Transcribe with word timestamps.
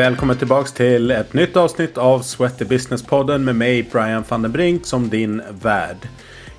Välkommen 0.00 0.36
tillbaks 0.36 0.72
till 0.72 1.10
ett 1.10 1.32
nytt 1.34 1.56
avsnitt 1.56 1.98
av 1.98 2.20
Sweaty 2.20 2.64
Business-podden 2.64 3.44
med 3.44 3.56
mig 3.56 3.82
Brian 3.92 4.24
van 4.28 4.42
den 4.42 4.52
Brink 4.52 4.86
som 4.86 5.08
din 5.08 5.42
värd. 5.62 6.08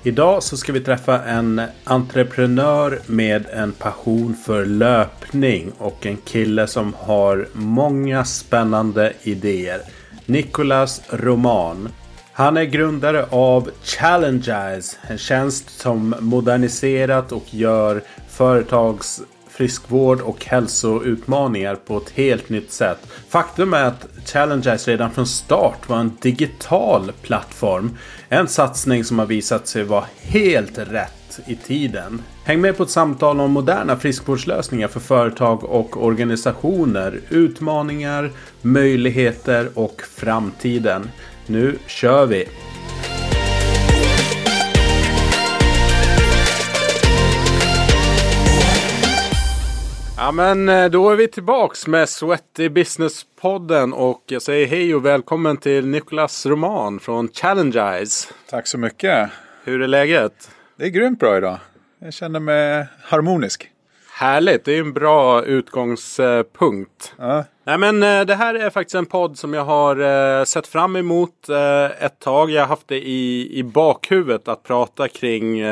Idag 0.02 0.42
så 0.42 0.56
ska 0.56 0.72
vi 0.72 0.80
träffa 0.80 1.24
en 1.24 1.62
entreprenör 1.84 2.98
med 3.06 3.46
en 3.52 3.72
passion 3.72 4.34
för 4.34 4.66
löpning 4.66 5.72
och 5.78 6.06
en 6.06 6.16
kille 6.16 6.66
som 6.66 6.94
har 6.94 7.48
många 7.52 8.24
spännande 8.24 9.12
idéer. 9.22 9.80
Nicolas 10.26 11.02
Roman. 11.10 11.88
Han 12.32 12.56
är 12.56 12.64
grundare 12.64 13.26
av 13.30 13.70
Challengize, 13.82 14.96
en 15.08 15.18
tjänst 15.18 15.80
som 15.80 16.14
moderniserat 16.20 17.32
och 17.32 17.54
gör 17.54 18.02
företags 18.28 19.22
friskvård 19.54 20.20
och 20.20 20.44
hälsoutmaningar 20.44 21.74
på 21.74 21.96
ett 21.96 22.10
helt 22.10 22.48
nytt 22.48 22.72
sätt. 22.72 22.98
Faktum 23.28 23.74
är 23.74 23.84
att 23.84 24.06
Challengers 24.24 24.88
redan 24.88 25.10
från 25.10 25.26
start 25.26 25.88
var 25.88 25.98
en 25.98 26.16
digital 26.20 27.12
plattform. 27.22 27.96
En 28.28 28.48
satsning 28.48 29.04
som 29.04 29.18
har 29.18 29.26
visat 29.26 29.68
sig 29.68 29.84
vara 29.84 30.04
helt 30.16 30.78
rätt 30.78 31.40
i 31.46 31.56
tiden. 31.56 32.22
Häng 32.44 32.60
med 32.60 32.76
på 32.76 32.82
ett 32.82 32.90
samtal 32.90 33.40
om 33.40 33.50
moderna 33.50 33.96
friskvårdslösningar 33.96 34.88
för 34.88 35.00
företag 35.00 35.64
och 35.64 36.04
organisationer, 36.04 37.20
utmaningar, 37.28 38.30
möjligheter 38.62 39.68
och 39.74 40.02
framtiden. 40.02 41.10
Nu 41.46 41.78
kör 41.86 42.26
vi! 42.26 42.48
Ja 50.22 50.32
men 50.32 50.68
eh, 50.68 50.90
då 50.90 51.10
är 51.10 51.16
vi 51.16 51.28
tillbaks 51.28 51.86
med 51.86 52.08
Sweaty 52.08 52.68
Business-podden 52.68 53.92
och 53.92 54.22
jag 54.26 54.42
säger 54.42 54.66
hej 54.66 54.94
och 54.94 55.06
välkommen 55.06 55.56
till 55.56 55.86
Nicolas 55.86 56.46
Roman 56.46 57.00
från 57.00 57.28
Challengize. 57.28 58.28
Tack 58.50 58.66
så 58.66 58.78
mycket. 58.78 59.30
Hur 59.64 59.82
är 59.82 59.88
läget? 59.88 60.50
Det 60.76 60.84
är 60.84 60.88
grymt 60.88 61.18
bra 61.18 61.36
idag. 61.36 61.58
Jag 61.98 62.12
känner 62.12 62.40
mig 62.40 62.86
harmonisk. 63.02 63.70
Härligt, 64.12 64.64
det 64.64 64.72
är 64.72 64.80
en 64.80 64.92
bra 64.92 65.44
utgångspunkt. 65.44 67.14
Ja. 67.18 67.44
Nej 67.64 67.78
men 67.78 68.02
eh, 68.02 68.20
det 68.20 68.34
här 68.34 68.54
är 68.54 68.70
faktiskt 68.70 68.94
en 68.94 69.06
podd 69.06 69.38
som 69.38 69.54
jag 69.54 69.64
har 69.64 70.00
eh, 70.40 70.44
sett 70.44 70.66
fram 70.66 70.96
emot 70.96 71.48
ett 71.98 72.18
tag. 72.18 72.50
Jag 72.50 72.62
har 72.62 72.68
haft 72.68 72.88
det 72.88 73.08
i, 73.08 73.58
i 73.58 73.62
bakhuvudet 73.62 74.48
att 74.48 74.62
prata 74.62 75.08
kring 75.08 75.62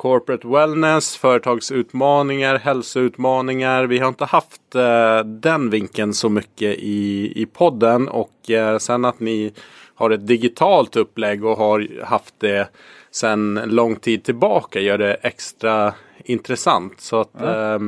corporate 0.00 0.48
wellness, 0.48 1.16
företagsutmaningar, 1.16 2.58
hälsoutmaningar. 2.58 3.84
Vi 3.84 3.98
har 3.98 4.08
inte 4.08 4.24
haft 4.24 4.74
eh, 4.74 5.24
den 5.24 5.70
vinkeln 5.70 6.14
så 6.14 6.28
mycket 6.28 6.78
i, 6.78 7.32
i 7.42 7.46
podden 7.46 8.08
och 8.08 8.50
eh, 8.50 8.78
sen 8.78 9.04
att 9.04 9.20
ni 9.20 9.52
har 9.94 10.10
ett 10.10 10.26
digitalt 10.26 10.96
upplägg 10.96 11.44
och 11.44 11.56
har 11.56 12.04
haft 12.04 12.34
det 12.38 12.68
sedan 13.10 13.60
lång 13.66 13.96
tid 13.96 14.24
tillbaka 14.24 14.80
gör 14.80 14.98
det 14.98 15.14
extra 15.14 15.94
intressant. 16.30 17.00
Så 17.00 17.20
att, 17.20 17.30
ja. 17.38 17.74
eh, 17.74 17.78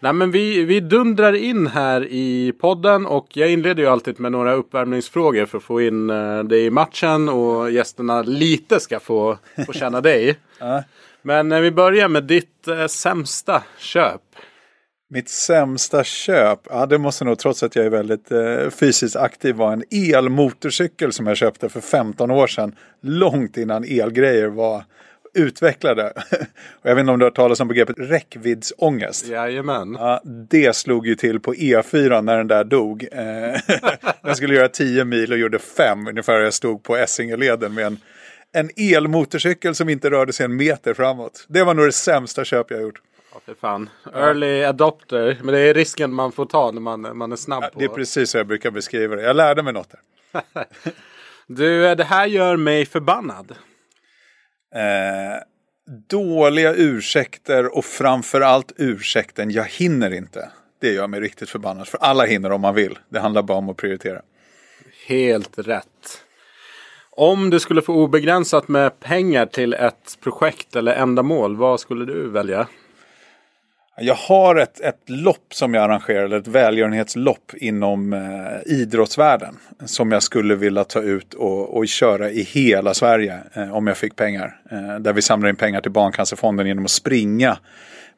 nej 0.00 0.12
men 0.12 0.30
vi, 0.30 0.64
vi 0.64 0.80
dundrar 0.80 1.32
in 1.32 1.66
här 1.66 2.06
i 2.10 2.52
podden 2.60 3.06
och 3.06 3.26
jag 3.36 3.50
inleder 3.50 3.82
ju 3.82 3.88
alltid 3.88 4.20
med 4.20 4.32
några 4.32 4.52
uppvärmningsfrågor 4.52 5.46
för 5.46 5.58
att 5.58 5.64
få 5.64 5.80
in 5.80 6.10
eh, 6.10 6.38
dig 6.38 6.64
i 6.64 6.70
matchen 6.70 7.28
och 7.28 7.70
gästerna 7.70 8.22
lite 8.22 8.80
ska 8.80 9.00
få, 9.00 9.38
få 9.66 9.72
känna 9.72 10.00
dig. 10.10 10.38
Ja. 10.58 10.82
Men 11.22 11.48
när 11.48 11.60
vi 11.60 11.70
börjar 11.70 12.08
med 12.08 12.24
ditt 12.24 12.68
eh, 12.68 12.86
sämsta 12.86 13.62
köp. 13.78 14.20
Mitt 15.12 15.28
sämsta 15.28 16.04
köp, 16.04 16.60
ja 16.70 16.86
det 16.86 16.98
måste 16.98 17.24
nog 17.24 17.38
trots 17.38 17.62
att 17.62 17.76
jag 17.76 17.86
är 17.86 17.90
väldigt 17.90 18.32
eh, 18.32 18.70
fysiskt 18.70 19.16
aktiv 19.16 19.54
vara 19.54 19.72
en 19.72 19.84
elmotorcykel 19.90 21.12
som 21.12 21.26
jag 21.26 21.36
köpte 21.36 21.68
för 21.68 21.80
15 21.80 22.30
år 22.30 22.46
sedan. 22.46 22.76
Långt 23.00 23.56
innan 23.56 23.84
elgrejer 23.84 24.48
var 24.48 24.84
utvecklade. 25.34 26.12
Och 26.82 26.90
jag 26.90 26.94
vet 26.94 27.00
inte 27.00 27.12
om 27.12 27.18
du 27.18 27.24
har 27.26 27.30
talat 27.30 27.60
om 27.60 27.68
begreppet 27.68 27.96
räckviddsångest. 27.98 29.26
Jajamän. 29.28 29.96
Ja, 29.98 30.20
det 30.24 30.76
slog 30.76 31.06
ju 31.06 31.14
till 31.14 31.40
på 31.40 31.54
E4 31.54 32.22
när 32.22 32.36
den 32.36 32.48
där 32.48 32.64
dog. 32.64 33.08
Eh, 33.12 33.78
den 34.22 34.36
skulle 34.36 34.54
göra 34.54 34.68
10 34.68 35.04
mil 35.04 35.32
och 35.32 35.38
gjorde 35.38 35.58
5 35.58 36.06
ungefär. 36.08 36.40
Jag 36.40 36.54
stod 36.54 36.82
på 36.82 36.96
Essingeleden 36.96 37.74
med 37.74 37.86
en 37.86 37.98
en 38.52 38.70
elmotorcykel 38.76 39.74
som 39.74 39.88
inte 39.88 40.10
rörde 40.10 40.32
sig 40.32 40.44
en 40.44 40.56
meter 40.56 40.94
framåt. 40.94 41.46
Det 41.48 41.64
var 41.64 41.74
nog 41.74 41.86
det 41.86 41.92
sämsta 41.92 42.44
köp 42.44 42.70
jag 42.70 42.82
gjort. 42.82 43.02
Ja, 43.32 43.40
för 43.44 43.54
fan. 43.54 43.90
Early 44.14 44.64
adopter. 44.64 45.38
Men 45.42 45.54
det 45.54 45.60
är 45.60 45.74
risken 45.74 46.12
man 46.12 46.32
får 46.32 46.46
ta 46.46 46.70
när 46.70 46.80
man, 46.80 47.18
man 47.18 47.32
är 47.32 47.36
snabb 47.36 47.64
ja, 47.64 47.70
på. 47.72 47.78
Det 47.78 47.84
är 47.84 47.88
precis 47.88 48.30
så 48.30 48.38
jag 48.38 48.46
brukar 48.46 48.70
beskriva 48.70 49.16
det. 49.16 49.22
Jag 49.22 49.36
lärde 49.36 49.62
mig 49.62 49.72
något 49.72 49.90
där. 49.90 50.42
du, 51.46 51.94
det 51.94 52.04
här 52.04 52.26
gör 52.26 52.56
mig 52.56 52.86
förbannad. 52.86 53.54
Eh, 54.74 55.42
dåliga 56.08 56.74
ursäkter 56.74 57.76
och 57.76 57.84
framförallt 57.84 58.72
ursäkten 58.76 59.50
jag 59.50 59.64
hinner 59.64 60.14
inte. 60.14 60.50
Det 60.80 60.92
gör 60.92 61.06
mig 61.06 61.20
riktigt 61.20 61.50
förbannad. 61.50 61.88
För 61.88 61.98
alla 61.98 62.24
hinner 62.24 62.52
om 62.52 62.60
man 62.60 62.74
vill. 62.74 62.98
Det 63.08 63.20
handlar 63.20 63.42
bara 63.42 63.58
om 63.58 63.68
att 63.68 63.76
prioritera. 63.76 64.22
Helt 65.06 65.58
rätt. 65.58 66.24
Om 67.10 67.50
du 67.50 67.60
skulle 67.60 67.82
få 67.82 67.94
obegränsat 67.94 68.68
med 68.68 69.00
pengar 69.00 69.46
till 69.46 69.74
ett 69.74 70.18
projekt 70.22 70.76
eller 70.76 70.94
ändamål, 70.94 71.56
vad 71.56 71.80
skulle 71.80 72.04
du 72.04 72.30
välja? 72.30 72.66
Jag 74.02 74.14
har 74.14 74.56
ett, 74.56 74.80
ett 74.80 75.00
lopp 75.06 75.54
som 75.54 75.74
jag 75.74 75.84
arrangerar, 75.84 76.30
ett 76.30 76.46
välgörenhetslopp 76.46 77.52
inom 77.54 78.12
eh, 78.12 78.72
idrottsvärlden. 78.72 79.56
Som 79.84 80.12
jag 80.12 80.22
skulle 80.22 80.54
vilja 80.54 80.84
ta 80.84 81.00
ut 81.00 81.34
och, 81.34 81.76
och 81.76 81.88
köra 81.88 82.30
i 82.30 82.42
hela 82.42 82.94
Sverige 82.94 83.38
eh, 83.54 83.76
om 83.76 83.86
jag 83.86 83.96
fick 83.96 84.16
pengar. 84.16 84.60
Eh, 84.70 84.98
där 85.00 85.12
vi 85.12 85.22
samlar 85.22 85.48
in 85.48 85.56
pengar 85.56 85.80
till 85.80 85.90
Barncancerfonden 85.90 86.66
genom 86.66 86.84
att 86.84 86.90
springa 86.90 87.58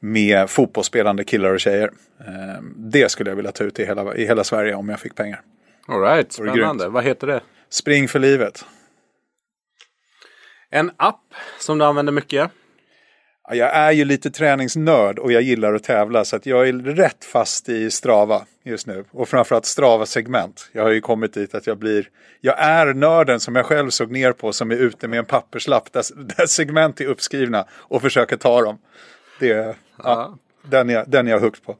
med 0.01 0.51
fotbollsspelande 0.51 1.25
killar 1.25 1.51
och 1.51 1.61
tjejer. 1.61 1.91
Eh, 2.21 2.63
det 2.77 3.11
skulle 3.11 3.31
jag 3.31 3.37
vilja 3.37 3.53
ta 3.53 3.65
ut 3.65 3.79
i 3.79 3.85
hela, 3.85 4.15
i 4.15 4.27
hela 4.27 4.45
Sverige 4.45 4.75
om 4.75 4.89
jag 4.89 5.01
fick 5.01 5.15
pengar. 5.15 5.41
Alright, 5.89 6.33
spännande. 6.33 6.89
Vad 6.89 7.05
heter 7.05 7.27
det? 7.27 7.41
Spring 7.71 8.09
för 8.09 8.19
livet. 8.19 8.65
En 10.71 10.91
app 10.97 11.35
som 11.59 11.79
du 11.79 11.85
använder 11.85 12.13
mycket? 12.13 12.51
Jag 13.49 13.75
är 13.75 13.93
ju 13.93 14.05
lite 14.05 14.31
träningsnörd 14.31 15.19
och 15.19 15.33
jag 15.33 15.43
gillar 15.43 15.75
att 15.75 15.83
tävla 15.83 16.25
så 16.25 16.37
att 16.37 16.47
jag 16.47 16.69
är 16.69 16.73
rätt 16.73 17.25
fast 17.25 17.69
i 17.69 17.91
Strava 17.91 18.47
just 18.65 18.87
nu. 18.87 19.05
Och 19.11 19.29
framförallt 19.29 19.65
Strava-segment. 19.65 20.71
Jag 20.73 20.83
har 20.83 20.91
ju 20.91 21.01
kommit 21.01 21.35
dit 21.35 21.55
att 21.55 21.67
jag 21.67 21.79
blir... 21.79 22.09
Jag 22.41 22.59
är 22.59 22.95
nörden 22.95 23.41
som 23.41 23.57
jag 23.57 23.67
själv 23.67 23.91
såg 23.91 24.11
ner 24.11 24.33
på 24.33 24.53
som 24.53 24.71
är 24.71 24.77
ute 24.77 25.09
med 25.09 25.19
en 25.19 25.25
papperslapp 25.25 25.93
där, 25.93 26.05
där 26.37 26.47
segment 26.47 27.01
är 27.01 27.07
uppskrivna 27.07 27.67
och 27.73 28.03
försöker 28.03 28.37
ta 28.37 28.63
dem. 28.63 28.79
Det 29.41 29.53
är 29.53 29.75
ja. 30.03 30.39
den, 30.63 30.89
jag, 30.89 31.11
den 31.11 31.27
jag 31.27 31.37
är 31.37 31.41
högt 31.41 31.65
på. 31.65 31.77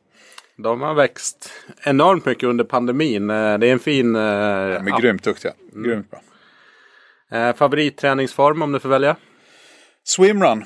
De 0.57 0.81
har 0.81 0.95
växt 0.95 1.51
enormt 1.83 2.25
mycket 2.25 2.45
under 2.45 2.65
pandemin. 2.65 3.31
Eh, 3.31 3.59
det 3.59 3.67
är 3.67 3.73
en 3.73 3.79
fin... 3.79 4.17
Eh, 4.17 4.23
ja, 4.23 4.79
de 4.79 4.89
är 4.89 5.01
grymt 5.01 5.25
duktiga. 5.25 5.53
Grymt 5.73 6.11
bra. 6.11 6.21
Eh, 7.39 7.57
favoritträningsform 7.57 8.63
om 8.63 8.73
du 8.73 8.81
får 8.81 8.89
välja? 8.89 9.17
Swimrun 10.05 10.65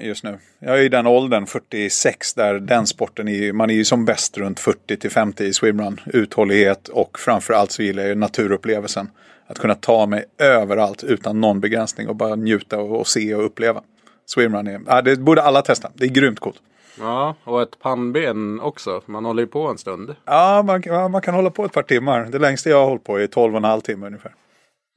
just 0.00 0.24
nu. 0.24 0.38
Jag 0.58 0.78
är 0.78 0.82
i 0.82 0.88
den 0.88 1.06
åldern, 1.06 1.46
46, 1.46 2.34
där 2.34 2.54
den 2.54 2.86
sporten 2.86 3.28
är, 3.28 3.52
man 3.52 3.70
är 3.70 3.74
ju 3.74 3.84
som 3.84 4.04
bäst 4.04 4.38
runt 4.38 4.60
40 4.60 4.96
till 4.96 5.10
50 5.10 5.44
i 5.44 5.52
swimrun. 5.52 6.00
Uthållighet 6.06 6.88
och 6.88 7.18
framförallt 7.18 7.70
så 7.70 7.82
gillar 7.82 8.02
jag 8.02 8.18
naturupplevelsen. 8.18 9.10
Att 9.46 9.58
kunna 9.58 9.74
ta 9.74 10.06
mig 10.06 10.24
överallt 10.38 11.04
utan 11.04 11.40
någon 11.40 11.60
begränsning 11.60 12.08
och 12.08 12.16
bara 12.16 12.34
njuta 12.34 12.78
och, 12.78 13.00
och 13.00 13.08
se 13.08 13.34
och 13.34 13.44
uppleva. 13.44 13.82
Swimrun 14.26 14.66
är, 14.66 14.80
ja, 14.86 15.02
det 15.02 15.16
borde 15.16 15.42
alla 15.42 15.62
testa. 15.62 15.90
Det 15.94 16.04
är 16.04 16.08
grymt 16.08 16.40
coolt. 16.40 16.60
Ja, 16.98 17.34
och 17.44 17.62
ett 17.62 17.78
pannben 17.78 18.60
också. 18.60 19.02
Man 19.06 19.24
håller 19.24 19.42
ju 19.42 19.46
på 19.46 19.68
en 19.68 19.78
stund. 19.78 20.14
Ja, 20.24 20.62
man, 20.66 21.10
man 21.10 21.22
kan 21.22 21.34
hålla 21.34 21.50
på 21.50 21.64
ett 21.64 21.72
par 21.72 21.82
timmar. 21.82 22.24
Det 22.24 22.38
längsta 22.38 22.70
jag 22.70 22.78
har 22.78 22.86
hållit 22.86 23.04
på 23.04 23.16
är 23.20 23.26
12 23.26 23.54
och 23.54 23.58
en 23.58 23.64
halv 23.64 23.80
timme 23.80 24.06
ungefär. 24.06 24.34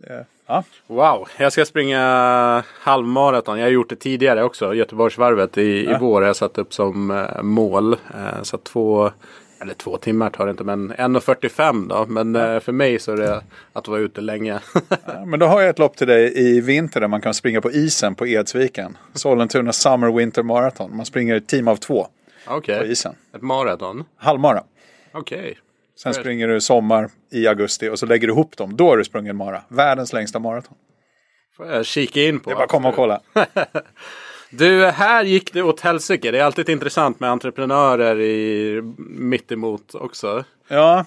Ja. 0.08 0.64
Wow, 0.88 1.28
jag 1.38 1.52
ska 1.52 1.66
springa 1.66 2.64
halvmaraton. 2.68 3.60
Jag 3.60 3.66
har 3.66 3.72
gjort 3.72 3.90
det 3.90 3.96
tidigare 3.96 4.44
också. 4.44 4.74
Göteborgsvarvet 4.74 5.58
i, 5.58 5.86
ja. 5.86 5.96
i 5.96 5.98
vår 6.00 6.24
jag 6.24 6.36
satt 6.36 6.58
upp 6.58 6.74
som 6.74 7.12
uh, 7.12 7.42
mål. 7.42 7.94
Uh, 7.94 8.44
så 8.44 8.58
två, 8.58 9.12
eller 9.62 9.74
två 9.74 9.98
timmar 9.98 10.30
tar 10.30 10.46
det 10.46 10.52
inte 10.52 10.64
men 10.64 10.94
1.45 10.94 11.90
då. 11.90 12.06
Men 12.08 12.36
ja. 12.36 12.54
uh, 12.54 12.60
för 12.60 12.72
mig 12.72 13.00
så 13.00 13.12
är 13.12 13.18
det 13.18 13.44
att 13.74 13.88
vara 13.88 14.00
ute 14.00 14.22
länge. 14.22 14.60
ja, 15.06 15.26
men 15.26 15.40
då 15.40 15.46
har 15.46 15.62
jag 15.62 15.70
ett 15.70 15.80
lopp 15.80 15.98
till 15.98 16.08
dig 16.08 16.34
i 16.36 16.62
vinter 16.62 17.00
där 17.02 17.08
man 17.08 17.22
kan 17.22 17.34
springa 17.34 17.62
på 17.62 17.72
isen 17.72 18.16
på 18.16 18.28
Edsviken. 18.28 18.98
Sollentuna 19.14 19.74
Summer 19.74 20.12
Winter 20.12 20.44
Marathon. 20.44 20.98
Man 20.98 21.06
springer 21.06 21.36
ett 21.36 21.48
team 21.48 21.68
av 21.68 21.76
två. 21.76 22.08
Okay. 22.48 22.80
På 22.80 22.86
isen. 22.86 23.16
Ett 23.36 23.42
maraton? 23.42 24.04
Halvmara. 24.18 24.64
Okej. 25.12 25.40
Okay. 25.40 25.56
Sen 26.04 26.14
springer 26.14 26.48
du 26.48 26.62
sommar 26.62 27.10
i 27.32 27.48
augusti 27.48 27.90
och 27.90 28.00
så 28.00 28.06
lägger 28.06 28.28
du 28.28 28.34
ihop 28.34 28.58
dem. 28.58 28.76
Då 28.76 28.90
har 28.90 28.98
du 28.98 29.04
sprungit 29.04 29.30
en 29.30 29.36
mara. 29.36 29.62
Världens 29.68 30.14
längsta 30.14 30.40
maraton. 30.40 30.78
Får 31.58 31.68
jag 31.68 31.86
kika 31.86 32.22
in 32.22 32.40
på. 32.40 32.50
Det 32.50 32.54
är 32.54 32.58
bara 32.58 32.68
komma 32.68 32.90
och 32.90 32.96
kolla. 32.96 33.22
du, 34.50 34.86
här 34.86 35.24
gick 35.24 35.54
det 35.54 35.62
åt 35.62 35.82
helsike. 35.82 36.32
Det 36.32 36.40
är 36.40 36.44
alltid 36.44 36.70
intressant 36.70 37.20
med 37.20 37.30
entreprenörer 37.30 38.22
i 38.22 38.82
mittemot 39.10 39.96
också. 39.96 40.44
Ja, 40.68 41.06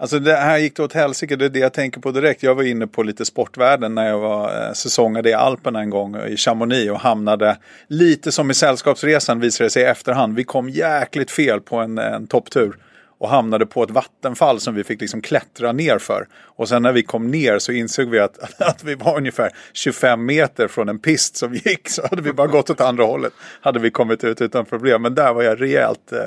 Alltså 0.00 0.18
det 0.18 0.36
här 0.36 0.58
gick 0.58 0.76
det 0.76 0.82
åt 0.82 0.92
helsike, 0.92 1.36
det 1.36 1.44
är 1.44 1.48
det 1.48 1.58
jag 1.58 1.72
tänker 1.72 2.00
på 2.00 2.10
direkt. 2.10 2.42
Jag 2.42 2.54
var 2.54 2.62
inne 2.62 2.86
på 2.86 3.02
lite 3.02 3.24
sportvärlden 3.24 3.94
när 3.94 4.08
jag 4.08 4.18
var 4.18 4.66
eh, 4.66 4.72
säsongade 4.72 5.30
i 5.30 5.34
Alperna 5.34 5.80
en 5.80 5.90
gång 5.90 6.16
i 6.16 6.36
Chamonix 6.36 6.90
och 6.90 7.00
hamnade 7.00 7.58
lite 7.88 8.32
som 8.32 8.50
i 8.50 8.54
Sällskapsresan 8.54 9.40
visade 9.40 9.66
det 9.66 9.70
sig 9.70 9.82
i 9.82 9.86
efterhand. 9.86 10.36
Vi 10.36 10.44
kom 10.44 10.68
jäkligt 10.68 11.30
fel 11.30 11.60
på 11.60 11.76
en, 11.76 11.98
en 11.98 12.26
topptur 12.26 12.76
och 13.18 13.28
hamnade 13.28 13.66
på 13.66 13.82
ett 13.82 13.90
vattenfall 13.90 14.60
som 14.60 14.74
vi 14.74 14.84
fick 14.84 15.00
liksom 15.00 15.20
klättra 15.20 15.72
ner 15.72 15.98
för. 15.98 16.28
Och 16.32 16.68
sen 16.68 16.82
när 16.82 16.92
vi 16.92 17.02
kom 17.02 17.30
ner 17.30 17.58
så 17.58 17.72
insåg 17.72 18.08
vi 18.08 18.18
att, 18.18 18.60
att 18.60 18.84
vi 18.84 18.94
var 18.94 19.16
ungefär 19.16 19.50
25 19.72 20.26
meter 20.26 20.68
från 20.68 20.88
en 20.88 20.98
pist 20.98 21.36
som 21.36 21.54
gick. 21.54 21.88
Så 21.88 22.02
hade 22.10 22.22
vi 22.22 22.32
bara 22.32 22.46
gått 22.46 22.70
åt 22.70 22.80
andra 22.80 23.04
hållet 23.04 23.32
hade 23.60 23.78
vi 23.78 23.90
kommit 23.90 24.24
ut 24.24 24.40
utan 24.40 24.64
problem. 24.64 25.02
Men 25.02 25.14
där 25.14 25.32
var 25.32 25.42
jag 25.42 25.60
rejält 25.60 26.12
eh, 26.12 26.18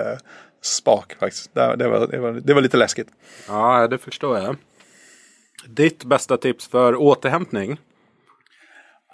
spak 0.61 1.15
faktiskt. 1.19 1.55
Det, 1.55 1.75
det, 1.75 1.87
var, 1.87 2.07
det, 2.07 2.19
var, 2.19 2.31
det 2.31 2.53
var 2.53 2.61
lite 2.61 2.77
läskigt. 2.77 3.07
Ja, 3.47 3.87
det 3.87 3.97
förstår 3.97 4.37
jag. 4.37 4.55
Ditt 5.67 6.03
bästa 6.03 6.37
tips 6.37 6.67
för 6.67 6.95
återhämtning? 6.95 7.77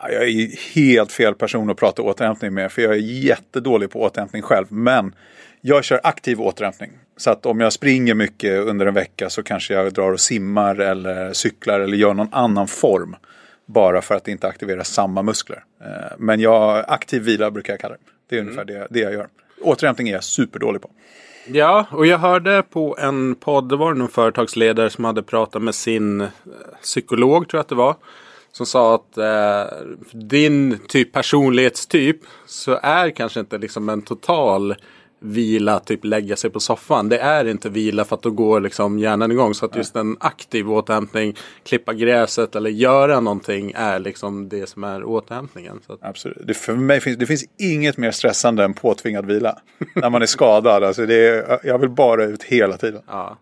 Jag 0.02 0.30
är 0.30 0.74
helt 0.76 1.12
fel 1.12 1.36
person 1.36 1.70
att 1.70 1.78
prata 1.78 2.02
återhämtning 2.02 2.54
med. 2.54 2.72
För 2.72 2.82
jag 2.82 2.94
är 2.94 2.98
jättedålig 2.98 3.92
på 3.92 4.02
återhämtning 4.02 4.42
själv. 4.42 4.66
Men 4.70 5.16
jag 5.62 5.84
kör 5.84 6.00
aktiv 6.04 6.42
återhämtning. 6.42 6.92
Så 7.18 7.32
att 7.32 7.46
om 7.46 7.60
jag 7.60 7.74
springer 7.74 8.14
mycket 8.14 8.62
under 8.62 8.86
en 8.86 8.94
vecka 8.94 9.30
så 9.30 9.44
kanske 9.44 9.74
jag 9.74 9.94
drar 9.94 10.12
och 10.12 10.20
simmar 10.20 10.80
eller 10.80 11.34
cyklar 11.34 11.80
eller 11.80 11.98
gör 11.98 12.14
någon 12.14 12.34
annan 12.34 12.68
form. 12.68 13.16
Bara 13.66 14.02
för 14.02 14.16
att 14.16 14.28
inte 14.28 14.48
aktivera 14.48 14.84
samma 14.84 15.22
muskler. 15.22 15.64
Eh, 15.82 16.16
men 16.18 16.40
jag, 16.40 16.86
aktiv 16.88 17.22
vila 17.22 17.52
brukar 17.52 17.74
jag 17.74 17.80
kalla 17.80 17.94
det. 17.94 18.00
Det 18.30 18.36
är 18.36 18.42
ungefär 18.42 18.62
mm. 18.62 18.76
det, 18.76 18.88
det 18.90 19.00
jag 19.00 19.14
gör. 19.14 19.28
Återhämtning 19.62 20.10
är 20.10 20.14
jag 20.14 20.24
superdålig 20.24 20.82
på. 20.82 20.90
Ja, 21.48 21.86
och 21.92 22.06
jag 22.06 22.18
hörde 22.18 22.64
på 22.70 22.98
en 23.00 23.36
podd, 23.36 23.70
det 23.70 23.76
var 23.76 23.94
någon 23.94 24.10
företagsledare 24.10 24.90
som 24.90 25.06
hade 25.06 25.24
pratat 25.24 25.62
med 25.62 25.76
sin 25.76 26.22
eh, 26.22 26.28
psykolog, 26.82 27.50
tror 27.50 27.58
jag 27.58 27.62
att 27.62 27.70
det 27.70 27.76
var. 27.76 27.96
Som 28.52 28.66
sa 28.66 28.96
att 28.96 29.18
eh, 29.18 29.78
din 30.12 30.80
typ 30.88 31.12
personlighetstyp 31.12 32.18
så 32.46 32.80
är 32.84 33.10
kanske 33.10 33.40
inte 33.40 33.58
liksom 33.58 33.90
en 33.90 34.02
total 34.02 34.76
vila, 35.20 35.80
typ 35.80 36.06
lägga 36.06 36.36
sig 36.36 36.50
på 36.50 36.60
soffan. 36.60 37.10
Det 37.10 37.18
är 37.18 37.46
inte 37.48 37.70
vila 37.70 38.06
för 38.06 38.16
att 38.16 38.22
då 38.22 38.32
går 38.32 38.62
liksom 38.62 39.00
hjärnan 39.00 39.32
igång. 39.32 39.54
Så 39.54 39.66
att 39.66 39.76
just 39.76 39.96
en 39.96 40.18
aktiv 40.20 40.72
återhämtning, 40.72 41.36
klippa 41.64 41.94
gräset 41.94 42.56
eller 42.56 42.70
göra 42.70 43.20
någonting 43.20 43.74
är 43.76 44.00
liksom 44.00 44.50
det 44.50 44.70
som 44.70 44.84
är 44.84 45.04
återhämtningen. 45.04 45.80
Att... 45.88 46.00
Absolut. 46.02 46.48
Det, 46.48 46.54
för 46.54 46.74
mig 46.74 47.02
finns, 47.02 47.18
det 47.18 47.26
finns 47.26 47.46
inget 47.60 47.98
mer 47.98 48.12
stressande 48.12 48.64
än 48.64 48.74
påtvingad 48.74 49.26
vila. 49.26 49.58
när 49.96 50.10
man 50.10 50.22
är 50.22 50.26
skadad. 50.26 50.84
Alltså 50.84 51.06
det 51.06 51.28
är, 51.28 51.60
jag 51.64 51.80
vill 51.80 51.90
bara 51.90 52.24
ut 52.24 52.44
hela 52.44 52.78
tiden. 52.78 53.02
Ja. 53.08 53.38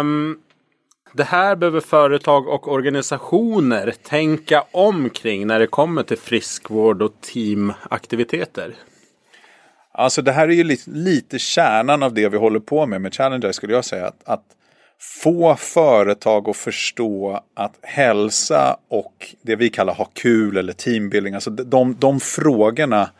Um, 0.00 0.38
det 1.14 1.24
här 1.24 1.56
behöver 1.56 1.80
företag 1.80 2.48
och 2.48 2.72
organisationer 2.72 3.94
tänka 4.02 4.64
omkring 4.72 5.46
när 5.46 5.58
det 5.58 5.66
kommer 5.66 6.02
till 6.02 6.18
friskvård 6.18 7.02
och 7.02 7.12
teamaktiviteter. 7.20 8.74
Alltså 9.92 10.22
det 10.22 10.32
här 10.32 10.48
är 10.48 10.52
ju 10.52 10.64
lite, 10.64 10.90
lite 10.90 11.38
kärnan 11.38 12.02
av 12.02 12.14
det 12.14 12.28
vi 12.28 12.36
håller 12.36 12.60
på 12.60 12.86
med 12.86 13.00
med 13.00 13.14
Challenger 13.14 13.52
skulle 13.52 13.72
jag 13.72 13.84
säga. 13.84 14.06
Att, 14.06 14.22
att 14.24 14.44
få 14.98 15.56
företag 15.56 16.48
att 16.48 16.56
förstå 16.56 17.40
att 17.54 17.78
hälsa 17.82 18.76
och 18.88 19.34
det 19.42 19.56
vi 19.56 19.70
kallar 19.70 19.94
ha 19.94 20.04
kul 20.04 20.56
eller 20.56 20.72
teambuilding, 20.72 21.34
alltså 21.34 21.50
de, 21.50 21.96
de 21.98 22.20
frågorna 22.20 23.10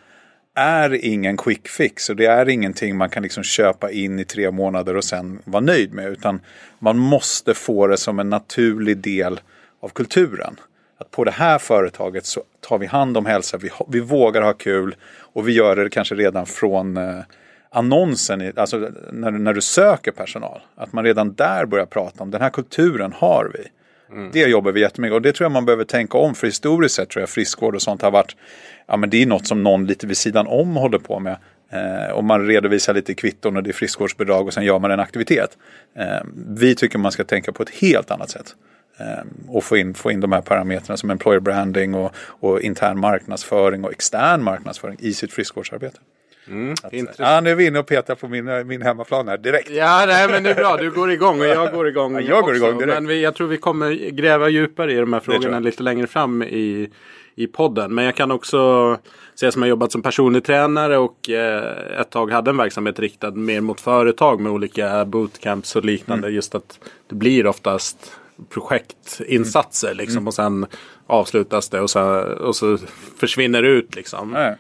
är 0.55 1.05
ingen 1.05 1.37
quick 1.37 1.69
fix 1.69 2.11
och 2.11 2.17
det 2.17 2.27
är 2.27 2.49
ingenting 2.49 2.97
man 2.97 3.11
kan 3.11 3.23
liksom 3.23 3.43
köpa 3.43 3.91
in 3.91 4.19
i 4.19 4.25
tre 4.25 4.51
månader 4.51 4.97
och 4.97 5.05
sen 5.05 5.43
vara 5.45 5.61
nöjd 5.61 5.93
med. 5.95 6.09
Utan 6.09 6.41
man 6.79 6.99
måste 6.99 7.55
få 7.55 7.87
det 7.87 7.97
som 7.97 8.19
en 8.19 8.31
naturlig 8.31 8.99
del 8.99 9.41
av 9.81 9.89
kulturen. 9.89 10.57
Att 11.03 11.11
på 11.11 11.25
det 11.25 11.31
här 11.31 11.59
företaget 11.59 12.27
så 12.27 12.43
tar 12.61 12.79
vi 12.79 12.87
hand 12.87 13.17
om 13.17 13.27
hälsa, 13.27 13.57
vi, 13.57 13.71
vi 13.89 14.01
vågar 14.01 14.43
ha 14.43 14.53
kul 14.53 14.97
och 15.19 15.49
vi 15.49 15.53
gör 15.53 15.77
det 15.77 15.91
kanske 15.91 16.15
redan 16.15 16.47
från 16.47 16.97
eh, 16.97 17.21
annonsen, 17.71 18.53
alltså 18.57 18.91
när, 19.13 19.31
när 19.31 19.53
du 19.53 19.61
söker 19.61 20.13
personal. 20.13 20.61
Att 20.75 20.93
man 20.93 21.05
redan 21.05 21.35
där 21.35 21.67
börjar 21.67 21.87
prata 21.87 22.23
om 22.23 22.31
den 22.31 22.41
här 22.41 22.51
kulturen 22.51 23.13
har 23.13 23.51
vi. 23.55 23.69
Mm. 24.17 24.31
Det 24.33 24.41
jobbar 24.41 24.73
vi 24.73 24.81
jättemycket 24.81 25.15
och 25.15 25.23
det 25.23 25.33
tror 25.33 25.45
jag 25.45 25.53
man 25.53 25.65
behöver 25.65 25.85
tänka 25.85 26.19
om. 26.19 26.35
För 26.35 26.47
historiskt 26.47 26.95
sett 26.95 27.11
tror 27.11 27.21
jag 27.23 27.29
friskvård 27.29 27.75
och 27.75 27.83
sånt 27.83 28.03
har 28.03 28.11
varit, 28.11 28.37
ja 28.87 28.97
men 28.97 29.11
det 29.11 29.23
är 29.23 29.27
något 29.27 29.47
som 29.47 29.63
någon 29.63 29.87
lite 29.87 30.07
vid 30.07 30.17
sidan 30.17 30.47
om 30.47 30.77
håller 30.77 30.99
på 30.99 31.21
med. 31.21 31.37
Eh, 31.71 32.13
och 32.13 32.25
man 32.25 32.47
redovisar 32.47 32.95
lite 32.95 33.15
kvitton 33.15 33.57
och 33.57 33.63
det 33.63 33.71
är 33.71 33.75
friskvårdsbidrag 33.75 34.47
och 34.47 34.55
sen 34.55 34.65
gör 34.65 34.79
man 34.79 34.91
en 34.91 35.01
aktivitet. 35.01 35.59
Eh, 35.97 36.23
vi 36.49 36.75
tycker 36.75 36.99
man 36.99 37.13
ska 37.13 37.25
tänka 37.25 37.53
på 37.53 37.63
ett 37.63 37.71
helt 37.71 38.11
annat 38.11 38.31
sätt. 38.31 38.55
Eh, 39.03 39.25
och 39.49 39.65
få 39.65 39.77
in, 39.77 39.95
få 39.95 40.11
in 40.11 40.21
de 40.21 40.33
här 40.33 40.41
parametrarna 40.41 40.97
som 40.97 41.11
employer 41.11 41.41
branding 41.41 41.95
och, 41.95 42.13
och 42.17 42.61
intern 42.61 43.01
marknadsföring 43.01 43.85
och 43.85 43.93
extern 43.93 44.43
marknadsföring 44.43 44.97
i 45.01 45.13
sitt 45.15 45.33
friskvårdsarbete. 45.33 45.99
Mm, 46.49 46.73
att, 46.83 47.19
ja, 47.19 47.41
nu 47.41 47.51
är 47.51 47.55
vi 47.55 47.67
inne 47.67 47.79
och 47.79 47.87
petar 47.87 48.15
på 48.15 48.29
min, 48.29 48.67
min 48.67 48.83
hemmaplan 48.83 49.29
här 49.29 49.39
direkt. 49.39 49.71
Ja, 49.71 50.05
nej, 50.07 50.29
men 50.29 50.43
det 50.43 50.51
är 50.51 50.55
bra. 50.55 50.77
Du 50.77 50.91
går 50.91 51.13
igång 51.13 51.41
och 51.41 51.47
jag 51.47 51.73
går 51.73 51.89
igång. 51.89 52.15
ja, 52.15 52.21
jag 52.21 52.45
går 52.45 52.57
igång 52.57 52.79
direkt. 52.79 52.95
Men 52.95 53.07
vi, 53.07 53.23
jag 53.23 53.35
tror 53.35 53.49
vi 53.49 53.57
kommer 53.57 54.11
gräva 54.11 54.49
djupare 54.49 54.93
i 54.93 54.97
de 54.97 55.13
här 55.13 55.21
frågorna 55.21 55.59
lite 55.59 55.83
längre 55.83 56.07
fram 56.07 56.43
i, 56.43 56.91
i 57.35 57.47
podden. 57.47 57.95
Men 57.95 58.05
jag 58.05 58.15
kan 58.15 58.31
också 58.31 58.99
säga 59.35 59.53
som 59.53 59.63
jag 59.63 59.69
jobbat 59.69 59.93
som 59.93 60.03
personlig 60.03 60.45
tränare 60.45 60.99
och 60.99 61.31
eh, 61.31 62.01
ett 62.01 62.11
tag 62.11 62.31
hade 62.31 62.51
en 62.51 62.57
verksamhet 62.57 62.99
riktad 62.99 63.31
mer 63.31 63.61
mot 63.61 63.81
företag 63.81 64.41
med 64.41 64.53
olika 64.53 65.05
bootcamps 65.05 65.77
och 65.77 65.85
liknande. 65.85 66.27
Mm. 66.27 66.35
Just 66.35 66.55
att 66.55 66.79
det 67.09 67.15
blir 67.15 67.47
oftast 67.47 68.13
projektinsatser 68.49 69.89
mm. 69.89 69.99
liksom. 69.99 70.17
Mm. 70.17 70.27
Och 70.27 70.35
sen 70.35 70.67
avslutas 71.07 71.69
det 71.69 71.81
och 71.81 71.91
så, 71.91 72.03
och 72.21 72.57
så 72.57 72.79
försvinner 73.17 73.63
det 73.63 73.69
ut 73.69 73.95
liksom. 73.95 74.55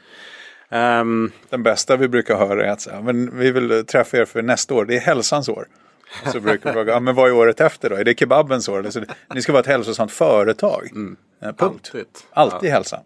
Um, 0.70 1.32
Den 1.48 1.62
bästa 1.62 1.96
vi 1.96 2.08
brukar 2.08 2.36
höra 2.36 2.66
är 2.66 2.70
att 2.70 2.80
säga, 2.80 3.00
men 3.00 3.38
vi 3.38 3.50
vill 3.50 3.86
träffa 3.86 4.16
er 4.16 4.24
för 4.24 4.42
nästa 4.42 4.74
år, 4.74 4.84
det 4.84 4.96
är 4.96 5.00
hälsans 5.00 5.48
år. 5.48 5.68
Så 6.32 6.40
brukar 6.40 6.70
vi 6.70 6.74
fråga, 6.74 6.92
ja, 6.92 7.00
men 7.00 7.14
vad 7.14 7.28
är 7.28 7.34
året 7.34 7.60
efter 7.60 7.90
då? 7.90 7.96
Är 7.96 8.04
det 8.04 8.18
kebabens 8.18 8.68
år? 8.68 8.84
Alltså, 8.84 9.00
ni 9.34 9.42
ska 9.42 9.52
vara 9.52 9.60
ett 9.60 9.66
hälsosamt 9.66 10.12
företag. 10.12 10.88
Mm. 10.92 11.16
Eh, 11.42 11.52
punkt. 11.52 11.90
Alltid, 11.94 12.06
Alltid 12.32 12.70
ja. 12.70 12.74
hälsa 12.74 13.00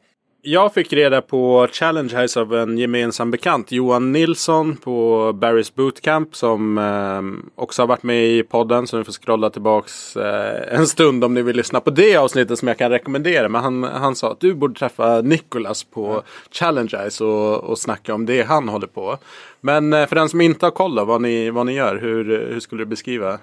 jag 0.46 0.75
fick 0.75 0.93
reda 0.93 1.22
på 1.22 1.69
Challenge 1.72 2.20
House 2.20 2.40
av 2.40 2.54
en 2.54 2.78
gemensam 2.78 3.31
bekant. 3.31 3.72
Johan 3.72 4.12
Nilsson 4.12 4.76
på 4.76 5.32
Barry's 5.32 5.72
Bootcamp. 5.74 6.36
Som 6.36 6.79
eh, 6.79 7.62
också 7.62 7.82
har 7.82 7.86
varit 7.86 8.03
med 8.03 8.26
i 8.26 8.43
podden. 8.43 8.86
Så 8.86 8.98
ni 8.98 9.05
får 9.05 9.12
scrolla 9.12 9.50
tillbaks 9.50 10.17
eh, 10.17 10.79
en 10.79 10.86
stund 10.86 11.24
om 11.24 11.34
ni 11.34 11.43
vill 11.43 11.56
lyssna 11.56 11.81
på 11.81 11.91
det 11.91 12.17
avsnittet 12.17 12.58
som 12.58 12.69
jag 12.69 12.79
kan 12.79 12.91
rekommendera. 12.91 13.48
Men 13.48 13.62
han, 13.62 13.84
han 13.84 14.17
sa 14.17 14.32
att 14.32 14.41
du 14.41 14.55
borde 14.55 14.79
träffa 14.79 15.20
Nicholas 15.20 15.84
på 15.84 16.10
mm. 16.10 16.22
Challenge 16.50 16.98
House 17.05 17.24
och, 17.24 17.65
och 17.65 17.79
snacka 17.79 18.15
om 18.15 18.26
det 18.26 18.43
han 18.43 18.69
håller 18.69 18.86
på. 18.86 19.19
Men 19.60 19.93
eh, 19.93 20.06
för 20.06 20.17
den 20.17 20.29
som 20.29 20.41
inte 20.41 20.67
har 20.67 20.70
koll 20.70 20.94
då, 20.94 21.05
vad 21.05 21.20
ni, 21.20 21.50
vad 21.50 21.67
ni 21.67 21.72
gör. 21.72 21.96
Hur, 21.96 22.24
hur 22.53 22.60
skulle 22.60 22.81
du 22.81 22.86
beskriva? 22.86 23.38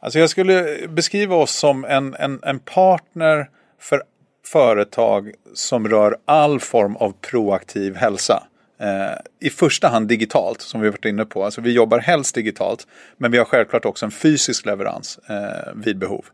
Alltså 0.00 0.18
jag 0.18 0.30
skulle 0.30 0.78
beskriva 0.88 1.36
oss 1.36 1.58
som 1.58 1.84
en, 1.84 2.14
en, 2.14 2.40
en 2.42 2.58
partner 2.58 3.48
för 3.80 4.02
företag 4.52 5.32
som 5.54 5.88
rör 5.88 6.16
all 6.24 6.60
form 6.60 6.96
av 6.96 7.14
proaktiv 7.20 7.94
hälsa. 7.94 8.42
Eh, 8.80 9.18
I 9.40 9.50
första 9.50 9.88
hand 9.88 10.08
digitalt 10.08 10.60
som 10.60 10.80
vi 10.80 10.90
varit 10.90 11.04
inne 11.04 11.24
på. 11.24 11.44
Alltså 11.44 11.60
vi 11.60 11.72
jobbar 11.72 11.98
helst 11.98 12.34
digitalt 12.34 12.86
men 13.16 13.30
vi 13.30 13.38
har 13.38 13.44
självklart 13.44 13.84
också 13.84 14.04
en 14.04 14.10
fysisk 14.10 14.66
leverans 14.66 15.18
eh, 15.18 15.72
vid 15.74 15.98
behov. 15.98 16.24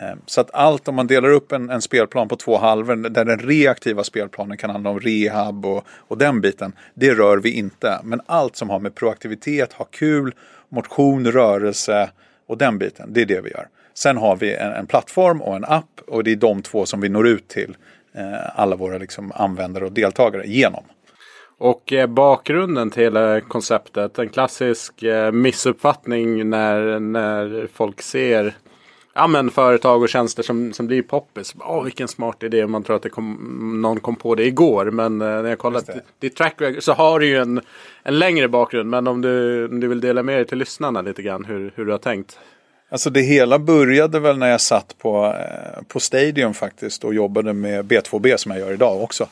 Eh, 0.00 0.14
så 0.26 0.40
att 0.40 0.54
allt 0.54 0.88
om 0.88 0.94
man 0.94 1.06
delar 1.06 1.30
upp 1.30 1.52
en, 1.52 1.70
en, 1.70 1.82
spelplan 1.82 2.28
på 2.28 2.36
två 2.36 2.58
halvor 2.58 2.96
där 2.96 3.24
den 3.24 3.38
reaktiva 3.38 4.04
spelplanen 4.04 4.56
kan 4.56 4.70
handla 4.70 4.90
om 4.90 5.00
rehab 5.00 5.66
och, 5.66 5.84
och 5.88 6.18
den 6.18 6.40
biten. 6.40 6.72
Det 6.94 7.14
rör 7.14 7.36
vi 7.36 7.50
inte. 7.50 8.00
Men 8.04 8.20
allt 8.26 8.56
som 8.56 8.70
har 8.70 8.78
med 8.78 8.94
proaktivitet, 8.94 9.72
ha 9.72 9.84
kul, 9.84 10.34
motion, 10.68 11.32
rörelse 11.32 12.10
och 12.46 12.58
den 12.58 12.78
biten. 12.78 13.12
Det 13.12 13.20
är 13.20 13.26
det 13.26 13.40
vi 13.40 13.50
gör. 13.50 13.68
Sen 13.96 14.16
har 14.16 14.36
vi 14.36 14.54
en, 14.54 14.72
en, 14.72 14.86
plattform 14.86 15.42
och 15.42 15.56
en 15.56 15.64
app 15.64 16.00
och 16.06 16.24
det 16.24 16.32
är 16.32 16.36
de 16.36 16.62
två 16.62 16.86
som 16.86 17.00
vi 17.00 17.08
når 17.08 17.26
ut 17.26 17.48
till 17.48 17.76
eh, 18.14 18.60
alla 18.60 18.76
våra 18.76 18.98
liksom, 18.98 19.32
användare 19.34 19.84
och 19.84 19.92
deltagare 19.92 20.46
genom. 20.46 20.84
Och 21.58 21.92
eh, 21.92 22.06
bakgrunden 22.06 22.90
till 22.90 23.02
hela 23.02 23.40
konceptet, 23.40 24.18
en 24.18 24.28
klassisk 24.28 25.02
eh, 25.02 25.32
missuppfattning 25.32 26.50
när, 26.50 27.00
när 27.00 27.68
folk 27.72 28.02
ser 28.02 28.54
ja, 29.16 29.26
men 29.26 29.50
företag 29.50 30.02
och 30.02 30.08
tjänster 30.08 30.42
som, 30.42 30.72
som 30.72 30.86
blir 30.86 31.02
poppis. 31.02 31.54
Åh, 31.60 31.84
vilken 31.84 32.08
smart 32.08 32.42
idé. 32.42 32.66
Man 32.66 32.82
tror 32.82 32.96
att 32.96 33.02
det 33.02 33.08
kom, 33.08 33.80
någon 33.82 34.00
kom 34.00 34.16
på 34.16 34.34
det 34.34 34.46
igår. 34.46 34.90
Men 34.90 35.20
eh, 35.20 35.28
när 35.28 35.48
jag 35.48 35.58
kollar 35.58 35.82
ditt 36.20 36.36
track 36.36 36.54
record 36.58 36.82
så 36.82 36.92
har 36.92 37.20
du 37.20 37.26
ju 37.26 37.36
en, 37.36 37.60
en 38.02 38.18
längre 38.18 38.48
bakgrund. 38.48 38.90
Men 38.90 39.06
om 39.06 39.22
du, 39.22 39.64
om 39.68 39.80
du 39.80 39.88
vill 39.88 40.00
dela 40.00 40.22
med 40.22 40.36
dig 40.36 40.46
till 40.46 40.58
lyssnarna 40.58 41.02
lite 41.02 41.22
grann 41.22 41.44
hur, 41.44 41.72
hur 41.74 41.84
du 41.84 41.90
har 41.90 41.98
tänkt. 41.98 42.38
Alltså 42.88 43.10
det 43.10 43.20
hela 43.20 43.58
började 43.58 44.20
väl 44.20 44.38
när 44.38 44.50
jag 44.50 44.60
satt 44.60 44.98
på, 44.98 45.26
eh, 45.26 45.82
på 45.88 46.00
Stadium 46.00 46.54
faktiskt 46.54 47.04
och 47.04 47.14
jobbade 47.14 47.52
med 47.52 47.84
B2B 47.84 48.36
som 48.36 48.52
jag 48.52 48.60
gör 48.60 48.72
idag 48.72 49.02
också. 49.02 49.28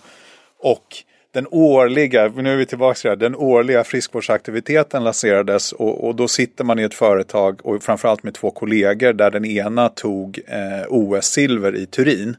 Och 0.58 0.96
den 1.32 1.46
årliga, 1.50 2.28
nu 2.28 2.52
är 2.52 2.56
vi 2.56 2.66
tillbaka 2.66 2.94
till 2.94 3.08
det 3.08 3.10
här, 3.10 3.16
den 3.16 3.36
årliga 3.36 3.84
friskvårdsaktiviteten 3.84 5.04
lanserades 5.04 5.72
och, 5.72 6.06
och, 6.06 6.14
då 6.14 6.28
sitter 6.28 6.64
man 6.64 6.78
i 6.78 6.82
ett 6.82 6.94
företag 6.94 7.60
och 7.66 7.82
framförallt 7.82 8.22
med 8.22 8.34
två 8.34 8.50
kollegor 8.50 9.12
där 9.12 9.30
den 9.30 9.44
ena 9.44 9.88
tog 9.88 10.40
eh, 10.46 10.86
OS-silver 10.88 11.76
i 11.76 11.86
Turin 11.86 12.36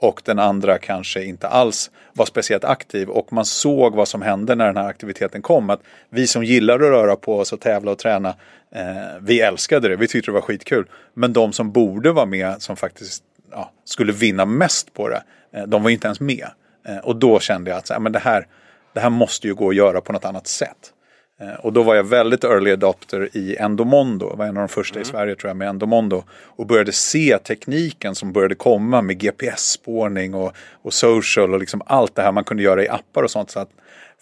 och 0.00 0.22
den 0.24 0.38
andra 0.38 0.78
kanske 0.78 1.24
inte 1.24 1.48
alls 1.48 1.90
var 2.12 2.26
speciellt 2.26 2.64
aktiv 2.64 3.08
och 3.08 3.32
man 3.32 3.44
såg 3.44 3.94
vad 3.94 4.08
som 4.08 4.22
hände 4.22 4.54
när 4.54 4.66
den 4.66 4.76
här 4.76 4.88
aktiviteten 4.88 5.42
kom. 5.42 5.70
Att 5.70 5.80
vi 6.10 6.26
som 6.26 6.44
gillar 6.44 6.74
att 6.74 6.80
röra 6.80 7.16
på 7.16 7.38
oss 7.38 7.52
och 7.52 7.60
tävla 7.60 7.90
och 7.90 7.98
träna, 7.98 8.28
eh, 8.74 9.18
vi 9.20 9.40
älskade 9.40 9.88
det, 9.88 9.96
vi 9.96 10.08
tyckte 10.08 10.30
det 10.30 10.34
var 10.34 10.40
skitkul. 10.40 10.86
Men 11.14 11.32
de 11.32 11.52
som 11.52 11.72
borde 11.72 12.12
vara 12.12 12.26
med, 12.26 12.62
som 12.62 12.76
faktiskt 12.76 13.22
ja, 13.50 13.70
skulle 13.84 14.12
vinna 14.12 14.44
mest 14.44 14.94
på 14.94 15.08
det, 15.08 15.22
eh, 15.52 15.62
de 15.62 15.82
var 15.82 15.90
inte 15.90 16.06
ens 16.06 16.20
med. 16.20 16.48
Eh, 16.88 16.98
och 16.98 17.16
då 17.16 17.40
kände 17.40 17.70
jag 17.70 17.78
att 17.78 17.86
så, 17.86 18.00
men 18.00 18.12
det, 18.12 18.18
här, 18.18 18.46
det 18.92 19.00
här 19.00 19.10
måste 19.10 19.46
ju 19.46 19.54
gå 19.54 19.68
att 19.68 19.76
göra 19.76 20.00
på 20.00 20.12
något 20.12 20.24
annat 20.24 20.46
sätt. 20.46 20.92
Eh, 21.40 21.54
och 21.54 21.72
då 21.72 21.82
var 21.82 21.94
jag 21.94 22.04
väldigt 22.04 22.44
early 22.44 22.72
adopter 22.72 23.28
i 23.32 23.56
Endomondo. 23.56 24.36
Var 24.36 24.46
en 24.46 24.56
av 24.56 24.60
de 24.60 24.68
första 24.68 24.94
mm. 24.94 25.02
i 25.02 25.04
Sverige 25.04 25.36
tror 25.36 25.50
jag 25.50 25.56
med 25.56 25.68
Endomondo. 25.68 26.24
Och 26.30 26.66
började 26.66 26.92
se 26.92 27.38
tekniken 27.38 28.14
som 28.14 28.32
började 28.32 28.54
komma 28.54 29.02
med 29.02 29.18
GPS-spårning 29.18 30.34
och, 30.34 30.52
och 30.82 30.94
social 30.94 31.54
och 31.54 31.60
liksom 31.60 31.82
allt 31.86 32.14
det 32.14 32.22
här 32.22 32.32
man 32.32 32.44
kunde 32.44 32.62
göra 32.62 32.84
i 32.84 32.88
appar 32.88 33.22
och 33.22 33.30
sånt. 33.30 33.50
Så 33.50 33.60
att 33.60 33.70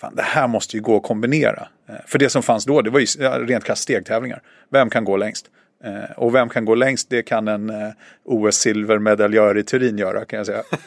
fan, 0.01 0.15
det 0.15 0.23
här 0.23 0.49
måste 0.49 0.77
ju 0.77 0.83
gå 0.83 0.97
att 0.97 1.03
kombinera. 1.03 1.69
Eh, 1.89 1.95
för 2.07 2.19
det 2.19 2.31
som 2.31 2.43
fanns 2.43 2.65
då, 2.65 2.83
det 2.83 2.91
var 2.91 3.01
ju 3.01 3.07
rent 3.47 3.65
krasst 3.65 3.83
stegtävlingar. 3.83 4.43
Vem 4.71 4.91
kan 4.91 5.05
gå 5.05 5.17
längst? 5.17 5.47
Eh, 5.85 6.11
och 6.17 6.35
vem 6.35 6.49
kan 6.49 6.65
gå 6.65 6.75
längst? 6.75 7.11
Det 7.11 7.23
kan 7.23 7.49
en 7.49 7.71
eh, 7.71 7.91
OS-silvermedaljör 8.25 9.59
i 9.59 9.63
Turin 9.63 9.99
göra 9.99 10.25
kan 10.25 10.37
jag 10.37 10.47
säga. 10.47 10.63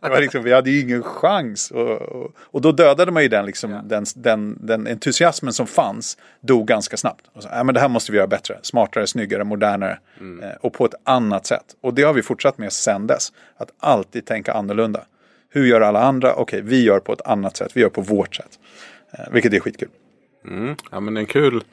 det 0.00 0.08
var 0.08 0.20
liksom, 0.20 0.42
vi 0.42 0.52
hade 0.52 0.70
ju 0.70 0.80
ingen 0.80 1.02
chans. 1.02 1.70
Och, 1.70 2.02
och, 2.02 2.32
och 2.38 2.60
då 2.60 2.72
dödade 2.72 3.12
man 3.12 3.22
ju 3.22 3.28
den, 3.28 3.46
liksom, 3.46 3.70
ja. 3.70 3.80
den, 3.84 4.04
den, 4.14 4.58
den, 4.60 4.86
entusiasmen 4.86 5.52
som 5.52 5.66
fanns. 5.66 6.18
Dog 6.40 6.66
ganska 6.66 6.96
snabbt. 6.96 7.26
Och 7.32 7.42
så, 7.42 7.48
äh, 7.48 7.64
men 7.64 7.74
det 7.74 7.80
här 7.80 7.88
måste 7.88 8.12
vi 8.12 8.18
göra 8.18 8.26
bättre. 8.26 8.58
Smartare, 8.62 9.06
snyggare, 9.06 9.44
modernare. 9.44 9.98
Mm. 10.20 10.42
Eh, 10.42 10.56
och 10.60 10.72
på 10.72 10.84
ett 10.84 10.94
annat 11.04 11.46
sätt. 11.46 11.64
Och 11.80 11.94
det 11.94 12.02
har 12.02 12.12
vi 12.12 12.22
fortsatt 12.22 12.58
med 12.58 12.72
sedan 12.72 13.06
dess. 13.06 13.32
Att 13.56 13.70
alltid 13.78 14.26
tänka 14.26 14.52
annorlunda. 14.52 15.04
Hur 15.48 15.66
gör 15.66 15.80
alla 15.80 16.00
andra? 16.00 16.34
Okej, 16.34 16.62
vi 16.62 16.82
gör 16.84 17.00
på 17.00 17.12
ett 17.12 17.26
annat 17.26 17.56
sätt. 17.56 17.72
Vi 17.74 17.80
gör 17.80 17.88
på 17.88 18.00
vårt 18.00 18.34
sätt. 18.34 18.58
Vilket 19.30 19.52
är 19.52 19.60
skitkul. 19.60 19.88
Mm. 20.48 20.76
Ja 20.90 21.00
men 21.00 21.16
en 21.16 21.26
kul 21.26 21.64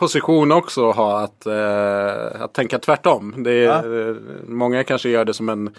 position 0.00 0.52
också 0.52 0.90
att 0.90 0.96
ha 0.96 1.20
att, 1.20 1.46
eh, 1.46 2.42
att 2.42 2.52
tänka 2.52 2.78
tvärtom. 2.78 3.42
Det 3.42 3.52
är, 3.52 3.64
ja. 3.64 4.14
Många 4.46 4.84
kanske 4.84 5.08
gör 5.08 5.24
det 5.24 5.34
som 5.34 5.48
en 5.48 5.70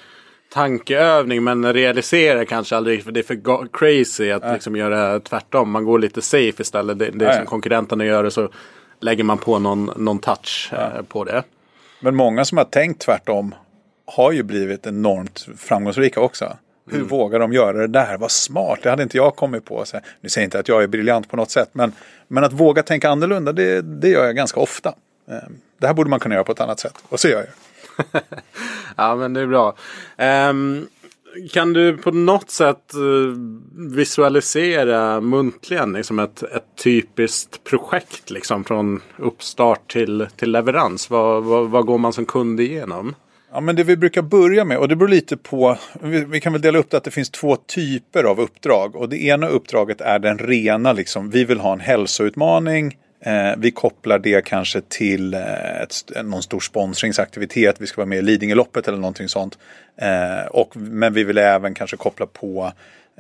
tankeövning 0.54 1.44
men 1.44 1.74
realiserar 1.74 2.46
kanske 2.46 2.75
aldrig 2.75 3.04
för 3.04 3.12
det 3.12 3.20
är 3.20 3.24
för 3.24 3.68
crazy 3.74 4.32
att 4.32 4.44
ja. 4.44 4.54
liksom 4.54 4.75
göra 4.75 5.20
tvärtom. 5.20 5.72
Man 5.72 5.86
går 5.86 6.00
lite 6.00 6.22
safe 6.22 6.62
istället. 6.62 7.00
Det, 7.00 7.10
det 7.10 7.25
är 7.25 7.30
ja, 7.30 7.38
som 7.38 7.46
konkurrenterna 7.46 8.06
gör 8.06 8.24
och 8.24 8.34
så 8.34 8.50
lägger 9.00 9.24
man 9.24 9.38
på 9.38 9.60
någon, 9.60 9.92
någon 9.96 10.20
touch 10.20 10.74
eh, 10.74 11.04
på 11.08 11.24
det. 11.24 11.44
Men 12.00 12.16
många 12.16 12.46
som 12.46 12.58
har 12.58 12.66
tänkt 12.66 13.01
tvärtom 13.01 13.56
har 14.06 14.32
ju 14.32 14.44
blivit 14.44 14.88
enormt 14.88 15.48
framgångsrika 15.58 16.22
också. 16.22 16.58
Hur 16.86 16.96
mm. 16.96 17.08
vågar 17.08 17.40
de 17.40 17.54
göra 17.54 17.78
det 17.78 17.88
där? 17.88 18.18
Vad 18.18 18.32
smart, 18.32 18.80
det 18.84 18.90
hade 18.90 19.04
inte 19.04 19.18
jag 19.18 19.36
kommit 19.36 19.66
på. 19.66 19.86
Så, 19.86 20.00
nu 20.22 20.30
säger 20.30 20.44
jag 20.44 20.48
inte 20.48 20.60
att 20.60 20.68
jag 20.68 20.84
är 20.84 20.88
briljant 20.88 21.30
på 21.30 21.38
något 21.38 21.52
sätt, 21.52 21.70
men, 21.72 21.92
men 22.28 22.44
att 22.44 22.54
våga 22.54 22.84
tänka 22.84 23.10
annorlunda, 23.10 23.52
det, 23.52 23.82
det 23.82 24.10
gör 24.10 24.26
jag 24.26 24.36
ganska 24.36 24.60
ofta. 24.60 24.90
Eh, 25.30 25.36
det 25.78 25.88
här 25.88 25.94
borde 25.94 26.10
man 26.10 26.20
kunna 26.20 26.36
göra 26.36 26.44
på 26.44 26.52
ett 26.52 26.62
annat 26.62 26.80
sätt, 26.80 27.04
och 27.10 27.20
så 27.20 27.28
gör 27.28 27.46
jag. 27.46 28.22
ja, 28.98 29.16
men 29.16 29.34
det 29.34 29.42
är 29.42 29.48
bra. 29.48 29.76
Um, 30.50 30.88
kan 31.52 31.74
du 31.74 31.98
på 31.98 32.12
något 32.12 32.50
sätt 32.50 32.92
uh, 32.96 33.36
visualisera 33.96 35.22
muntligen 35.22 35.94
liksom 35.94 36.20
ett, 36.20 36.44
ett 36.44 36.66
typiskt 36.84 37.64
projekt 37.64 38.30
liksom, 38.30 38.64
från 38.64 39.02
uppstart 39.18 39.92
till, 39.92 40.28
till 40.36 40.52
leverans? 40.52 41.10
Vad, 41.10 41.44
vad, 41.44 41.70
vad 41.70 41.86
går 41.86 41.98
man 41.98 42.14
som 42.14 42.26
kund 42.26 42.60
igenom? 42.60 43.16
Ja, 43.53 43.60
men 43.60 43.75
det 43.75 43.84
vi 43.84 43.98
brukar 43.98 44.22
börja 44.22 44.65
med, 44.65 44.77
och 44.77 44.88
det 44.88 44.96
beror 44.96 45.10
lite 45.10 45.38
på, 45.38 45.77
vi, 46.01 46.25
vi, 46.25 46.39
kan 46.39 46.53
väl 46.53 46.62
dela 46.62 46.79
upp 46.79 46.89
det 46.89 46.98
att 46.98 47.03
det 47.03 47.12
finns 47.12 47.29
två 47.29 47.55
typer 47.55 48.24
av 48.24 48.39
uppdrag. 48.39 48.96
Och 48.96 49.10
det 49.10 49.24
ena 49.24 49.48
uppdraget 49.48 50.01
är 50.01 50.20
den 50.20 50.38
rena, 50.38 50.93
liksom, 50.93 51.29
vi 51.29 51.43
vill 51.43 51.60
ha 51.60 51.74
en 51.74 51.79
hälsoutmaning. 51.79 52.98
Eh, 53.20 53.51
vi 53.58 53.72
kopplar 53.72 54.20
det 54.20 54.46
kanske 54.46 54.81
till 54.81 55.34
eh, 55.34 55.81
ett, 55.81 56.12
någon 56.24 56.43
stor 56.43 56.60
sponsringsaktivitet, 56.60 57.75
vi 57.79 57.88
ska 57.88 58.01
vara 58.01 58.08
med 58.08 58.17
i 58.17 58.22
Lidingöloppet 58.22 58.88
eller 58.88 58.98
någonting 58.98 59.29
sånt. 59.29 59.58
Eh, 59.98 60.46
och, 60.51 60.77
men 60.77 61.13
vi 61.13 61.24
vill 61.24 61.38
även 61.38 61.74
kanske 61.74 61.98
koppla 61.98 62.25
på 62.25 62.72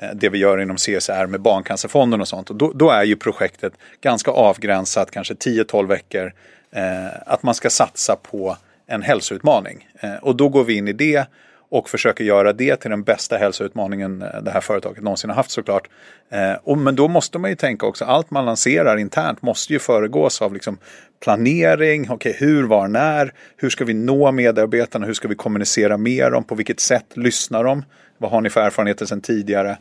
eh, 0.01 0.09
det 0.13 0.29
vi 0.29 0.37
gör 0.37 0.61
inom 0.61 0.77
CSR 0.77 1.25
med 1.25 1.41
Barncancerfonden 1.41 2.21
och 2.21 2.27
sånt. 2.27 2.49
Och 2.49 2.55
då, 2.55 2.71
då 2.75 2.89
är 2.89 3.03
ju 3.03 3.15
projektet 3.15 3.73
ganska 4.01 4.31
avgränsat, 4.31 5.11
kanske 5.11 5.33
10-12 5.33 5.87
veckor. 5.87 6.33
Eh, 6.71 7.07
att 7.25 7.43
man 7.43 7.55
ska 7.55 7.69
satsa 7.69 8.15
på 8.15 8.57
en 8.91 9.01
hälsoutmaning. 9.01 9.87
Eh, 9.99 10.15
och 10.15 10.35
då 10.35 10.49
går 10.49 10.63
vi 10.63 10.73
in 10.73 10.87
i 10.87 10.93
det 10.93 11.27
och 11.69 11.89
försöker 11.89 12.23
göra 12.23 12.53
det 12.53 12.75
till 12.75 12.89
den 12.89 13.03
bästa 13.03 13.37
hälsoutmaningen 13.37 14.21
eh, 14.21 14.41
det 14.41 14.51
här 14.51 14.61
företaget 14.61 15.03
någonsin 15.03 15.29
har 15.29 15.35
haft 15.35 15.51
såklart. 15.51 15.87
Eh, 16.29 16.53
och, 16.63 16.77
men 16.77 16.95
då 16.95 17.07
måste 17.07 17.39
man 17.39 17.49
ju 17.49 17.55
tänka 17.55 17.85
också, 17.85 18.05
allt 18.05 18.31
man 18.31 18.45
lanserar 18.45 18.97
internt 18.97 19.41
måste 19.41 19.73
ju 19.73 19.79
föregås 19.79 20.41
av 20.41 20.53
liksom 20.53 20.77
planering, 21.23 22.11
okay, 22.11 22.33
hur, 22.37 22.63
var, 22.63 22.87
när, 22.87 23.33
hur 23.57 23.69
ska 23.69 23.85
vi 23.85 23.93
nå 23.93 24.31
medarbetarna, 24.31 25.05
hur 25.05 25.13
ska 25.13 25.27
vi 25.27 25.35
kommunicera 25.35 25.97
med 25.97 26.31
dem, 26.31 26.43
på 26.43 26.55
vilket 26.55 26.79
sätt 26.79 27.05
lyssnar 27.13 27.63
de, 27.63 27.83
vad 28.17 28.31
har 28.31 28.41
ni 28.41 28.49
för 28.49 28.61
erfarenheter 28.61 29.05
sedan 29.05 29.21
tidigare. 29.21 29.77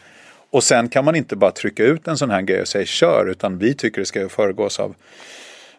Och 0.52 0.64
sen 0.64 0.88
kan 0.88 1.04
man 1.04 1.16
inte 1.16 1.36
bara 1.36 1.50
trycka 1.50 1.84
ut 1.84 2.08
en 2.08 2.16
sån 2.16 2.30
här 2.30 2.42
grej 2.42 2.60
och 2.60 2.68
säga 2.68 2.84
kör, 2.84 3.26
utan 3.30 3.58
vi 3.58 3.74
tycker 3.74 4.00
det 4.00 4.06
ska 4.06 4.28
föregås 4.28 4.80
av 4.80 4.94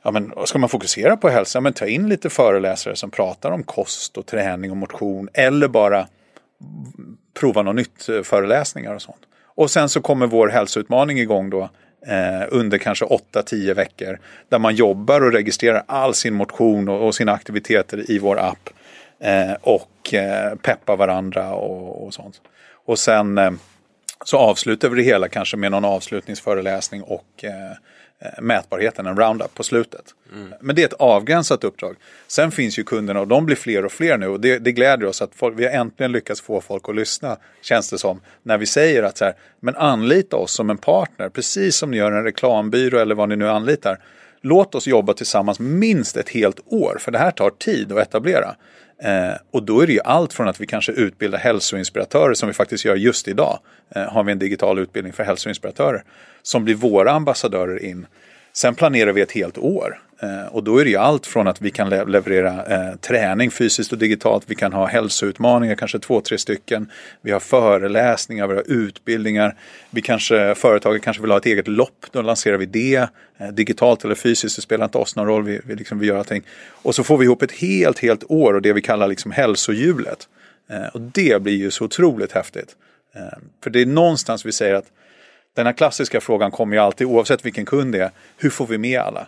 ja, 0.03 0.11
men 0.11 0.33
ska 0.45 0.59
man 0.59 0.69
fokusera 0.69 1.17
på 1.17 1.29
hälsa, 1.29 1.61
men 1.61 1.73
ta 1.73 1.87
in 1.87 2.09
lite 2.09 2.29
föreläsare 2.29 2.95
som 2.95 3.11
pratar 3.11 3.51
om 3.51 3.63
kost 3.63 4.17
och 4.17 4.25
träning 4.25 4.71
och 4.71 4.77
motion 4.77 5.29
eller 5.33 5.67
bara 5.67 6.07
prova 7.39 7.61
något 7.61 7.75
nytt-föreläsningar. 7.75 8.89
Eh, 8.89 8.95
och 8.95 9.01
sånt. 9.01 9.21
Och 9.55 9.71
sen 9.71 9.89
så 9.89 10.01
kommer 10.01 10.27
vår 10.27 10.47
hälsoutmaning 10.47 11.19
igång 11.19 11.49
då 11.49 11.69
eh, 12.07 12.47
under 12.49 12.77
kanske 12.77 13.05
8-10 13.05 13.73
veckor 13.73 14.19
där 14.49 14.59
man 14.59 14.75
jobbar 14.75 15.21
och 15.21 15.31
registrerar 15.31 15.83
all 15.87 16.13
sin 16.13 16.33
motion 16.33 16.89
och, 16.89 17.07
och 17.07 17.15
sina 17.15 17.31
aktiviteter 17.31 18.11
i 18.11 18.19
vår 18.19 18.39
app 18.39 18.69
eh, 19.19 19.53
och 19.61 20.13
eh, 20.13 20.55
peppar 20.55 20.97
varandra 20.97 21.53
och, 21.53 22.05
och, 22.05 22.13
sånt. 22.13 22.41
Och 22.85 22.99
sen 22.99 23.37
eh, 23.37 23.51
så 24.25 24.37
avslutar 24.37 24.89
vi 24.89 24.95
det 24.95 25.07
hela 25.07 25.27
kanske 25.27 25.57
med 25.57 25.71
någon 25.71 25.85
avslutningsföreläsning 25.85 27.01
och 27.01 27.43
Eh, 27.43 27.77
Eh, 28.21 28.41
mätbarheten, 28.41 29.05
en 29.05 29.17
roundup 29.17 29.53
på 29.53 29.63
slutet. 29.63 30.05
Mm. 30.33 30.53
Men 30.61 30.75
det 30.75 30.81
är 30.81 30.85
ett 30.85 30.93
avgränsat 30.93 31.63
uppdrag. 31.63 31.95
Sen 32.27 32.51
finns 32.51 32.79
ju 32.79 32.83
kunderna 32.83 33.19
och 33.19 33.27
de 33.27 33.45
blir 33.45 33.55
fler 33.55 33.85
och 33.85 33.91
fler 33.91 34.17
nu 34.17 34.27
och 34.27 34.39
det, 34.39 34.59
det 34.59 34.71
gläder 34.71 35.05
oss 35.05 35.21
att 35.21 35.31
folk, 35.35 35.59
vi 35.59 35.65
har 35.65 35.71
äntligen 35.71 36.11
lyckats 36.11 36.41
få 36.41 36.61
folk 36.61 36.89
att 36.89 36.95
lyssna, 36.95 37.37
känns 37.61 37.89
det 37.89 37.97
som, 37.97 38.21
när 38.43 38.57
vi 38.57 38.65
säger 38.65 39.03
att 39.03 39.17
så 39.17 39.25
här, 39.25 39.33
men 39.59 39.75
anlita 39.75 40.37
oss 40.37 40.51
som 40.51 40.69
en 40.69 40.77
partner, 40.77 41.29
precis 41.29 41.75
som 41.75 41.91
ni 41.91 41.97
gör 41.97 42.11
en 42.11 42.23
reklambyrå 42.23 42.99
eller 42.99 43.15
vad 43.15 43.29
ni 43.29 43.35
nu 43.35 43.49
anlitar. 43.49 43.99
Låt 44.41 44.75
oss 44.75 44.87
jobba 44.87 45.13
tillsammans 45.13 45.59
minst 45.59 46.17
ett 46.17 46.29
helt 46.29 46.59
år, 46.65 46.97
för 46.99 47.11
det 47.11 47.19
här 47.19 47.31
tar 47.31 47.49
tid 47.49 47.91
att 47.91 48.07
etablera. 48.07 48.55
Eh, 49.03 49.33
och 49.51 49.63
då 49.63 49.81
är 49.81 49.87
det 49.87 49.93
ju 49.93 49.99
allt 50.03 50.33
från 50.33 50.47
att 50.47 50.61
vi 50.61 50.67
kanske 50.67 50.91
utbildar 50.91 51.39
hälsoinspiratörer 51.39 52.33
som 52.33 52.47
vi 52.47 52.53
faktiskt 52.53 52.85
gör 52.85 52.95
just 52.95 53.27
idag. 53.27 53.59
Eh, 53.95 54.03
har 54.03 54.23
vi 54.23 54.31
en 54.31 54.39
digital 54.39 54.79
utbildning 54.79 55.13
för 55.13 55.23
hälsoinspiratörer 55.23 56.03
som 56.41 56.65
blir 56.65 56.75
våra 56.75 57.11
ambassadörer 57.11 57.83
in. 57.83 58.05
Sen 58.53 58.75
planerar 58.75 59.13
vi 59.13 59.21
ett 59.21 59.31
helt 59.31 59.57
år 59.57 60.01
Eh, 60.21 60.45
och 60.45 60.63
då 60.63 60.77
är 60.77 60.83
det 60.83 60.89
ju 60.89 60.97
allt 60.97 61.25
från 61.25 61.47
att 61.47 61.61
vi 61.61 61.71
kan 61.71 61.89
leverera 61.89 62.65
eh, 62.65 62.95
träning 62.95 63.51
fysiskt 63.51 63.91
och 63.91 63.97
digitalt. 63.97 64.43
Vi 64.47 64.55
kan 64.55 64.73
ha 64.73 64.85
hälsoutmaningar, 64.85 65.75
kanske 65.75 65.99
två, 65.99 66.21
tre 66.21 66.37
stycken. 66.37 66.89
Vi 67.21 67.31
har 67.31 67.39
föreläsningar, 67.39 68.47
vi 68.47 68.53
har 68.53 68.71
utbildningar. 68.71 69.55
Vi 69.89 70.01
kanske, 70.01 70.55
företaget 70.55 71.01
kanske 71.01 71.21
vill 71.21 71.31
ha 71.31 71.37
ett 71.37 71.45
eget 71.45 71.67
lopp, 71.67 72.05
då 72.11 72.21
lanserar 72.21 72.57
vi 72.57 72.65
det. 72.65 73.09
Eh, 73.37 73.47
digitalt 73.47 74.03
eller 74.03 74.15
fysiskt, 74.15 74.55
det 74.55 74.61
spelar 74.61 74.85
inte 74.85 74.97
oss 74.97 75.15
någon 75.15 75.27
roll. 75.27 75.43
Vi, 75.43 75.61
vi, 75.63 75.75
liksom, 75.75 75.99
vi 75.99 76.07
gör 76.07 76.17
allting. 76.17 76.43
Och 76.69 76.95
så 76.95 77.03
får 77.03 77.17
vi 77.17 77.25
ihop 77.25 77.41
ett 77.41 77.51
helt, 77.51 77.99
helt 77.99 78.23
år 78.31 78.53
och 78.53 78.61
det 78.61 78.73
vi 78.73 78.81
kallar 78.81 79.07
liksom 79.07 79.31
hälsohjulet. 79.31 80.27
Och 80.93 81.01
det 81.01 81.41
blir 81.41 81.55
ju 81.55 81.71
så 81.71 81.85
otroligt 81.85 82.31
häftigt. 82.31 82.75
För 83.63 83.69
det 83.69 83.81
är 83.81 83.85
någonstans 83.85 84.45
vi 84.45 84.51
säger 84.51 84.75
att 84.75 84.85
den 85.55 85.65
här 85.65 85.73
klassiska 85.73 86.21
frågan 86.21 86.51
kommer 86.51 86.75
ju 86.75 86.81
alltid, 86.81 87.07
oavsett 87.07 87.45
vilken 87.45 87.65
kund 87.65 87.91
det 87.93 88.03
är, 88.03 88.11
hur 88.37 88.49
får 88.49 88.67
vi 88.67 88.77
med 88.77 88.99
alla? 88.99 89.27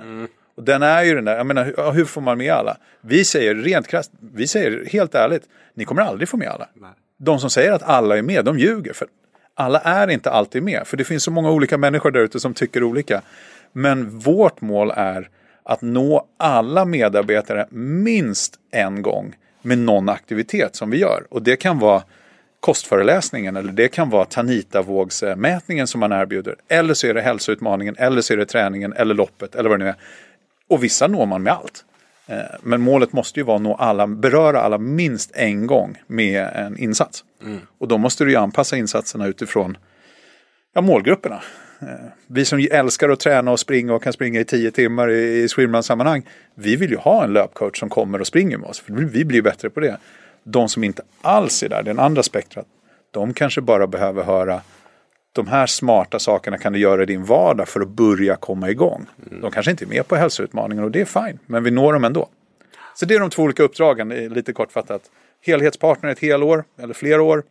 Mm. 0.00 0.28
Och 0.54 0.62
den 0.62 0.82
är 0.82 1.02
ju 1.02 1.14
den 1.14 1.24
där, 1.24 1.36
jag 1.36 1.46
menar 1.46 1.92
hur 1.92 2.04
får 2.04 2.20
man 2.20 2.38
med 2.38 2.52
alla? 2.52 2.76
Vi 3.00 3.24
säger 3.24 3.54
rent 3.54 3.88
krasst, 3.88 4.12
vi 4.34 4.46
säger 4.46 4.86
helt 4.86 5.14
ärligt, 5.14 5.42
ni 5.74 5.84
kommer 5.84 6.02
aldrig 6.02 6.28
få 6.28 6.36
med 6.36 6.48
alla. 6.48 6.68
Nej. 6.74 6.90
De 7.18 7.38
som 7.38 7.50
säger 7.50 7.72
att 7.72 7.82
alla 7.82 8.18
är 8.18 8.22
med, 8.22 8.44
de 8.44 8.58
ljuger. 8.58 8.92
För 8.92 9.08
alla 9.54 9.78
är 9.78 10.10
inte 10.10 10.30
alltid 10.30 10.62
med, 10.62 10.86
för 10.86 10.96
det 10.96 11.04
finns 11.04 11.22
så 11.22 11.30
många 11.30 11.50
olika 11.50 11.78
människor 11.78 12.10
där 12.10 12.20
ute 12.20 12.40
som 12.40 12.54
tycker 12.54 12.82
olika. 12.82 13.22
Men 13.72 14.18
vårt 14.18 14.60
mål 14.60 14.92
är 14.96 15.28
att 15.62 15.82
nå 15.82 16.26
alla 16.36 16.84
medarbetare 16.84 17.66
minst 17.70 18.54
en 18.70 19.02
gång 19.02 19.34
med 19.62 19.78
någon 19.78 20.08
aktivitet 20.08 20.76
som 20.76 20.90
vi 20.90 20.98
gör. 20.98 21.26
Och 21.30 21.42
det 21.42 21.56
kan 21.56 21.78
vara 21.78 22.02
kostföreläsningen 22.62 23.56
eller 23.56 23.72
det 23.72 23.88
kan 23.88 24.10
vara 24.10 24.24
Tanitavågsmätningen 24.24 25.86
som 25.86 26.00
man 26.00 26.12
erbjuder. 26.12 26.56
Eller 26.68 26.94
så 26.94 27.06
är 27.06 27.14
det 27.14 27.20
hälsoutmaningen 27.20 27.96
eller 27.98 28.20
så 28.20 28.32
är 28.32 28.36
det 28.36 28.46
träningen 28.46 28.92
eller 28.92 29.14
loppet 29.14 29.54
eller 29.54 29.70
vad 29.70 29.78
det 29.78 29.84
nu 29.84 29.90
är. 29.90 29.96
Och 30.68 30.84
vissa 30.84 31.06
når 31.06 31.26
man 31.26 31.42
med 31.42 31.52
allt. 31.52 31.84
Eh, 32.26 32.38
men 32.62 32.80
målet 32.80 33.12
måste 33.12 33.40
ju 33.40 33.44
vara 33.44 33.56
att 33.56 33.62
nå 33.62 33.74
alla, 33.74 34.06
beröra 34.06 34.60
alla 34.60 34.78
minst 34.78 35.30
en 35.34 35.66
gång 35.66 36.02
med 36.06 36.48
en 36.54 36.78
insats. 36.78 37.24
Mm. 37.44 37.60
Och 37.78 37.88
då 37.88 37.98
måste 37.98 38.24
du 38.24 38.30
ju 38.30 38.36
anpassa 38.36 38.76
insatserna 38.76 39.26
utifrån 39.26 39.76
ja, 40.74 40.80
målgrupperna. 40.80 41.42
Eh, 41.80 41.88
vi 42.26 42.44
som 42.44 42.68
älskar 42.70 43.08
att 43.08 43.20
träna 43.20 43.50
och 43.50 43.60
springa 43.60 43.94
och 43.94 44.02
kan 44.02 44.12
springa 44.12 44.40
i 44.40 44.44
tio 44.44 44.70
timmar 44.70 45.10
i, 45.10 45.42
i 45.42 45.48
swimrun-sammanhang. 45.48 46.22
Vi 46.54 46.76
vill 46.76 46.90
ju 46.90 46.96
ha 46.96 47.24
en 47.24 47.32
löpcoach 47.32 47.78
som 47.78 47.88
kommer 47.88 48.20
och 48.20 48.26
springer 48.26 48.58
med 48.58 48.68
oss. 48.68 48.80
För 48.80 48.92
vi 48.92 49.24
blir 49.24 49.42
bättre 49.42 49.70
på 49.70 49.80
det. 49.80 49.96
De 50.44 50.68
som 50.68 50.84
inte 50.84 51.02
alls 51.22 51.62
är 51.62 51.68
där, 51.68 51.82
den 51.82 51.98
andra 51.98 52.22
spektrat. 52.22 52.66
De 53.10 53.34
kanske 53.34 53.60
bara 53.60 53.86
behöver 53.86 54.22
höra 54.22 54.60
de 55.32 55.46
här 55.46 55.66
smarta 55.66 56.18
sakerna 56.18 56.58
kan 56.58 56.72
du 56.72 56.78
göra 56.78 57.02
i 57.02 57.06
din 57.06 57.24
vardag 57.24 57.68
för 57.68 57.80
att 57.80 57.88
börja 57.88 58.36
komma 58.36 58.70
igång. 58.70 59.06
Mm. 59.26 59.40
De 59.40 59.50
kanske 59.50 59.70
inte 59.70 59.84
är 59.84 59.86
med 59.86 60.08
på 60.08 60.16
hälsoutmaningen 60.16 60.84
och 60.84 60.90
det 60.90 61.00
är 61.00 61.04
fine, 61.04 61.38
men 61.46 61.64
vi 61.64 61.70
når 61.70 61.92
dem 61.92 62.04
ändå. 62.04 62.28
Så 62.94 63.06
det 63.06 63.14
är 63.14 63.20
de 63.20 63.30
två 63.30 63.42
olika 63.42 63.62
uppdragen, 63.62 64.08
lite 64.08 64.52
kortfattat. 64.52 65.02
Helhetspartner 65.46 66.10
ett 66.10 66.18
helår 66.18 66.64
eller 66.78 66.94
flera 66.94 67.22
år. 67.22 67.42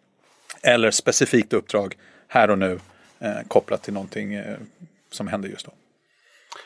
Eller 0.64 0.92
specifikt 0.92 1.54
uppdrag 1.54 1.96
här 2.28 2.50
och 2.50 2.60
nu 2.60 2.80
eh, 3.20 3.48
kopplat 3.48 3.84
till 3.84 3.94
någonting 3.94 4.34
eh, 4.34 4.58
som 5.12 5.28
händer 5.28 5.50
just 5.50 5.66
då. 5.66 5.72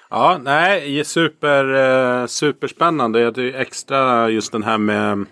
Ja, 0.09 0.39
nej, 0.43 1.05
super, 1.05 1.73
eh, 1.73 2.27
superspännande. 2.27 3.19
Jag 3.19 3.35
tycker 3.35 3.59
extra 3.59 4.29
just 4.29 4.51
den 4.51 4.63
här 4.63 4.77
med 4.77 5.25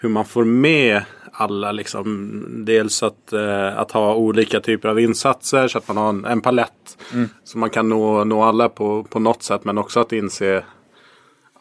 hur 0.00 0.08
man 0.08 0.24
får 0.24 0.44
med 0.44 1.02
alla. 1.32 1.72
Liksom, 1.72 2.44
dels 2.64 3.02
att, 3.02 3.32
eh, 3.32 3.78
att 3.78 3.92
ha 3.92 4.14
olika 4.14 4.60
typer 4.60 4.88
av 4.88 5.00
insatser 5.00 5.68
så 5.68 5.78
att 5.78 5.88
man 5.88 5.96
har 5.96 6.08
en, 6.08 6.24
en 6.24 6.40
palett. 6.40 6.98
Mm. 7.12 7.28
Så 7.44 7.58
man 7.58 7.70
kan 7.70 7.88
nå, 7.88 8.24
nå 8.24 8.42
alla 8.42 8.68
på, 8.68 9.04
på 9.04 9.18
något 9.18 9.42
sätt. 9.42 9.64
Men 9.64 9.78
också 9.78 10.00
att 10.00 10.12
inse 10.12 10.64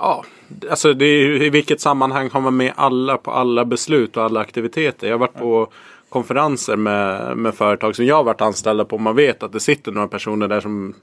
Ja, 0.02 0.26
alltså 0.70 0.94
det 0.94 1.46
i 1.46 1.50
vilket 1.50 1.82
sammanhang 1.82 2.30
har 2.30 2.42
man 2.42 2.58
med 2.58 2.74
alla 2.76 3.18
på 3.18 3.32
alla 3.32 3.66
beslut 3.66 4.18
och 4.18 4.24
alla 4.24 4.40
aktiviteter. 4.40 5.08
Jag 5.08 5.14
har 5.14 5.20
varit 5.20 5.40
på 5.40 5.68
konferenser 6.10 6.76
med, 6.76 7.38
med 7.38 7.56
företag 7.56 7.96
som 7.96 8.06
jag 8.06 8.16
har 8.16 8.24
varit 8.24 8.42
anställda 8.42 8.86
på. 8.86 8.98
Man 8.98 9.16
vet 9.16 9.44
att 9.44 9.52
det 9.52 9.60
sitter 9.60 9.92
några 9.92 10.08
personer 10.08 10.48
där 10.48 10.62
som 10.62 10.94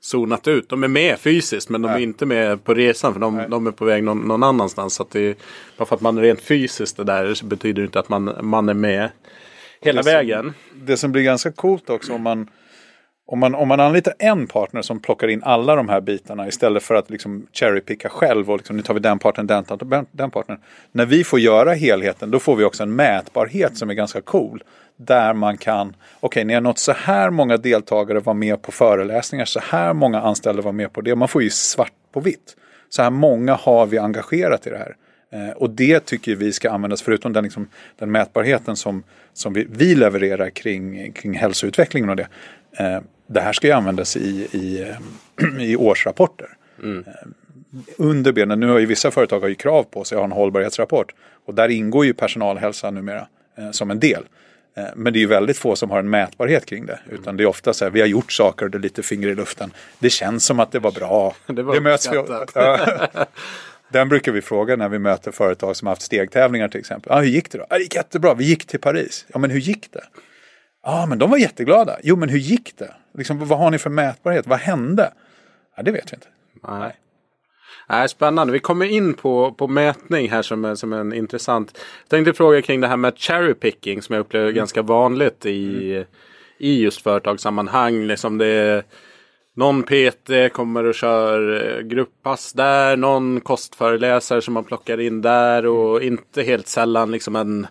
zonat 0.00 0.48
ut. 0.48 0.68
De 0.68 0.84
är 0.84 0.88
med 0.88 1.18
fysiskt 1.18 1.68
men 1.68 1.82
de 1.82 1.90
är 1.90 1.98
inte 1.98 2.26
med 2.26 2.64
på 2.64 2.74
resan 2.74 3.12
för 3.12 3.20
de, 3.20 3.42
de 3.48 3.66
är 3.66 3.70
på 3.70 3.84
väg 3.84 4.04
någon, 4.04 4.18
någon 4.18 4.42
annanstans. 4.42 4.94
Så 4.94 5.02
att 5.02 5.10
det, 5.10 5.38
bara 5.76 5.84
för 5.84 5.96
att 5.96 6.02
man 6.02 6.18
är 6.18 6.22
rent 6.22 6.40
fysiskt 6.40 6.98
är 6.98 7.04
där 7.04 7.34
så 7.34 7.46
betyder 7.46 7.82
det 7.82 7.86
inte 7.86 7.98
att 7.98 8.08
man, 8.08 8.36
man 8.42 8.68
är 8.68 8.74
med 8.74 9.10
hela 9.80 10.02
det 10.02 10.10
vägen. 10.10 10.42
Som, 10.42 10.86
det 10.86 10.96
som 10.96 11.12
blir 11.12 11.22
ganska 11.22 11.52
coolt 11.52 11.90
också 11.90 12.12
om 12.12 12.22
man 12.22 12.48
om 13.28 13.38
man, 13.38 13.54
om 13.54 13.68
man 13.68 13.80
anlitar 13.80 14.14
en 14.18 14.46
partner 14.46 14.82
som 14.82 15.00
plockar 15.00 15.28
in 15.28 15.42
alla 15.42 15.74
de 15.74 15.88
här 15.88 16.00
bitarna 16.00 16.48
istället 16.48 16.82
för 16.82 16.94
att 16.94 17.10
liksom 17.10 17.46
cherrypicka 17.52 18.08
själv 18.08 18.50
och 18.50 18.56
liksom, 18.56 18.76
nu 18.76 18.82
tar 18.82 18.94
vi 18.94 19.00
den 19.00 19.18
partnern, 19.18 19.46
den, 19.46 20.06
den 20.12 20.30
partnern. 20.30 20.58
När 20.92 21.06
vi 21.06 21.24
får 21.24 21.40
göra 21.40 21.72
helheten 21.74 22.30
då 22.30 22.38
får 22.38 22.56
vi 22.56 22.64
också 22.64 22.82
en 22.82 22.96
mätbarhet 22.96 23.76
som 23.76 23.90
är 23.90 23.94
ganska 23.94 24.20
cool. 24.20 24.62
Där 24.96 25.34
man 25.34 25.56
kan, 25.56 25.88
okej 25.88 25.98
okay, 26.20 26.44
ni 26.44 26.54
har 26.54 26.60
nått 26.60 26.78
så 26.78 26.92
här 26.92 27.30
många 27.30 27.56
deltagare 27.56 28.20
var 28.20 28.34
med 28.34 28.62
på 28.62 28.72
föreläsningar, 28.72 29.44
så 29.44 29.60
här 29.60 29.92
många 29.92 30.20
anställda 30.20 30.62
var 30.62 30.72
med 30.72 30.92
på 30.92 31.00
det. 31.00 31.14
Man 31.14 31.28
får 31.28 31.42
ju 31.42 31.50
svart 31.50 31.92
på 32.12 32.20
vitt. 32.20 32.56
Så 32.88 33.02
här 33.02 33.10
många 33.10 33.54
har 33.54 33.86
vi 33.86 33.98
engagerat 33.98 34.66
i 34.66 34.70
det 34.70 34.78
här. 34.78 34.96
Eh, 35.32 35.56
och 35.56 35.70
det 35.70 36.00
tycker 36.00 36.36
vi 36.36 36.52
ska 36.52 36.70
användas, 36.70 37.02
förutom 37.02 37.32
den, 37.32 37.44
liksom, 37.44 37.68
den 37.98 38.12
mätbarheten 38.12 38.76
som, 38.76 39.02
som 39.32 39.52
vi, 39.52 39.66
vi 39.70 39.94
levererar 39.94 40.50
kring, 40.50 41.12
kring 41.12 41.34
hälsoutvecklingen 41.34 42.10
och 42.10 42.16
det. 42.16 42.28
Eh, 42.78 43.00
det 43.26 43.40
här 43.40 43.52
ska 43.52 43.66
ju 43.66 43.72
användas 43.72 44.16
i, 44.16 44.48
i, 44.52 44.94
i 45.60 45.76
årsrapporter. 45.76 46.48
Mm. 46.82 47.04
Eh, 47.06 47.12
under 47.96 48.32
benen, 48.32 48.60
nu 48.60 48.68
har 48.68 48.78
ju 48.78 48.86
vissa 48.86 49.10
företag 49.10 49.40
har 49.40 49.54
krav 49.54 49.82
på 49.82 50.04
sig 50.04 50.16
att 50.16 50.20
ha 50.20 50.24
en 50.24 50.32
hållbarhetsrapport. 50.32 51.14
Och 51.46 51.54
där 51.54 51.68
ingår 51.68 52.06
ju 52.06 52.14
personalhälsa 52.14 52.90
numera 52.90 53.26
eh, 53.58 53.70
som 53.70 53.90
en 53.90 54.00
del. 54.00 54.24
Eh, 54.76 54.84
men 54.94 55.12
det 55.12 55.18
är 55.18 55.20
ju 55.20 55.26
väldigt 55.26 55.58
få 55.58 55.76
som 55.76 55.90
har 55.90 55.98
en 55.98 56.10
mätbarhet 56.10 56.66
kring 56.66 56.86
det. 56.86 57.00
Utan 57.10 57.36
det 57.36 57.42
är 57.42 57.46
ofta 57.46 57.74
så 57.74 57.84
här, 57.84 57.90
vi 57.90 58.00
har 58.00 58.06
gjort 58.06 58.32
saker 58.32 58.64
och 58.64 58.70
det 58.70 58.78
är 58.78 58.80
lite 58.80 59.02
finger 59.02 59.28
i 59.28 59.34
luften. 59.34 59.72
Det 59.98 60.10
känns 60.10 60.44
som 60.44 60.60
att 60.60 60.72
det 60.72 60.78
var 60.78 60.92
bra. 60.92 61.34
Det, 61.46 61.62
var 61.62 61.74
det 61.74 61.80
möts 61.80 62.08
vi, 62.12 62.18
Den 63.88 64.08
brukar 64.08 64.32
vi 64.32 64.42
fråga 64.42 64.76
när 64.76 64.88
vi 64.88 64.98
möter 64.98 65.30
företag 65.30 65.76
som 65.76 65.88
haft 65.88 66.02
stegtävlingar 66.02 66.68
till 66.68 66.80
exempel. 66.80 67.12
Ah, 67.12 67.20
hur 67.20 67.28
gick 67.28 67.52
det 67.52 67.58
då? 67.58 67.66
Ah, 67.70 67.74
det 67.76 67.82
gick 67.82 67.94
jättebra, 67.94 68.34
vi 68.34 68.44
gick 68.44 68.66
till 68.66 68.80
Paris. 68.80 69.26
Ja 69.28 69.38
men 69.38 69.50
hur 69.50 69.60
gick 69.60 69.92
det? 69.92 70.04
Ja 70.82 71.02
ah, 71.02 71.06
men 71.06 71.18
de 71.18 71.30
var 71.30 71.38
jätteglada. 71.38 71.98
Jo 72.02 72.16
men 72.16 72.28
hur 72.28 72.38
gick 72.38 72.78
det? 72.78 72.94
Liksom, 73.14 73.48
vad 73.48 73.58
har 73.58 73.70
ni 73.70 73.78
för 73.78 73.90
mätbarhet? 73.90 74.46
Vad 74.46 74.58
hände? 74.58 75.12
Ja, 75.76 75.82
det 75.82 75.90
vet 75.90 76.12
vi 76.12 76.14
inte. 76.14 76.26
Nej. 76.68 76.96
Nej, 77.88 78.08
spännande. 78.08 78.52
Vi 78.52 78.58
kommer 78.58 78.86
in 78.86 79.14
på, 79.14 79.52
på 79.52 79.68
mätning 79.68 80.30
här 80.30 80.42
som, 80.42 80.76
som 80.76 80.92
en 80.92 81.12
intressant. 81.12 81.78
Jag 82.02 82.10
tänkte 82.10 82.32
fråga 82.32 82.62
kring 82.62 82.80
det 82.80 82.88
här 82.88 82.96
med 82.96 83.18
cherry 83.18 83.54
picking 83.54 84.02
som 84.02 84.14
jag 84.14 84.20
upplever 84.20 84.46
mm. 84.46 84.56
ganska 84.56 84.82
vanligt 84.82 85.46
i, 85.46 85.92
mm. 85.94 86.06
i 86.58 86.82
just 86.82 87.02
företagssammanhang. 87.02 88.06
Liksom 88.06 88.38
det 88.38 88.46
är, 88.46 88.84
någon 89.56 89.82
PT 89.82 90.52
kommer 90.52 90.84
och 90.84 90.94
kör 90.94 91.64
eh, 91.76 91.82
grupppass 91.82 92.52
där. 92.52 92.96
Någon 92.96 93.40
kostföreläsare 93.40 94.42
som 94.42 94.54
man 94.54 94.64
plockar 94.64 95.00
in 95.00 95.22
där. 95.22 95.66
Och 95.66 96.02
inte 96.02 96.42
helt 96.42 96.68
sällan 96.68 97.10
liksom 97.10 97.36
en 97.36 97.66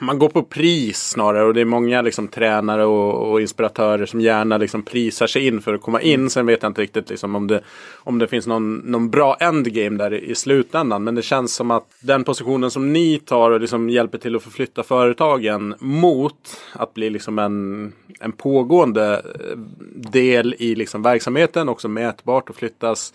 man 0.00 0.18
går 0.18 0.28
på 0.28 0.42
pris 0.42 1.08
snarare 1.08 1.44
och 1.44 1.54
det 1.54 1.60
är 1.60 1.64
många 1.64 2.02
liksom, 2.02 2.28
tränare 2.28 2.84
och, 2.84 3.30
och, 3.30 3.40
inspiratörer 3.40 4.06
som 4.06 4.20
gärna 4.20 4.58
liksom, 4.58 4.82
prisar 4.82 5.26
sig 5.26 5.46
in 5.46 5.62
för 5.62 5.74
att 5.74 5.82
komma 5.82 6.00
in. 6.00 6.30
Sen 6.30 6.46
vet 6.46 6.62
jag 6.62 6.70
inte 6.70 6.82
riktigt 6.82 7.10
liksom, 7.10 7.36
om, 7.36 7.46
det, 7.46 7.60
om 7.94 8.18
det 8.18 8.28
finns 8.28 8.46
någon, 8.46 8.76
någon 8.76 9.10
bra 9.10 9.36
endgame 9.40 9.98
där 9.98 10.14
i, 10.14 10.30
i 10.30 10.34
slutändan. 10.34 11.04
Men 11.04 11.14
det 11.14 11.22
känns 11.22 11.54
som 11.54 11.70
att 11.70 11.86
den 12.00 12.24
positionen 12.24 12.70
som 12.70 12.92
ni 12.92 13.18
tar 13.18 13.50
och 13.50 13.60
liksom 13.60 13.90
hjälper 13.90 14.18
till 14.18 14.36
att 14.36 14.42
förflytta 14.42 14.82
företagen 14.82 15.74
mot 15.78 16.56
att 16.72 16.94
bli 16.94 17.10
liksom 17.10 17.38
en, 17.38 17.92
en 18.20 18.32
pågående 18.32 19.14
eh, 19.14 19.58
del 20.10 20.54
i 20.58 20.74
liksom, 20.74 21.02
verksamheten, 21.02 21.68
också 21.68 21.88
mätbart 21.88 22.50
och 22.50 22.56
flyttas 22.56 23.12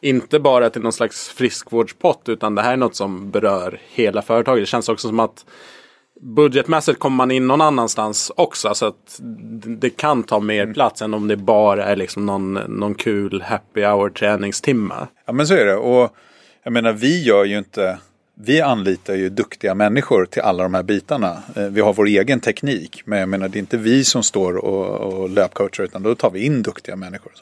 inte 0.00 0.40
bara 0.40 0.70
till 0.70 0.82
någon 0.82 0.92
slags 0.92 1.28
friskvårdspott 1.28 2.28
utan 2.28 2.54
det 2.54 2.62
här 2.62 2.72
är 2.72 2.76
något 2.76 2.96
som 2.96 3.30
berör 3.30 3.80
hela 3.88 4.22
företaget. 4.22 4.62
Det 4.62 4.66
känns 4.66 4.88
också 4.88 5.08
som 5.08 5.20
att 5.20 5.44
budgetmässigt 6.24 6.98
kommer 6.98 7.16
man 7.16 7.30
in 7.30 7.46
någon 7.46 7.60
annanstans 7.60 8.32
också. 8.36 8.74
Så 8.74 8.86
att 8.86 9.20
det 9.66 9.90
kan 9.90 10.22
ta 10.22 10.40
mer 10.40 10.62
mm. 10.62 10.74
plats 10.74 11.02
än 11.02 11.14
om 11.14 11.28
det 11.28 11.36
bara 11.36 11.84
är 11.84 11.96
liksom 11.96 12.26
någon, 12.26 12.54
någon 12.54 12.94
kul 12.94 13.42
happy 13.42 13.84
hour 13.84 14.10
träningstimme. 14.10 14.94
Ja 15.26 15.32
men 15.32 15.46
så 15.46 15.54
är 15.54 15.66
det. 15.66 15.76
Och 15.76 16.16
jag 16.62 16.72
menar 16.72 16.92
vi 16.92 17.22
gör 17.22 17.44
ju 17.44 17.58
inte 17.58 17.98
vi 18.36 18.60
anlitar 18.60 19.14
ju 19.14 19.28
duktiga 19.28 19.74
människor 19.74 20.26
till 20.26 20.42
alla 20.42 20.62
de 20.62 20.74
här 20.74 20.82
bitarna. 20.82 21.42
Eh, 21.56 21.62
vi 21.62 21.80
har 21.80 21.92
vår 21.92 22.06
egen 22.06 22.40
teknik. 22.40 23.02
Men 23.04 23.18
jag 23.18 23.28
menar 23.28 23.48
det 23.48 23.58
är 23.58 23.60
inte 23.60 23.76
vi 23.76 24.04
som 24.04 24.22
står 24.22 24.56
och, 24.56 24.86
och 25.00 25.30
löpcoachar 25.30 25.84
utan 25.84 26.02
då 26.02 26.14
tar 26.14 26.30
vi 26.30 26.44
in 26.44 26.62
duktiga 26.62 26.96
människor. 26.96 27.32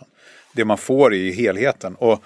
Det 0.53 0.65
man 0.65 0.79
får 0.79 1.15
är 1.15 1.19
ju 1.19 1.33
helheten. 1.33 1.95
Och 1.95 2.23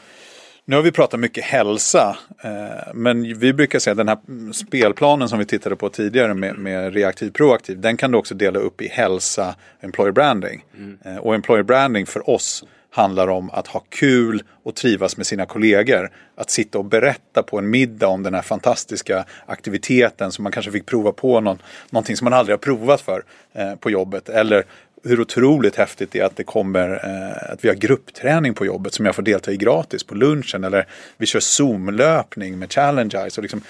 nu 0.68 0.76
har 0.76 0.83
vi 0.83 0.92
pratat 0.92 1.20
mycket 1.20 1.44
hälsa, 1.44 2.16
eh, 2.42 2.94
men 2.94 3.38
vi 3.38 3.52
brukar 3.52 3.79
säga 3.79 3.92
att 3.92 3.98
den 3.98 4.09
här 4.09 4.52
spelplanen 4.52 5.29
som 5.29 5.38
vi 5.38 5.44
tittade 5.44 5.76
på 5.76 5.88
tidigare 5.88 6.35
med, 6.35 6.59
med 6.59 6.94
reaktiv 6.94 7.31
proaktiv, 7.31 7.81
den 7.81 7.96
kan 7.96 8.11
du 8.11 8.18
också 8.18 8.35
dela 8.35 8.59
upp 8.59 8.83
i 8.83 8.88
hälsa 8.88 9.55
och 9.79 9.85
employer 9.85 10.12
branding. 10.12 10.64
Mm. 10.76 10.98
Eh, 11.05 11.16
och 11.16 11.35
employer 11.35 11.62
branding 11.62 12.07
för 12.07 12.31
oss 12.31 12.64
handlar 12.90 13.29
om 13.29 13.50
att 13.50 13.66
ha 13.66 13.81
kul 13.88 14.42
och 14.62 14.74
trivas 14.74 15.16
med 15.16 15.26
sina 15.26 15.46
kollegor. 15.46 16.11
Att 16.35 16.50
sitta 16.50 16.79
och 16.79 16.85
berätta 16.85 17.42
på 17.42 17.59
en 17.59 17.70
middag 17.70 18.09
om 18.09 18.22
den 18.22 18.35
här 18.35 18.42
fantastiska 18.42 19.24
aktiviteten 19.46 20.33
som 20.33 20.42
man 20.42 20.52
kanske 20.52 20.72
fick 20.72 20.87
prova 20.87 21.12
på 21.12 21.40
någon, 21.40 21.59
någonting 21.90 22.16
som 22.16 22.24
man 22.24 22.33
aldrig 22.33 22.52
har 22.52 22.59
provat 22.59 23.00
för 23.00 23.24
eh, 23.52 23.74
på 23.74 23.90
jobbet. 23.90 24.29
Eller 24.29 24.64
hur 25.04 25.20
otroligt 25.20 25.76
häftigt 25.76 26.11
det 26.12 26.18
är 26.18 26.24
att 26.24 26.37
det 26.37 26.44
kommer 26.44 26.90
eh, 26.90 27.52
att 27.52 27.64
vi 27.64 27.68
har 27.68 27.74
gruppträning 27.74 28.54
på 28.54 28.66
jobbet 28.66 28.94
som 28.94 29.06
jag 29.06 29.14
får 29.14 29.22
delta 29.22 29.52
i 29.52 29.56
gratis 29.56 30.04
på 30.04 30.14
lunchen 30.14 30.64
eller 30.64 30.87
vi 31.16 31.26
kör 31.26 31.40
zoomlöpning 31.40 32.59
med 32.59 32.72
Challenge 32.72 33.16
Eyes. 33.16 33.38
Och 33.38 33.42
liksom, 33.42 33.62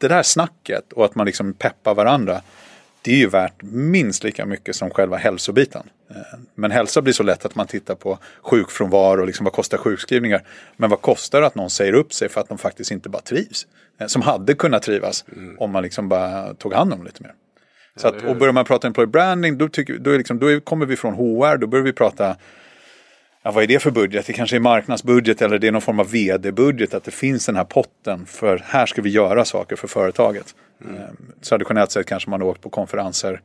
det 0.00 0.08
där 0.08 0.22
snacket 0.22 0.92
och 0.92 1.04
att 1.04 1.14
man 1.14 1.26
liksom 1.26 1.52
peppar 1.52 1.94
varandra 1.94 2.42
det 3.04 3.12
är 3.12 3.16
ju 3.16 3.28
värt 3.28 3.62
minst 3.62 4.24
lika 4.24 4.46
mycket 4.46 4.76
som 4.76 4.90
själva 4.90 5.16
hälsobiten. 5.16 5.82
Eh, 6.10 6.38
men 6.54 6.70
hälsa 6.70 7.02
blir 7.02 7.12
så 7.12 7.22
lätt 7.22 7.44
att 7.44 7.54
man 7.54 7.66
tittar 7.66 7.94
på 7.94 8.18
sjukfrånvaro 8.42 9.20
och 9.20 9.26
liksom 9.26 9.44
vad 9.44 9.52
kostar 9.52 9.78
sjukskrivningar. 9.78 10.42
Men 10.76 10.90
vad 10.90 11.00
kostar 11.00 11.40
det 11.40 11.46
att 11.46 11.54
någon 11.54 11.70
säger 11.70 11.92
upp 11.92 12.14
sig 12.14 12.28
för 12.28 12.40
att 12.40 12.48
de 12.48 12.58
faktiskt 12.58 12.90
inte 12.90 13.08
bara 13.08 13.22
trivs? 13.22 13.66
Eh, 13.98 14.06
som 14.06 14.22
hade 14.22 14.54
kunnat 14.54 14.82
trivas 14.82 15.24
mm. 15.36 15.58
om 15.58 15.70
man 15.70 15.82
liksom 15.82 16.08
bara 16.08 16.54
tog 16.54 16.72
hand 16.74 16.92
om 16.92 17.04
lite 17.04 17.22
mer. 17.22 17.32
Så 17.96 18.08
att, 18.08 18.24
och 18.24 18.36
börjar 18.36 18.52
man 18.52 18.64
prata 18.64 18.86
employer 18.86 19.06
branding 19.06 19.58
då, 19.58 19.68
tycker, 19.68 19.98
då, 19.98 20.10
är 20.10 20.18
liksom, 20.18 20.38
då 20.38 20.60
kommer 20.60 20.86
vi 20.86 20.96
från 20.96 21.14
HR, 21.14 21.56
då 21.56 21.66
börjar 21.66 21.84
vi 21.84 21.92
prata 21.92 22.36
Ja, 23.46 23.50
vad 23.50 23.62
är 23.62 23.68
det 23.68 23.78
för 23.78 23.90
budget? 23.90 24.26
Det 24.26 24.32
kanske 24.32 24.56
är 24.56 24.60
marknadsbudget 24.60 25.42
eller 25.42 25.58
det 25.58 25.68
är 25.68 25.72
någon 25.72 25.82
form 25.82 26.00
av 26.00 26.10
vd-budget. 26.10 26.94
Att 26.94 27.04
det 27.04 27.10
finns 27.10 27.46
den 27.46 27.56
här 27.56 27.64
potten 27.64 28.26
för 28.26 28.62
här 28.64 28.86
ska 28.86 29.02
vi 29.02 29.10
göra 29.10 29.44
saker 29.44 29.76
för 29.76 29.88
företaget. 29.88 30.54
Mm. 30.84 30.96
Traditionellt 31.48 31.90
sett 31.90 32.06
kanske 32.06 32.30
man 32.30 32.40
har 32.40 32.48
åkt 32.48 32.60
på 32.60 32.68
konferenser 32.68 33.40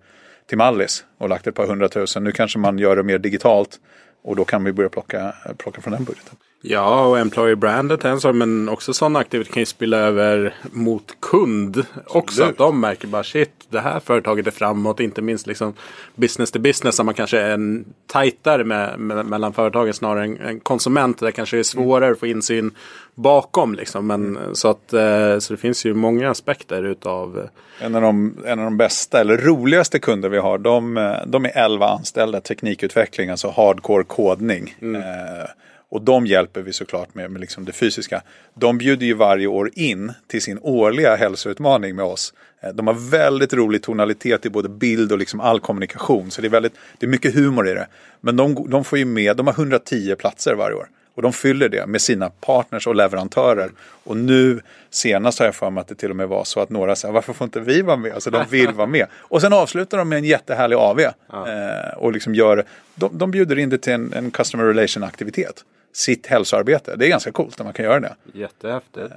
till 0.46 0.58
Mallis 0.58 1.06
och 1.18 1.30
lagt 1.30 1.48
ett 1.48 1.56
par 1.56 1.68
hundratusen. 1.68 2.24
Nu 2.24 2.32
kanske 2.32 2.60
man 2.60 2.80
gör 2.80 2.96
det 2.96 3.04
mer 3.04 3.18
digitalt 3.18 3.80
och 4.24 4.36
då 4.36 4.46
kan 4.46 4.64
vi 4.64 4.74
börja 4.74 4.90
plocka, 4.90 5.34
plocka 5.58 5.82
från 5.82 5.94
den 5.94 6.04
budgeten. 6.04 6.36
Ja, 6.62 7.06
och 7.06 7.20
employer 7.20 7.56
brandet 7.56 8.06
är 8.06 8.10
en 8.10 8.22
sak, 8.22 8.36
men 8.36 8.70
också 8.70 8.94
sådana 8.94 9.20
aktiviteter 9.20 9.54
kan 9.54 9.62
ju 9.62 9.66
spilla 9.66 9.98
över 9.98 10.56
mot 10.72 11.16
kund 11.20 11.86
också. 12.08 12.44
Att 12.44 12.58
de 12.58 12.80
märker 12.80 13.08
bara 13.08 13.24
shit, 13.24 13.52
det 13.70 13.80
här 13.80 14.00
företaget 14.00 14.48
är 14.48 14.52
framåt. 14.52 15.00
Inte 15.00 15.22
minst 15.22 15.48
liksom 15.48 15.74
business 16.16 16.52
to 16.52 16.60
business, 16.60 16.98
där 16.98 17.04
man 17.04 17.14
kanske 17.14 17.40
är 17.40 17.52
en 17.52 17.86
tajtare 18.08 18.64
med, 18.64 19.00
med, 19.00 19.26
mellan 19.26 19.54
företagen 19.54 19.94
snarare 19.94 20.24
än 20.24 20.38
en 20.38 20.60
konsument. 20.60 21.20
Där 21.20 21.32
kanske 21.32 21.60
är 21.60 21.64
svårare 21.64 22.12
att 22.12 22.20
få 22.20 22.28
insyn 22.28 22.72
bakom. 23.16 23.76
Liksom. 23.76 24.08
Men, 24.08 24.38
mm. 24.38 24.56
så, 24.56 24.68
att, 24.68 24.94
eh, 24.94 25.40
så 25.40 25.54
det 25.54 25.58
finns 25.58 25.86
ju 25.86 25.94
många 25.94 26.30
aspekter 26.30 26.84
utav 26.84 27.40
eh, 27.40 27.86
en 27.86 27.96
av, 27.96 28.02
de, 28.02 28.38
en 28.46 28.60
av 28.60 28.66
de 28.66 28.78
bästa 28.78 29.20
eller 29.22 29.38
roligaste 29.38 30.00
kunder 30.00 30.30
vi 30.30 30.38
har, 30.38 30.58
de, 30.58 30.98
eh, 30.98 31.14
de 31.26 31.46
är 31.46 31.58
11 31.58 31.88
anställda 31.88 32.42
teknikutveckling, 32.42 33.30
alltså 33.30 33.50
hardcore 33.50 34.04
kodning. 34.04 34.76
Mm. 34.82 35.02
Eh, 35.02 35.50
och 35.90 36.02
de 36.02 36.26
hjälper 36.26 36.62
vi 36.62 36.74
såklart 36.74 37.16
med, 37.16 37.32
med 37.32 37.42
liksom 37.42 37.66
det 37.66 37.72
fysiska. 37.72 38.22
De 38.54 38.78
bjuder 38.78 39.06
ju 39.06 39.14
varje 39.14 39.48
år 39.48 39.72
in 39.74 40.14
till 40.28 40.42
sin 40.42 40.60
årliga 40.62 41.16
hälsoutmaning 41.16 41.96
med 41.96 42.06
oss. 42.06 42.34
Eh, 42.62 42.70
de 42.70 42.88
har 42.88 42.94
väldigt 42.94 43.54
rolig 43.54 43.82
tonalitet 43.82 44.46
i 44.46 44.50
både 44.50 44.70
bild 44.70 45.12
och 45.12 45.18
liksom 45.18 45.40
all 45.40 45.60
kommunikation. 45.60 46.32
Så 46.32 46.42
det 46.42 46.48
är, 46.48 46.50
väldigt, 46.50 46.74
det 46.98 47.06
är 47.06 47.10
mycket 47.10 47.36
humor 47.36 47.68
i 47.68 47.74
det. 47.74 47.88
Men 48.22 48.36
de, 48.36 48.70
de 48.70 48.84
får 48.84 49.00
ju 49.00 49.06
med, 49.06 49.38
de 49.38 49.48
har 49.48 49.54
110 49.54 50.16
platser 50.16 50.56
varje 50.56 50.76
år. 50.76 50.90
Och 51.16 51.22
de 51.22 51.34
fyller 51.34 51.70
det 51.70 51.88
med 51.88 52.02
sina 52.02 52.30
partners 52.30 52.88
och 52.88 52.96
leverantörer. 52.96 53.72
Och 54.04 54.18
nu 54.18 54.62
senast 54.90 55.40
har 55.40 55.46
jag 55.46 55.56
för 55.56 55.70
mig 55.70 55.82
att 55.82 55.88
det 55.88 55.96
till 55.96 56.10
och 56.10 56.16
med 56.16 56.28
var 56.28 56.44
så 56.44 56.60
att 56.60 56.70
några 56.70 56.96
sa 56.96 57.12
varför 57.12 57.34
får 57.34 57.46
inte 57.46 57.60
vi 57.60 57.82
vara 57.82 57.98
med? 57.98 58.14
Alltså 58.14 58.30
de 58.30 58.46
vill 58.50 58.72
vara 58.72 58.88
med. 58.88 59.08
Och 59.14 59.42
sen 59.42 59.54
avslutar 59.54 59.98
de 59.98 60.10
med 60.10 60.18
en 60.18 60.24
jättehärlig 60.24 60.76
AV. 60.76 61.00
Ja. 61.00 61.48
Eh, 61.48 61.98
och 61.98 62.12
liksom 62.12 62.36
gör, 62.36 62.64
de, 62.96 63.18
de 63.18 63.32
bjuder 63.32 63.60
in 63.60 63.70
det 63.70 63.78
till 63.78 63.94
en, 63.94 64.14
en 64.14 64.32
customer 64.32 64.64
relation 64.64 65.04
aktivitet 65.04 65.64
sitt 65.94 66.28
hälsoarbete. 66.28 66.96
Det 66.96 67.06
är 67.06 67.10
ganska 67.10 67.32
coolt 67.32 67.60
när 67.60 67.64
man 67.64 67.74
kan 67.74 67.86
göra 67.86 68.00
det. 68.00 68.16
Jättehäftigt. 68.34 69.14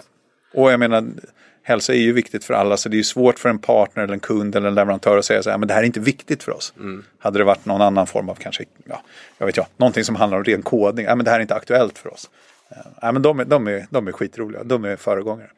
Och 0.55 0.73
jag 0.73 0.81
menar, 0.81 1.05
hälsa 1.63 1.95
är 1.95 1.99
ju 1.99 2.13
viktigt 2.13 2.45
för 2.45 2.55
alla 2.55 2.77
så 2.77 2.89
det 2.89 2.95
är 2.95 2.99
ju 2.99 3.05
svårt 3.05 3.39
för 3.39 3.49
en 3.49 3.59
partner 3.59 4.03
eller 4.03 4.15
en 4.15 4.21
kund 4.21 4.57
eller 4.57 4.69
en 4.69 4.75
leverantör 4.75 5.19
att 5.19 5.25
säga 5.25 5.43
så 5.43 5.51
här, 5.51 5.59
men 5.59 5.69
det 5.69 5.75
här 5.75 5.81
är 5.81 5.87
inte 5.87 6.01
viktigt 6.01 6.43
för 6.43 6.53
oss. 6.53 6.73
Mm. 6.77 7.05
Hade 7.19 7.39
det 7.39 7.45
varit 7.45 7.67
någon 7.67 7.83
annan 7.83 8.07
form 8.07 8.29
av 8.29 8.35
kanske, 8.35 8.65
ja, 8.85 9.03
jag 9.39 9.47
vet 9.47 9.57
jag, 9.57 9.67
någonting 9.77 10.05
som 10.05 10.17
handlar 10.17 10.39
om 10.39 10.45
ren 10.45 10.63
kodning, 10.63 11.07
ja, 11.07 11.15
men 11.15 11.25
det 11.25 11.31
här 11.31 11.39
är 11.39 11.43
inte 11.43 11.55
aktuellt 11.55 11.99
för 11.99 12.13
oss. 12.13 12.31
Ja, 13.01 13.13
men 13.13 13.23
de, 13.23 13.41
är, 13.41 13.45
de, 13.45 13.69
är, 13.69 13.87
de 13.91 14.09
är 14.09 14.13
skitroliga, 14.13 14.65
de 14.65 14.85
är 14.85 14.97
föregångare. 14.97 15.51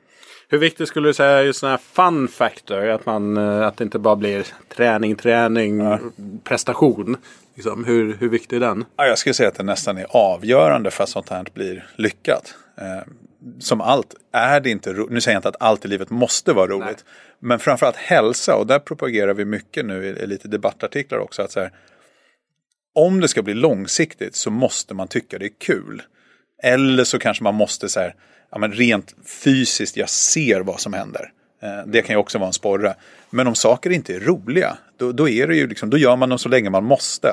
Hur 0.48 0.58
viktigt 0.58 0.88
skulle 0.88 1.08
du 1.08 1.14
säga 1.14 1.42
just 1.42 1.60
den 1.60 1.70
här 1.70 1.80
fun 1.92 2.28
factor? 2.28 2.88
Att, 2.88 3.06
man, 3.06 3.36
eh, 3.36 3.66
att 3.66 3.76
det 3.76 3.84
inte 3.84 3.98
bara 3.98 4.16
blir 4.16 4.46
träning, 4.68 5.16
träning, 5.16 5.80
ja. 5.80 5.98
prestation. 6.44 7.16
Liksom, 7.54 7.84
hur, 7.84 8.16
hur 8.16 8.28
viktig 8.28 8.56
är 8.56 8.60
den? 8.60 8.84
Ja, 8.96 9.06
jag 9.06 9.18
skulle 9.18 9.34
säga 9.34 9.48
att 9.48 9.54
det 9.54 9.62
nästan 9.62 9.98
är 9.98 10.06
avgörande 10.08 10.90
för 10.90 11.04
att 11.04 11.10
sånt 11.10 11.28
här 11.28 11.46
blir 11.54 11.86
lyckat. 11.96 12.54
Eh, 12.78 13.12
som 13.58 13.80
allt 13.80 14.14
är 14.32 14.60
det 14.60 14.70
inte 14.70 14.92
Nu 14.92 15.20
säger 15.20 15.34
jag 15.34 15.38
inte 15.38 15.48
att 15.48 15.62
allt 15.62 15.84
i 15.84 15.88
livet 15.88 16.10
måste 16.10 16.52
vara 16.52 16.66
roligt. 16.66 16.86
Nej. 16.86 17.14
Men 17.38 17.58
framförallt 17.58 17.96
hälsa 17.96 18.56
och 18.56 18.66
där 18.66 18.78
propagerar 18.78 19.34
vi 19.34 19.44
mycket 19.44 19.84
nu 19.84 20.06
i, 20.06 20.08
i 20.08 20.26
lite 20.26 20.48
debattartiklar 20.48 21.18
också. 21.18 21.42
att 21.42 21.52
så 21.52 21.60
här, 21.60 21.70
Om 22.94 23.20
det 23.20 23.28
ska 23.28 23.42
bli 23.42 23.54
långsiktigt 23.54 24.34
så 24.34 24.50
måste 24.50 24.94
man 24.94 25.08
tycka 25.08 25.38
det 25.38 25.46
är 25.46 25.58
kul. 25.58 26.02
Eller 26.62 27.04
så 27.04 27.18
kanske 27.18 27.44
man 27.44 27.54
måste 27.54 27.88
så 27.88 28.00
här, 28.00 28.14
ja, 28.50 28.58
men 28.58 28.72
rent 28.72 29.14
fysiskt, 29.26 29.96
jag 29.96 30.08
ser 30.08 30.60
vad 30.60 30.80
som 30.80 30.92
händer. 30.92 31.32
Eh, 31.62 31.86
det 31.86 32.02
kan 32.02 32.14
ju 32.14 32.18
också 32.18 32.38
vara 32.38 32.46
en 32.46 32.52
sporre. 32.52 32.94
Men 33.30 33.46
om 33.46 33.54
saker 33.54 33.90
inte 33.90 34.14
är 34.14 34.20
roliga, 34.20 34.78
då, 34.96 35.12
då, 35.12 35.28
är 35.28 35.46
det 35.46 35.56
ju 35.56 35.66
liksom, 35.66 35.90
då 35.90 35.98
gör 35.98 36.16
man 36.16 36.28
dem 36.28 36.38
så 36.38 36.48
länge 36.48 36.70
man 36.70 36.84
måste. 36.84 37.28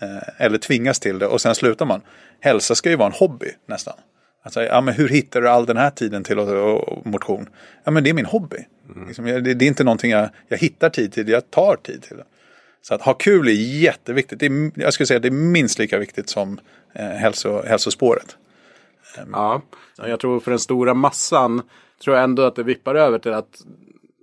Eh, 0.00 0.44
eller 0.44 0.58
tvingas 0.58 1.00
till 1.00 1.18
det 1.18 1.26
och 1.26 1.40
sen 1.40 1.54
slutar 1.54 1.86
man. 1.86 2.00
Hälsa 2.40 2.74
ska 2.74 2.90
ju 2.90 2.96
vara 2.96 3.06
en 3.06 3.14
hobby 3.18 3.50
nästan. 3.66 3.94
Alltså, 4.42 4.62
ja, 4.62 4.80
men 4.80 4.94
hur 4.94 5.08
hittar 5.08 5.40
du 5.40 5.48
all 5.48 5.66
den 5.66 5.76
här 5.76 5.90
tiden 5.90 6.24
till 6.24 6.36
motion? 7.04 7.48
Ja, 7.84 7.90
men 7.90 8.04
det 8.04 8.10
är 8.10 8.14
min 8.14 8.26
hobby. 8.26 8.66
Mm. 8.94 9.06
Liksom, 9.06 9.24
det, 9.24 9.54
det, 9.54 9.64
är 9.64 9.68
inte 9.68 9.84
någonting 9.84 10.10
jag, 10.10 10.28
jag 10.48 10.58
hittar 10.58 10.90
tid 10.90 11.12
till, 11.12 11.28
jag 11.28 11.50
tar 11.50 11.76
tid 11.76 12.02
till 12.02 12.16
det. 12.16 12.24
Så 12.82 12.94
att 12.94 13.02
ha 13.02 13.14
kul 13.14 13.48
är 13.48 13.52
jätteviktigt. 13.52 14.40
Det 14.40 14.46
är, 14.46 14.70
jag 14.74 14.92
skulle 14.92 15.06
säga 15.06 15.16
att 15.16 15.22
det 15.22 15.28
är 15.28 15.30
minst 15.30 15.78
lika 15.78 15.98
viktigt 15.98 16.28
som 16.28 16.60
eh, 16.92 17.06
hälso, 17.06 17.62
hälsospåret. 17.66 18.36
Ja, 19.32 19.62
jag 19.96 20.20
tror 20.20 20.40
för 20.40 20.50
den 20.50 20.60
stora 20.60 20.94
massan 20.94 21.62
tror 22.04 22.16
jag 22.16 22.24
ändå 22.24 22.42
att 22.42 22.56
det 22.56 22.62
vippar 22.62 22.94
över 22.94 23.18
till 23.18 23.32
att 23.32 23.62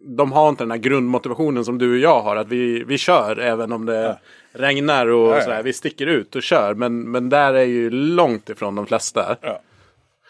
de 0.03 0.31
har 0.31 0.49
inte 0.49 0.63
den 0.63 0.71
här 0.71 0.77
grundmotivationen 0.77 1.65
som 1.65 1.77
du 1.77 1.91
och 1.91 1.99
jag 1.99 2.21
har. 2.21 2.35
Att 2.35 2.47
vi, 2.47 2.83
vi 2.83 2.97
kör 2.97 3.39
även 3.39 3.71
om 3.71 3.85
det 3.85 4.01
ja. 4.01 4.17
regnar 4.51 5.07
och 5.07 5.29
ja, 5.29 5.35
ja. 5.35 5.43
sådär. 5.43 5.63
Vi 5.63 5.73
sticker 5.73 6.07
ut 6.07 6.35
och 6.35 6.43
kör. 6.43 6.73
Men, 6.73 7.11
men 7.11 7.29
där 7.29 7.53
är 7.53 7.63
ju 7.63 7.89
långt 7.89 8.49
ifrån 8.49 8.75
de 8.75 8.85
flesta. 8.85 9.35
Ja. 9.41 9.59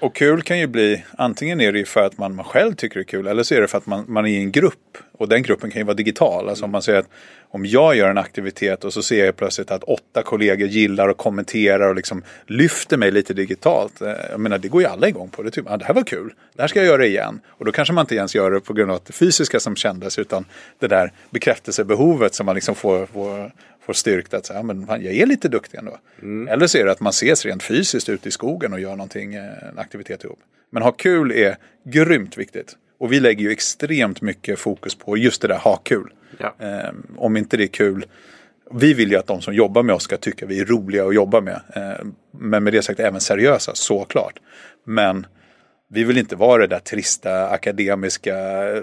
Och 0.04 0.16
kul 0.16 0.42
kan 0.42 0.60
ju 0.60 0.68
bli, 0.68 1.04
antingen 1.18 1.62
är 1.62 1.72
det 1.72 1.80
ju 1.80 1.86
för 1.86 2.06
att 2.06 2.18
man, 2.18 2.36
man 2.36 2.46
själv 2.46 2.74
tycker 2.74 2.96
det 2.96 3.02
är 3.02 3.08
kul 3.08 3.28
eller 3.28 3.44
så 3.44 3.56
är 3.56 3.62
det 3.62 3.68
för 3.68 3.78
att 3.78 3.86
man, 3.86 4.06
man 4.08 4.26
är 4.26 4.30
i 4.30 4.38
en 4.38 4.52
grupp. 4.52 4.98
Och 5.12 5.30
den 5.30 5.44
gruppen 5.44 5.72
kan 5.72 5.80
ju 5.80 5.86
vara 5.86 5.96
digital. 5.96 6.50
Alltså 6.50 6.66
om 6.66 6.72
man 6.72 6.82
säger 6.82 7.00
att 7.00 7.10
om 7.50 7.66
jag 7.66 7.96
gör 7.96 8.10
en 8.10 8.18
aktivitet 8.18 8.84
och 8.84 8.94
så 8.94 9.04
ser 9.04 9.26
jag 9.26 9.36
plötsligt 9.36 9.72
att 9.72 9.84
åtta 9.84 10.24
kollegor 10.24 10.68
gillar 10.68 11.08
och 11.08 11.18
kommenterar 11.18 11.90
och 11.90 11.96
liksom 11.96 12.24
lyfter 12.48 12.98
mig 12.98 13.12
lite 13.12 13.34
digitalt. 13.34 14.02
Eh, 14.02 14.14
jag 14.32 14.40
menar 14.40 14.58
det 14.58 14.68
går 14.68 14.82
ju 14.82 14.88
alla 14.88 15.08
igång 15.08 15.30
på. 15.30 15.44
Det, 15.44 15.52
typ, 15.52 15.72
ah, 15.72 15.78
det 15.78 15.86
här 15.86 15.94
var 15.94 16.04
kul, 16.04 16.34
det 16.56 16.62
här 16.62 16.68
ska 16.68 16.80
jag 16.80 16.88
göra 16.88 17.06
igen. 17.06 17.40
Och 17.48 17.66
då 17.66 17.72
kanske 17.72 17.94
man 17.94 18.04
inte 18.04 18.16
ens 18.16 18.36
gör 18.36 18.52
det 18.52 18.60
på 18.60 18.74
grund 18.74 18.92
av 18.92 19.02
det 19.06 19.14
fysiska 19.14 19.60
som 19.60 19.76
kändes 19.76 20.20
utan 20.20 20.46
det 20.80 20.88
där 20.88 21.12
bekräftelsebehovet 21.30 22.36
som 22.36 22.46
man 22.46 22.56
liksom 22.56 22.76
får, 22.76 23.06
får, 23.06 23.52
får 23.86 23.94
styrkt 23.94 24.34
att 24.34 24.46
säga, 24.46 24.64
men 24.64 24.88
jag 24.90 25.06
är 25.06 25.26
lite 25.26 25.50
duktig 25.50 25.78
ändå. 25.78 25.98
Mm. 26.22 26.48
Eller 26.48 26.68
så 26.68 26.78
är 26.78 26.86
det 26.86 26.92
att 26.92 27.00
man 27.00 27.10
ses 27.10 27.46
rent 27.46 27.64
fysiskt 27.64 28.10
ute 28.10 28.30
i 28.30 28.32
skogen 28.32 28.74
och 28.74 28.80
gör 28.80 28.96
någonting, 28.96 29.34
eh, 29.34 29.70
en 29.70 29.80
aktivitet 29.80 30.24
ihop. 30.24 30.40
Men 30.70 30.84
ha 30.84 30.92
kul 30.92 31.32
är 31.32 31.58
grymt 31.84 32.38
viktigt. 32.38 32.76
Och 32.98 33.12
vi 33.12 33.20
lägger 33.20 33.44
ju 33.44 33.52
extremt 33.52 34.22
mycket 34.22 34.60
fokus 34.60 34.96
på 34.96 35.18
just 35.18 35.42
det 35.42 35.48
där 35.48 35.58
ha 35.58 35.76
kul. 35.76 36.14
Ja. 36.38 36.56
Eh, 36.60 36.94
om 37.18 37.38
inte 37.38 37.58
det 37.58 37.64
är 37.64 37.68
kul. 37.68 38.06
Vi 38.72 38.94
vill 38.94 39.12
ju 39.12 39.18
att 39.18 39.28
de 39.28 39.42
som 39.42 39.54
jobbar 39.54 39.84
med 39.84 39.96
oss 39.96 40.04
ska 40.04 40.18
tycka 40.18 40.46
vi 40.46 40.60
är 40.60 40.66
roliga 40.66 41.06
att 41.06 41.16
jobba 41.16 41.42
med. 41.42 41.62
Eh, 41.76 42.06
men 42.32 42.64
med 42.64 42.74
det 42.74 42.82
sagt 42.82 43.00
även 43.00 43.22
seriösa, 43.22 43.72
såklart. 43.76 44.40
Men 44.84 45.26
vi 45.94 46.04
vill 46.04 46.18
inte 46.18 46.36
vara 46.36 46.62
det 46.62 46.68
där 46.68 46.80
trista 46.80 47.50
akademiska 47.50 48.36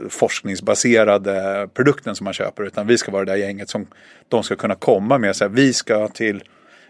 forskningsbaserade 0.08 1.68
produkten 1.74 2.16
som 2.16 2.24
man 2.24 2.32
köper. 2.34 2.62
Utan 2.62 2.86
vi 2.86 2.98
ska 2.98 3.12
vara 3.12 3.24
det 3.24 3.32
där 3.32 3.38
gänget 3.38 3.68
som 3.68 3.86
de 4.28 4.42
ska 4.42 4.56
kunna 4.56 4.74
komma 4.74 5.18
med. 5.18 5.36
Så 5.36 5.44
här, 5.44 5.48
vi 5.48 5.72
ska 5.72 6.08
till 6.08 6.42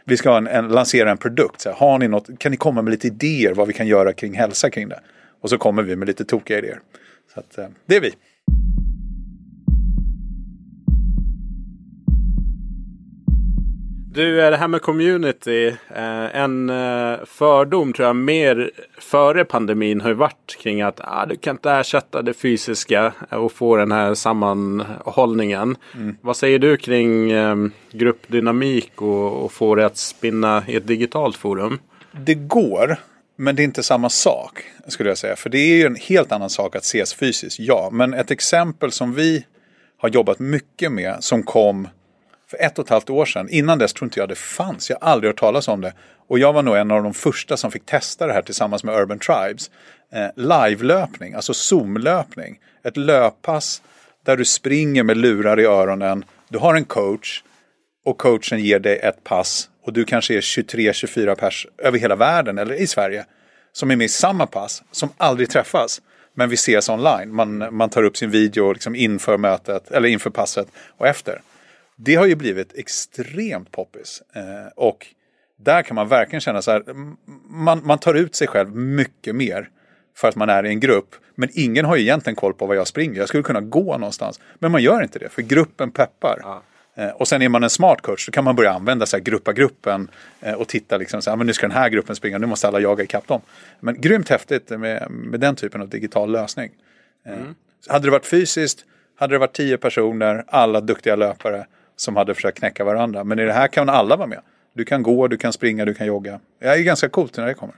vi 0.04 0.16
ska 0.16 0.37
en, 0.37 0.46
en, 0.46 0.68
lansera 0.68 1.11
en 1.11 1.18
produkt. 1.18 1.61
Så 1.61 1.68
här, 1.68 1.76
har 1.76 1.98
ni 1.98 2.09
något, 2.09 2.38
kan 2.38 2.50
ni 2.50 2.56
komma 2.56 2.83
med 2.83 2.90
lite 2.90 3.06
idéer 3.06 3.54
vad 3.54 3.66
vi 3.66 3.72
kan 3.72 3.87
göra 3.87 4.12
kring 4.12 4.35
hälsa 4.35 4.70
kring 4.70 4.88
det? 4.88 5.00
Och 5.40 5.50
så 5.50 5.59
kommer 5.59 5.83
vi 5.83 5.96
med 5.96 6.09
lite 6.09 6.24
tokiga 6.24 6.59
idéer. 6.59 6.80
Så 7.35 7.40
att, 7.40 7.59
eh, 7.59 7.66
det 7.87 7.96
är 7.96 8.00
vi. 8.00 8.12
Du, 14.12 14.36
det 14.36 14.56
här 14.56 14.68
med 14.68 14.82
community. 14.82 15.66
Eh, 15.88 16.36
en 16.36 16.70
eh, 16.70 17.18
fördom 17.26 17.92
tror 17.92 18.06
jag 18.06 18.16
mer 18.16 18.70
före 18.98 19.44
pandemin 19.44 20.00
har 20.00 20.08
ju 20.08 20.14
varit 20.14 20.56
kring 20.62 20.82
att 20.82 21.00
ah, 21.04 21.26
du 21.26 21.36
kan 21.36 21.56
inte 21.56 21.70
ersätta 21.70 22.22
det 22.22 22.34
fysiska 22.34 23.12
och 23.30 23.52
få 23.52 23.76
den 23.76 23.92
här 23.92 24.14
sammanhållningen. 24.14 25.76
Mm. 25.94 26.16
Vad 26.20 26.36
säger 26.36 26.58
du 26.58 26.76
kring 26.76 27.32
gruppdynamik 27.92 29.02
och, 29.02 29.44
och 29.44 29.52
få 29.52 29.74
det 29.74 29.86
att 29.86 29.96
spinna 29.96 30.62
i 30.66 30.76
ett 30.76 30.86
digitalt 30.86 31.36
forum? 31.36 31.78
Det 32.12 32.34
går. 32.34 32.96
Men 33.36 33.56
det 33.56 33.62
är 33.62 33.64
inte 33.64 33.82
samma 33.82 34.08
sak 34.08 34.64
skulle 34.86 35.08
jag 35.08 35.18
säga. 35.18 35.36
För 35.36 35.50
det 35.50 35.58
är 35.58 35.76
ju 35.76 35.86
en 35.86 35.96
helt 35.96 36.32
annan 36.32 36.50
sak 36.50 36.76
att 36.76 36.82
ses 36.82 37.14
fysiskt, 37.14 37.60
ja. 37.60 37.88
Men 37.92 38.14
ett 38.14 38.30
exempel 38.30 38.92
som 38.92 39.14
vi 39.14 39.46
har 39.98 40.08
jobbat 40.08 40.38
mycket 40.38 40.92
med 40.92 41.16
som 41.20 41.42
kom 41.42 41.88
för 42.50 42.56
ett 42.60 42.78
och 42.78 42.84
ett 42.84 42.90
halvt 42.90 43.10
år 43.10 43.24
sedan. 43.24 43.48
Innan 43.48 43.78
dess 43.78 43.92
tror 43.92 44.06
inte 44.06 44.20
jag 44.20 44.28
det 44.28 44.38
fanns. 44.38 44.90
Jag 44.90 44.98
har 45.00 45.08
aldrig 45.08 45.28
hört 45.28 45.40
talas 45.40 45.68
om 45.68 45.80
det. 45.80 45.92
Och 46.28 46.38
jag 46.38 46.52
var 46.52 46.62
nog 46.62 46.76
en 46.76 46.90
av 46.90 47.02
de 47.02 47.14
första 47.14 47.56
som 47.56 47.70
fick 47.70 47.86
testa 47.86 48.26
det 48.26 48.32
här 48.32 48.42
tillsammans 48.42 48.84
med 48.84 48.94
Urban 48.94 49.18
Tribes. 49.18 49.70
Eh, 50.12 50.28
live-löpning, 50.36 51.34
alltså 51.34 51.54
Zoom-löpning. 51.54 52.58
Ett 52.84 52.96
löppass 52.96 53.82
där 54.24 54.36
du 54.36 54.44
springer 54.44 55.02
med 55.02 55.16
lurar 55.16 55.60
i 55.60 55.64
öronen. 55.64 56.24
Du 56.48 56.58
har 56.58 56.74
en 56.74 56.84
coach 56.84 57.42
och 58.04 58.18
coachen 58.18 58.60
ger 58.60 58.78
dig 58.78 58.98
ett 58.98 59.24
pass 59.24 59.68
och 59.84 59.92
du 59.92 60.04
kanske 60.04 60.34
är 60.34 60.40
23-24 60.40 61.34
pers 61.34 61.66
över 61.78 61.98
hela 61.98 62.16
världen 62.16 62.58
eller 62.58 62.74
i 62.74 62.86
Sverige 62.86 63.24
som 63.72 63.90
är 63.90 63.96
med 63.96 64.04
i 64.04 64.08
samma 64.08 64.46
pass, 64.46 64.82
som 64.90 65.08
aldrig 65.16 65.50
träffas. 65.50 66.00
Men 66.34 66.48
vi 66.48 66.54
ses 66.54 66.88
online. 66.88 67.34
Man, 67.34 67.76
man 67.76 67.90
tar 67.90 68.02
upp 68.02 68.16
sin 68.16 68.30
video 68.30 68.72
liksom 68.72 68.94
inför 68.94 69.38
mötet, 69.38 69.90
eller 69.90 70.08
inför 70.08 70.30
passet 70.30 70.68
och 70.98 71.06
efter. 71.06 71.40
Det 72.02 72.14
har 72.14 72.26
ju 72.26 72.34
blivit 72.34 72.74
extremt 72.74 73.70
poppis. 73.70 74.22
Eh, 74.32 74.72
och 74.76 75.06
där 75.56 75.82
kan 75.82 75.94
man 75.94 76.08
verkligen 76.08 76.40
känna 76.40 76.62
så 76.62 76.70
här, 76.70 76.82
man, 77.48 77.86
man 77.86 77.98
tar 77.98 78.14
ut 78.14 78.34
sig 78.34 78.48
själv 78.48 78.76
mycket 78.76 79.34
mer. 79.34 79.68
för 80.16 80.28
att 80.28 80.36
man 80.36 80.48
är 80.48 80.66
i 80.66 80.68
en 80.68 80.80
grupp. 80.80 81.14
Men 81.34 81.48
ingen 81.52 81.84
har 81.84 81.96
ju 81.96 82.02
egentligen 82.02 82.36
koll 82.36 82.54
på 82.54 82.66
vad 82.66 82.76
jag 82.76 82.86
springer. 82.86 83.20
Jag 83.20 83.28
skulle 83.28 83.42
kunna 83.42 83.60
gå 83.60 83.98
någonstans. 83.98 84.40
Men 84.58 84.72
man 84.72 84.82
gör 84.82 85.02
inte 85.02 85.18
det, 85.18 85.28
för 85.28 85.42
gruppen 85.42 85.90
peppar. 85.90 86.40
Ja. 86.42 86.62
Eh, 86.94 87.08
och 87.10 87.28
sen 87.28 87.42
är 87.42 87.48
man 87.48 87.62
en 87.62 87.70
smart 87.70 88.00
coach, 88.00 88.26
så 88.26 88.32
kan 88.32 88.44
man 88.44 88.56
börja 88.56 88.72
använda 88.72 89.06
så 89.06 89.16
här, 89.16 89.24
gruppa 89.24 89.52
gruppen 89.52 90.10
eh, 90.40 90.54
och 90.54 90.68
titta 90.68 90.96
liksom, 90.96 91.22
så 91.22 91.30
här, 91.30 91.36
men 91.36 91.46
nu 91.46 91.52
ska 91.52 91.68
den 91.68 91.76
här 91.76 91.88
gruppen 91.88 92.16
springa, 92.16 92.38
nu 92.38 92.46
måste 92.46 92.68
alla 92.68 92.80
jaga 92.80 93.04
ikapp 93.04 93.26
dem. 93.28 93.40
Men 93.80 94.00
grymt 94.00 94.28
häftigt 94.28 94.70
med, 94.70 95.10
med 95.10 95.40
den 95.40 95.56
typen 95.56 95.80
av 95.80 95.88
digital 95.88 96.32
lösning. 96.32 96.70
Mm. 97.26 97.54
Hade 97.88 98.06
det 98.06 98.10
varit 98.10 98.26
fysiskt, 98.26 98.84
hade 99.16 99.34
det 99.34 99.38
varit 99.38 99.52
tio 99.52 99.78
personer, 99.78 100.44
alla 100.46 100.80
duktiga 100.80 101.16
löpare 101.16 101.66
som 102.00 102.16
hade 102.16 102.34
försökt 102.34 102.58
knäcka 102.58 102.84
varandra. 102.84 103.24
Men 103.24 103.38
i 103.38 103.44
det 103.44 103.52
här 103.52 103.68
kan 103.68 103.88
alla 103.88 104.16
vara 104.16 104.26
med. 104.26 104.40
Du 104.74 104.84
kan 104.84 105.02
gå, 105.02 105.28
du 105.28 105.36
kan 105.36 105.52
springa, 105.52 105.84
du 105.84 105.94
kan 105.94 106.06
jogga. 106.06 106.40
Det 106.60 106.66
är 106.66 106.78
ganska 106.82 107.08
coolt 107.08 107.36
när 107.36 107.46
det 107.46 107.54
kommer. 107.54 107.74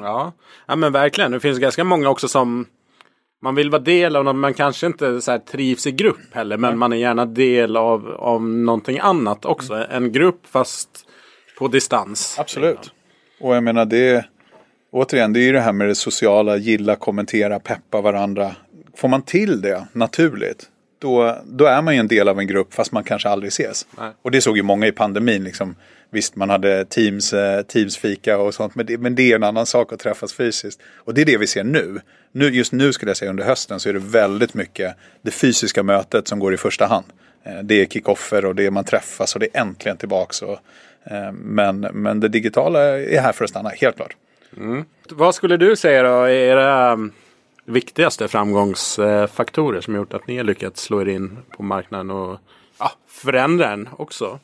Ja, 0.00 0.32
ja 0.66 0.76
men 0.76 0.92
verkligen. 0.92 1.30
Det 1.32 1.40
finns 1.40 1.58
ganska 1.58 1.84
många 1.84 2.08
också 2.08 2.28
som 2.28 2.66
man 3.42 3.54
vill 3.54 3.70
vara 3.70 3.82
del 3.82 4.16
av 4.16 4.24
något. 4.24 4.36
Man 4.36 4.54
kanske 4.54 4.86
inte 4.86 5.20
så 5.20 5.38
trivs 5.38 5.86
i 5.86 5.92
grupp 5.92 6.34
heller. 6.34 6.56
Men 6.56 6.68
mm. 6.68 6.78
man 6.78 6.92
är 6.92 6.96
gärna 6.96 7.26
del 7.26 7.76
av, 7.76 8.10
av 8.10 8.42
någonting 8.42 8.98
annat 8.98 9.44
också. 9.44 9.74
Mm. 9.74 9.86
En 9.90 10.12
grupp 10.12 10.46
fast 10.46 10.88
på 11.58 11.68
distans. 11.68 12.36
Absolut. 12.38 12.92
Och 13.40 13.56
jag 13.56 13.62
menar 13.62 13.84
det. 13.84 14.26
Återigen, 14.92 15.32
det 15.32 15.40
är 15.40 15.44
ju 15.44 15.52
det 15.52 15.60
här 15.60 15.72
med 15.72 15.88
det 15.88 15.94
sociala. 15.94 16.56
Gilla, 16.56 16.96
kommentera, 16.96 17.58
peppa 17.58 18.00
varandra. 18.00 18.54
Får 18.96 19.08
man 19.08 19.22
till 19.22 19.60
det 19.60 19.86
naturligt. 19.92 20.70
Då, 20.98 21.38
då 21.44 21.64
är 21.64 21.82
man 21.82 21.94
ju 21.94 22.00
en 22.00 22.08
del 22.08 22.28
av 22.28 22.38
en 22.38 22.46
grupp 22.46 22.74
fast 22.74 22.92
man 22.92 23.04
kanske 23.04 23.28
aldrig 23.28 23.48
ses. 23.48 23.86
Nej. 23.98 24.10
Och 24.22 24.30
det 24.30 24.40
såg 24.40 24.56
ju 24.56 24.62
många 24.62 24.86
i 24.86 24.92
pandemin. 24.92 25.44
Liksom 25.44 25.74
Visst, 26.10 26.36
man 26.36 26.50
hade 26.50 26.84
teams, 26.84 27.32
eh, 27.32 27.62
teamsfika 27.62 28.38
och 28.38 28.54
sånt, 28.54 28.74
men 28.74 28.86
det, 28.86 28.98
men 28.98 29.14
det 29.14 29.32
är 29.32 29.36
en 29.36 29.42
annan 29.42 29.66
sak 29.66 29.92
att 29.92 30.00
träffas 30.00 30.32
fysiskt. 30.32 30.80
Och 30.96 31.14
det 31.14 31.20
är 31.20 31.24
det 31.24 31.36
vi 31.36 31.46
ser 31.46 31.64
nu. 31.64 32.00
nu. 32.32 32.48
Just 32.48 32.72
nu 32.72 32.92
skulle 32.92 33.10
jag 33.10 33.16
säga 33.16 33.30
under 33.30 33.44
hösten 33.44 33.80
så 33.80 33.88
är 33.88 33.92
det 33.92 33.98
väldigt 33.98 34.54
mycket 34.54 34.94
det 35.22 35.30
fysiska 35.30 35.82
mötet 35.82 36.28
som 36.28 36.38
går 36.38 36.54
i 36.54 36.56
första 36.56 36.86
hand. 36.86 37.06
Eh, 37.44 37.58
det 37.62 37.82
är 37.82 37.86
kickoffer 37.86 38.44
och 38.44 38.54
det 38.54 38.66
är 38.66 38.70
man 38.70 38.84
träffas 38.84 39.34
och 39.34 39.40
det 39.40 39.56
är 39.56 39.60
äntligen 39.60 39.96
tillbaks. 39.96 40.42
Och, 40.42 40.58
eh, 41.04 41.32
men, 41.32 41.80
men 41.80 42.20
det 42.20 42.28
digitala 42.28 42.80
är 42.98 43.20
här 43.20 43.32
för 43.32 43.44
att 43.44 43.50
stanna, 43.50 43.68
helt 43.68 43.96
klart. 43.96 44.16
Mm. 44.56 44.84
Vad 45.10 45.34
skulle 45.34 45.56
du 45.56 45.76
säga 45.76 46.02
då 46.02 46.22
är 46.22 46.30
era 46.30 46.98
viktigaste 47.68 48.28
framgångsfaktorer 48.28 49.80
som 49.80 49.94
gjort 49.94 50.14
att 50.14 50.26
ni 50.26 50.36
har 50.36 50.44
lyckats 50.44 50.82
slå 50.82 51.00
er 51.00 51.08
in 51.08 51.38
på 51.56 51.62
marknaden 51.62 52.10
och 52.10 52.38
ja, 52.78 52.92
förändra 53.08 53.70
den 53.70 53.88
också? 53.98 54.38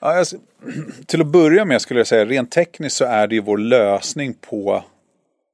Ja, 0.00 0.18
alltså, 0.18 0.36
till 1.06 1.20
att 1.20 1.26
börja 1.26 1.64
med 1.64 1.82
skulle 1.82 2.00
jag 2.00 2.06
säga 2.06 2.24
rent 2.24 2.50
tekniskt 2.50 2.96
så 2.96 3.04
är 3.04 3.26
det 3.26 3.34
ju 3.34 3.40
vår 3.40 3.58
lösning 3.58 4.34
på 4.34 4.84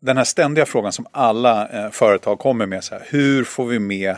den 0.00 0.16
här 0.16 0.24
ständiga 0.24 0.66
frågan 0.66 0.92
som 0.92 1.06
alla 1.12 1.68
eh, 1.68 1.90
företag 1.90 2.38
kommer 2.38 2.66
med. 2.66 2.84
Så 2.84 2.94
här, 2.94 3.02
hur 3.06 3.44
får 3.44 3.66
vi 3.66 3.78
med, 3.78 4.16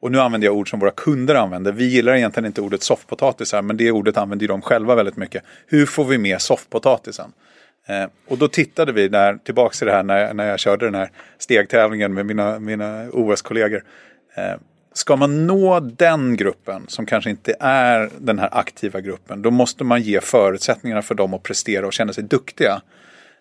och 0.00 0.12
nu 0.12 0.20
använder 0.20 0.46
jag 0.46 0.56
ord 0.56 0.70
som 0.70 0.80
våra 0.80 0.90
kunder 0.90 1.34
använder. 1.34 1.72
Vi 1.72 1.84
gillar 1.84 2.14
egentligen 2.14 2.46
inte 2.46 2.60
ordet 2.60 2.82
soffpotatisar 2.82 3.62
men 3.62 3.76
det 3.76 3.90
ordet 3.90 4.16
använder 4.16 4.48
de 4.48 4.62
själva 4.62 4.94
väldigt 4.94 5.16
mycket. 5.16 5.44
Hur 5.66 5.86
får 5.86 6.04
vi 6.04 6.18
med 6.18 6.40
soffpotatisen? 6.40 7.32
Eh, 7.86 8.06
och 8.28 8.38
då 8.38 8.48
tittade 8.48 8.92
vi 8.92 9.08
när, 9.08 9.34
tillbaka 9.34 9.74
till 9.74 9.86
det 9.86 9.92
här 9.92 10.02
när, 10.02 10.34
när 10.34 10.46
jag 10.46 10.58
körde 10.58 10.86
den 10.86 10.94
här 10.94 11.10
stegtävlingen 11.38 12.14
med 12.14 12.26
mina, 12.26 12.58
mina 12.58 13.08
OS-kollegor. 13.12 13.84
Eh, 14.34 14.54
Ska 14.96 15.16
man 15.16 15.46
nå 15.46 15.80
den 15.80 16.36
gruppen 16.36 16.84
som 16.88 17.06
kanske 17.06 17.30
inte 17.30 17.54
är 17.60 18.10
den 18.18 18.38
här 18.38 18.48
aktiva 18.52 19.00
gruppen 19.00 19.42
då 19.42 19.50
måste 19.50 19.84
man 19.84 20.02
ge 20.02 20.20
förutsättningarna 20.20 21.02
för 21.02 21.14
dem 21.14 21.34
att 21.34 21.42
prestera 21.42 21.86
och 21.86 21.92
känna 21.92 22.12
sig 22.12 22.24
duktiga. 22.24 22.82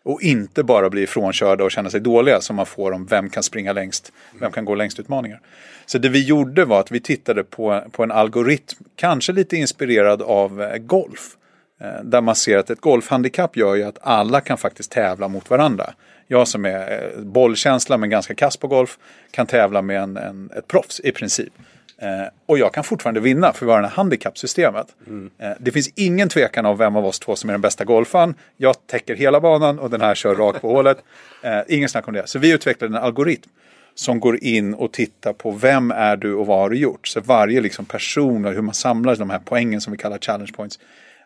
Och 0.03 0.21
inte 0.21 0.63
bara 0.63 0.89
bli 0.89 1.07
frånkörda 1.07 1.63
och 1.63 1.71
känna 1.71 1.89
sig 1.89 1.99
dåliga 1.99 2.41
som 2.41 2.55
man 2.55 2.65
får 2.65 2.91
om 2.91 3.05
vem 3.05 3.29
kan 3.29 3.43
springa 3.43 3.73
längst, 3.73 4.11
vem 4.39 4.51
kan 4.51 4.65
gå 4.65 4.75
längst 4.75 4.99
utmaningar. 4.99 5.39
Så 5.85 5.97
det 5.97 6.09
vi 6.09 6.25
gjorde 6.25 6.65
var 6.65 6.79
att 6.79 6.91
vi 6.91 6.99
tittade 6.99 7.43
på, 7.43 7.83
på 7.91 8.03
en 8.03 8.11
algoritm, 8.11 8.77
kanske 8.95 9.31
lite 9.33 9.57
inspirerad 9.57 10.21
av 10.21 10.61
eh, 10.61 10.77
golf. 10.77 11.37
Eh, 11.83 12.03
där 12.03 12.21
man 12.21 12.35
ser 12.35 12.57
att 12.57 12.69
ett 12.69 12.81
golfhandikapp 12.81 13.57
gör 13.57 13.75
ju 13.75 13.83
att 13.83 13.97
alla 14.01 14.41
kan 14.41 14.57
faktiskt 14.57 14.91
tävla 14.91 15.27
mot 15.27 15.49
varandra. 15.49 15.93
Jag 16.27 16.47
som 16.47 16.65
är 16.65 16.91
eh, 16.91 17.21
bollkänsla 17.21 17.97
men 17.97 18.09
ganska 18.09 18.35
kass 18.35 18.57
på 18.57 18.67
golf 18.67 18.97
kan 19.31 19.47
tävla 19.47 19.81
med 19.81 20.01
en, 20.01 20.17
en 20.17 20.49
ett 20.57 20.67
proffs 20.67 20.99
i 20.99 21.11
princip. 21.11 21.53
Eh, 21.97 22.27
och 22.45 22.57
jag 22.57 22.73
kan 22.73 22.83
fortfarande 22.83 23.19
vinna 23.19 23.53
för 23.53 23.65
vi 23.65 23.71
har 23.71 23.81
det 23.81 23.87
här 23.87 23.95
handikappsystemet. 23.95 24.87
Mm. 25.07 25.29
Eh, 25.37 25.51
det 25.59 25.71
finns 25.71 25.89
ingen 25.95 26.29
tvekan 26.29 26.65
om 26.65 26.77
vem 26.77 26.95
av 26.95 27.05
oss 27.05 27.19
två 27.19 27.35
som 27.35 27.49
är 27.49 27.53
den 27.53 27.61
bästa 27.61 27.83
golfaren. 27.83 28.35
Jag 28.57 28.87
täcker 28.87 29.15
hela 29.15 29.39
banan 29.39 29.79
och 29.79 29.89
den 29.89 30.01
här 30.01 30.15
kör 30.15 30.35
rakt 30.35 30.61
på 30.61 30.69
hålet. 30.69 30.97
Eh, 31.43 31.61
ingen 31.67 31.89
snack 31.89 32.07
om 32.07 32.13
det. 32.13 32.27
Så 32.27 32.39
vi 32.39 32.51
utvecklade 32.51 32.97
en 32.97 33.03
algoritm 33.03 33.49
som 33.95 34.19
går 34.19 34.43
in 34.43 34.73
och 34.73 34.91
tittar 34.91 35.33
på 35.33 35.51
vem 35.51 35.91
är 35.91 36.15
du 36.15 36.33
och 36.33 36.47
vad 36.47 36.59
har 36.59 36.69
du 36.69 36.77
gjort. 36.77 37.07
Så 37.07 37.21
varje 37.21 37.61
liksom 37.61 37.85
person 37.85 38.45
och 38.45 38.53
hur 38.53 38.61
man 38.61 38.73
samlar 38.73 39.15
de 39.15 39.29
här 39.29 39.41
poängen 39.45 39.81
som 39.81 39.91
vi 39.91 39.97
kallar 39.97 40.17
challenge 40.17 40.51
points 40.55 40.79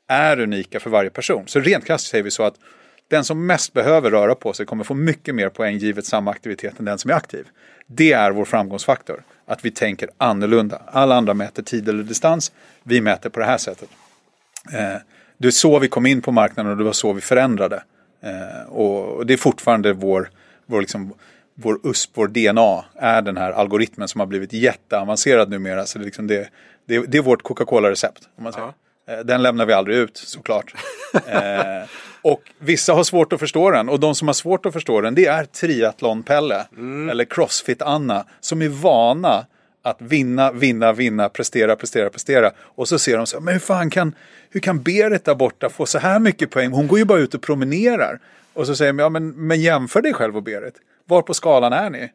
är 0.08 0.40
unika 0.40 0.80
för 0.80 0.90
varje 0.90 1.10
person. 1.10 1.48
Så 1.48 1.60
rent 1.60 1.86
krasst 1.86 2.08
säger 2.08 2.24
vi 2.24 2.32
så 2.32 2.44
att 2.44 2.56
den 3.08 3.24
som 3.24 3.46
mest 3.46 3.74
behöver 3.74 4.12
röra 4.12 4.36
på 4.36 4.54
sig 4.54 4.66
kommer 4.66 4.84
få 4.84 4.94
mycket 4.94 5.36
mer 5.36 5.50
poäng 5.50 5.78
givet 5.78 6.06
samma 6.06 6.32
aktivitet 6.32 6.80
än 6.80 6.86
den 6.86 6.98
som 6.98 7.12
är 7.12 7.16
aktiv. 7.16 7.48
Det 7.88 8.14
är 8.14 8.32
vår 8.32 8.46
framgångsfaktor. 8.46 9.24
Att 9.46 9.66
vi 9.66 9.72
tänker 9.72 10.10
annorlunda. 10.18 10.82
Alla 10.86 11.16
andra 11.16 11.34
mäter 11.34 11.64
tid 11.64 11.90
eller 11.90 12.04
distans. 12.04 12.52
Vi 12.84 13.02
mäter 13.02 13.30
på 13.30 13.40
det 13.40 13.46
här 13.46 13.58
sättet. 13.58 13.90
Eh, 14.74 15.02
det 15.38 15.48
är 15.48 15.52
så 15.52 15.80
vi 15.80 15.88
kom 15.88 16.06
in 16.06 16.22
på 16.22 16.32
marknaden 16.32 16.72
och 16.72 16.78
det 16.78 16.84
var 16.84 16.94
så 16.94 17.14
vi 17.14 17.22
förändrade. 17.22 17.84
Eh, 18.22 18.70
och 18.70 19.26
det 19.26 19.34
är 19.34 19.38
fortfarande 19.38 19.94
vår, 19.94 20.30
vår, 20.66 20.82
liksom, 20.82 21.14
vår 21.56 21.80
USP, 21.84 22.12
vår 22.14 22.28
DNA, 22.28 22.86
är 22.96 23.22
den 23.22 23.38
här 23.38 23.52
algoritmen 23.52 24.08
som 24.08 24.20
har 24.20 24.28
blivit 24.28 24.54
jätteavancerad 24.54 25.50
numera. 25.50 25.86
Så 25.86 26.00
det, 26.00 26.06
liksom 26.06 26.28
det, 26.28 26.50
det, 26.86 27.00
det 27.08 27.18
är 27.18 27.22
vårt 27.22 27.42
Coca-Cola-recept. 27.42 28.30
Om 28.36 28.44
man 28.44 28.54
säger. 28.54 28.68
Ja 28.68 28.74
den 29.24 29.42
lämnar 29.42 29.66
vi 29.66 29.74
aldrig 29.74 29.98
ut 29.98 30.18
såklart. 30.18 30.74
eh, 31.14 31.90
och 32.22 32.42
vissa 32.60 32.94
har 32.94 33.04
svårt 33.04 33.34
att 33.34 33.40
förstå 33.40 33.72
den 33.72 33.90
och 33.90 34.00
de 34.00 34.16
som 34.16 34.28
har 34.28 34.34
svårt 34.34 34.66
att 34.66 34.74
förstå 34.74 35.02
den 35.02 35.16
det 35.16 35.26
är 35.26 35.44
triathlon-Pelle 35.44 36.68
mm. 36.78 37.10
eller 37.10 37.26
Crossfit-Anna 37.26 38.26
som 38.40 38.62
är 38.62 38.70
vana 38.70 39.46
att 39.82 40.02
vinna, 40.02 40.52
vinna, 40.52 40.94
vinna, 40.94 41.30
prestera, 41.30 41.76
prestera, 41.76 42.10
prestera. 42.10 42.52
Och 42.60 42.88
så 42.88 43.00
ser 43.00 43.18
de 43.18 43.26
så 43.26 43.40
men 43.40 43.54
hur 43.54 43.60
fan 43.60 43.90
kan, 43.90 44.16
hur 44.50 44.60
kan 44.60 44.82
Berit 44.82 45.26
där 45.26 45.36
borta 45.36 45.70
få 45.70 45.86
så 45.86 46.00
här 46.00 46.20
mycket 46.20 46.50
poäng? 46.50 46.72
Hon 46.72 46.88
går 46.88 47.00
ju 47.00 47.06
bara 47.06 47.20
ut 47.20 47.34
och 47.34 47.42
promenerar. 47.42 48.20
Och 48.54 48.68
så 48.68 48.76
säger 48.76 48.94
de, 48.94 49.00
ja 49.00 49.10
men, 49.10 49.30
men 49.30 49.62
jämför 49.62 50.02
dig 50.02 50.14
själv 50.14 50.36
och 50.38 50.44
Berit. 50.44 50.76
Var 51.06 51.22
på 51.22 51.34
skalan 51.34 51.74
är 51.74 51.90
ni? 51.90 52.12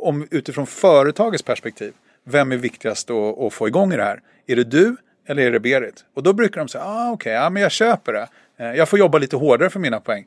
Om, 0.00 0.28
utifrån 0.30 0.66
företagets 0.66 1.42
perspektiv, 1.42 1.92
vem 2.24 2.52
är 2.52 2.56
viktigast 2.56 3.10
att, 3.10 3.38
att 3.38 3.52
få 3.52 3.68
igång 3.68 3.92
i 3.92 3.96
det 3.96 4.04
här? 4.04 4.20
Är 4.46 4.56
det 4.56 4.64
du 4.64 4.96
eller 5.26 5.42
är 5.42 5.52
det 5.52 5.60
Berit? 5.60 6.04
Och 6.14 6.22
då 6.22 6.32
brukar 6.32 6.60
de 6.60 6.68
säga, 6.68 6.84
ah, 6.84 7.10
okej, 7.10 7.12
okay, 7.14 7.32
ja, 7.32 7.50
men 7.50 7.62
jag 7.62 7.72
köper 7.72 8.12
det. 8.12 8.28
Eh, 8.56 8.72
jag 8.74 8.88
får 8.88 8.98
jobba 8.98 9.18
lite 9.18 9.36
hårdare 9.36 9.70
för 9.70 9.80
mina 9.80 10.00
poäng. 10.00 10.26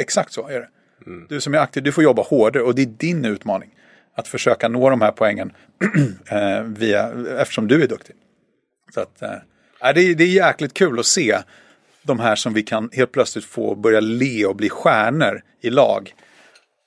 Exakt 0.00 0.32
så 0.32 0.48
är 0.48 0.60
det. 0.60 0.68
Mm. 1.06 1.26
Du 1.28 1.40
som 1.40 1.54
är 1.54 1.58
aktiv, 1.58 1.82
du 1.82 1.92
får 1.92 2.04
jobba 2.04 2.22
hårdare 2.22 2.62
och 2.62 2.74
det 2.74 2.82
är 2.82 2.86
din 2.86 3.24
utmaning. 3.24 3.70
Att 4.14 4.28
försöka 4.28 4.68
nå 4.68 4.90
de 4.90 5.00
här 5.00 5.12
poängen 5.12 5.52
eh, 6.30 6.62
via, 6.62 7.12
eftersom 7.38 7.68
du 7.68 7.82
är 7.82 7.88
duktig. 7.88 8.16
Så 8.94 9.00
att, 9.00 9.22
äh, 9.22 9.30
det, 9.94 10.00
är, 10.00 10.14
det 10.14 10.24
är 10.24 10.28
jäkligt 10.28 10.74
kul 10.74 10.98
att 10.98 11.06
se 11.06 11.38
de 12.02 12.20
här 12.20 12.36
som 12.36 12.54
vi 12.54 12.62
kan 12.62 12.90
helt 12.92 13.12
plötsligt 13.12 13.44
få 13.44 13.74
börja 13.74 14.00
le 14.00 14.46
och 14.46 14.56
bli 14.56 14.68
stjärnor 14.68 15.42
i 15.60 15.70
lag. 15.70 16.14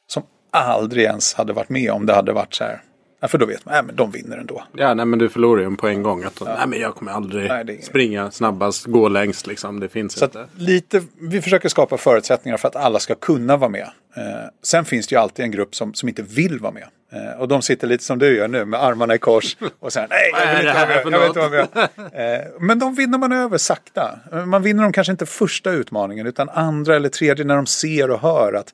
Som 0.07 0.23
aldrig 0.51 1.03
ens 1.03 1.33
hade 1.33 1.53
varit 1.53 1.69
med 1.69 1.91
om 1.91 2.05
det 2.05 2.13
hade 2.13 2.31
varit 2.31 2.53
så 2.53 2.63
här 2.63 2.81
Ja, 3.23 3.27
för 3.27 3.37
då 3.37 3.45
vet 3.45 3.65
man, 3.65 3.75
att 3.75 3.89
äh, 3.89 3.95
de 3.95 4.11
vinner 4.11 4.37
ändå. 4.37 4.63
Ja, 4.73 4.93
nej 4.93 5.05
men 5.05 5.19
du 5.19 5.29
förlorar 5.29 5.61
ju 5.61 5.75
på 5.75 5.87
en 5.87 6.03
gång. 6.03 6.23
Att, 6.23 6.33
ja. 6.39 6.55
nej 6.57 6.67
men 6.67 6.79
jag 6.79 6.95
kommer 6.95 7.11
aldrig 7.11 7.49
nej, 7.49 7.81
springa 7.81 8.31
snabbast, 8.31 8.85
gå 8.85 9.09
längst 9.09 9.47
liksom. 9.47 9.79
Det 9.79 9.89
finns 9.89 10.13
så 10.13 10.25
inte. 10.25 10.45
lite, 10.55 11.03
vi 11.19 11.41
försöker 11.41 11.69
skapa 11.69 11.97
förutsättningar 11.97 12.57
för 12.57 12.67
att 12.67 12.75
alla 12.75 12.99
ska 12.99 13.15
kunna 13.15 13.57
vara 13.57 13.69
med. 13.69 13.87
Eh, 14.15 14.23
sen 14.63 14.85
finns 14.85 15.07
det 15.07 15.15
ju 15.15 15.21
alltid 15.21 15.45
en 15.45 15.51
grupp 15.51 15.75
som, 15.75 15.93
som 15.93 16.09
inte 16.09 16.21
vill 16.21 16.59
vara 16.59 16.71
med. 16.71 16.87
Eh, 17.11 17.39
och 17.39 17.47
de 17.47 17.61
sitter 17.61 17.87
lite 17.87 18.03
som 18.03 18.19
du 18.19 18.37
gör 18.37 18.47
nu 18.47 18.65
med 18.65 18.83
armarna 18.83 19.15
i 19.15 19.17
kors 19.17 19.57
och 19.79 19.93
säger 19.93 20.07
nej, 20.07 20.31
jag 20.33 20.57
vill 20.57 20.67
inte 20.67 21.09
vara 21.09 21.19
med. 21.19 21.27
Inte 21.27 21.39
vara 21.39 21.49
med. 22.13 22.39
Eh, 22.41 22.47
men 22.59 22.79
de 22.79 22.95
vinner 22.95 23.17
man 23.17 23.31
över 23.31 23.57
sakta. 23.57 24.19
Man 24.45 24.63
vinner 24.63 24.83
dem 24.83 24.93
kanske 24.93 25.11
inte 25.11 25.25
första 25.25 25.71
utmaningen 25.71 26.27
utan 26.27 26.49
andra 26.49 26.95
eller 26.95 27.09
tredje 27.09 27.45
när 27.45 27.55
de 27.55 27.65
ser 27.65 28.11
och 28.11 28.19
hör 28.19 28.53
att 28.53 28.73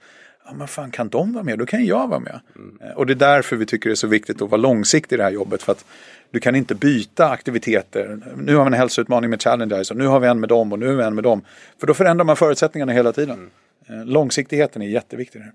ja 0.49 0.55
men 0.55 0.67
fan 0.67 0.91
kan 0.91 1.09
de 1.09 1.33
vara 1.33 1.43
med, 1.43 1.59
då 1.59 1.65
kan 1.65 1.85
jag 1.85 2.07
vara 2.07 2.19
med. 2.19 2.39
Mm. 2.55 2.95
Och 2.95 3.05
det 3.05 3.13
är 3.13 3.15
därför 3.15 3.55
vi 3.55 3.65
tycker 3.65 3.89
det 3.89 3.93
är 3.93 3.95
så 3.95 4.07
viktigt 4.07 4.41
att 4.41 4.49
vara 4.49 4.61
långsiktig 4.61 5.15
i 5.15 5.17
det 5.17 5.23
här 5.23 5.31
jobbet. 5.31 5.63
För 5.63 5.71
att 5.71 5.85
du 6.31 6.39
kan 6.39 6.55
inte 6.55 6.75
byta 6.75 7.29
aktiviteter. 7.29 8.19
Nu 8.37 8.55
har 8.55 8.63
vi 8.63 8.67
en 8.67 8.73
hälsoutmaning 8.73 9.29
med 9.29 9.41
Challengers 9.41 9.91
och 9.91 9.97
nu 9.97 10.07
har 10.07 10.19
vi 10.19 10.27
en 10.27 10.39
med 10.39 10.49
dem 10.49 10.71
och 10.71 10.79
nu 10.79 10.87
har 10.87 10.93
vi 10.93 11.03
en 11.03 11.15
med 11.15 11.23
dem. 11.23 11.41
För 11.79 11.87
då 11.87 11.93
förändrar 11.93 12.25
man 12.25 12.35
förutsättningarna 12.35 12.91
hela 12.91 13.11
tiden. 13.11 13.49
Mm. 13.89 14.07
Långsiktigheten 14.07 14.81
är 14.81 14.87
jätteviktig. 14.87 15.39
Här. 15.39 15.53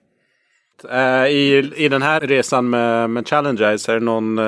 Eh, 1.24 1.30
I, 1.30 1.72
I 1.76 1.88
den 1.88 2.02
här 2.02 2.20
resan 2.20 2.70
med, 2.70 3.10
med 3.10 3.28
Challengers, 3.28 3.88
är 3.88 3.94
det 3.94 4.00
någon, 4.00 4.40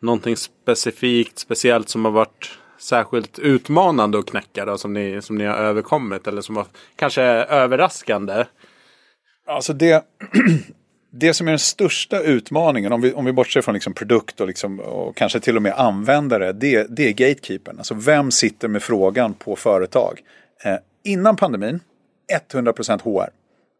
någonting 0.00 0.36
specifikt, 0.36 1.38
speciellt 1.38 1.88
som 1.88 2.04
har 2.04 2.12
varit 2.12 2.58
särskilt 2.78 3.38
utmanande 3.38 4.18
att 4.18 4.26
knäcka 4.26 4.64
då, 4.64 4.78
som, 4.78 4.92
ni, 4.92 5.22
som 5.22 5.38
ni 5.38 5.44
har 5.44 5.56
överkommit 5.56 6.26
eller 6.26 6.42
som 6.42 6.54
var 6.54 6.66
kanske 6.96 7.22
överraskande? 7.22 8.44
Alltså 9.50 9.72
det, 9.72 10.04
det 11.10 11.34
som 11.34 11.48
är 11.48 11.52
den 11.52 11.58
största 11.58 12.20
utmaningen, 12.20 12.92
om 12.92 13.00
vi, 13.00 13.12
om 13.12 13.24
vi 13.24 13.32
bortser 13.32 13.60
från 13.60 13.74
liksom 13.74 13.94
produkt 13.94 14.40
och, 14.40 14.46
liksom, 14.46 14.80
och 14.80 15.16
kanske 15.16 15.40
till 15.40 15.56
och 15.56 15.62
med 15.62 15.72
användare, 15.72 16.52
det, 16.52 16.86
det 16.96 17.08
är 17.08 17.12
gatekeepern. 17.12 17.78
Alltså 17.78 17.94
vem 17.94 18.30
sitter 18.30 18.68
med 18.68 18.82
frågan 18.82 19.34
på 19.34 19.56
företag? 19.56 20.20
Eh, 20.64 20.76
innan 21.04 21.36
pandemin, 21.36 21.80
100% 22.52 23.02
HR. 23.02 23.30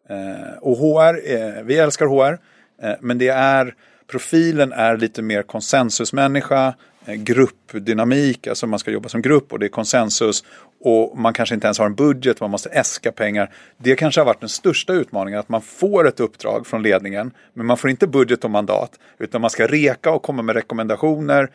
Eh, 0.09 0.59
och 0.61 0.77
HR, 0.77 1.33
eh, 1.33 1.63
vi 1.65 1.77
älskar 1.77 2.07
HR, 2.07 2.39
eh, 2.83 2.95
men 3.01 3.19
det 3.19 3.29
är, 3.29 3.75
profilen 4.07 4.73
är 4.73 4.97
lite 4.97 5.23
mer 5.23 5.43
konsensusmänniska, 5.43 6.75
eh, 7.07 7.15
gruppdynamik, 7.15 8.47
alltså 8.47 8.67
man 8.67 8.79
ska 8.79 8.91
jobba 8.91 9.09
som 9.09 9.23
grupp 9.23 9.53
och 9.53 9.59
det 9.59 9.67
är 9.67 9.71
konsensus 9.71 10.45
och 10.81 11.19
man 11.19 11.33
kanske 11.33 11.55
inte 11.55 11.67
ens 11.67 11.79
har 11.79 11.87
en 11.87 11.95
budget, 11.95 12.41
man 12.41 12.51
måste 12.51 12.69
äska 12.69 13.13
pengar. 13.13 13.51
Det 13.77 13.97
kanske 13.97 14.21
har 14.21 14.27
varit 14.27 14.41
den 14.41 14.49
största 14.49 14.93
utmaningen, 14.93 15.41
att 15.41 15.49
man 15.49 15.63
får 15.63 16.09
ett 16.09 16.21
uppdrag 16.21 16.67
från 16.67 16.83
ledningen, 16.83 17.31
men 17.55 17.67
man 17.67 17.77
får 17.77 17.91
inte 17.91 18.07
budget 18.07 18.45
och 18.45 18.51
mandat, 18.51 18.99
utan 19.19 19.41
man 19.41 19.51
ska 19.51 19.67
reka 19.67 20.11
och 20.11 20.23
komma 20.23 20.43
med 20.43 20.55
rekommendationer. 20.55 21.51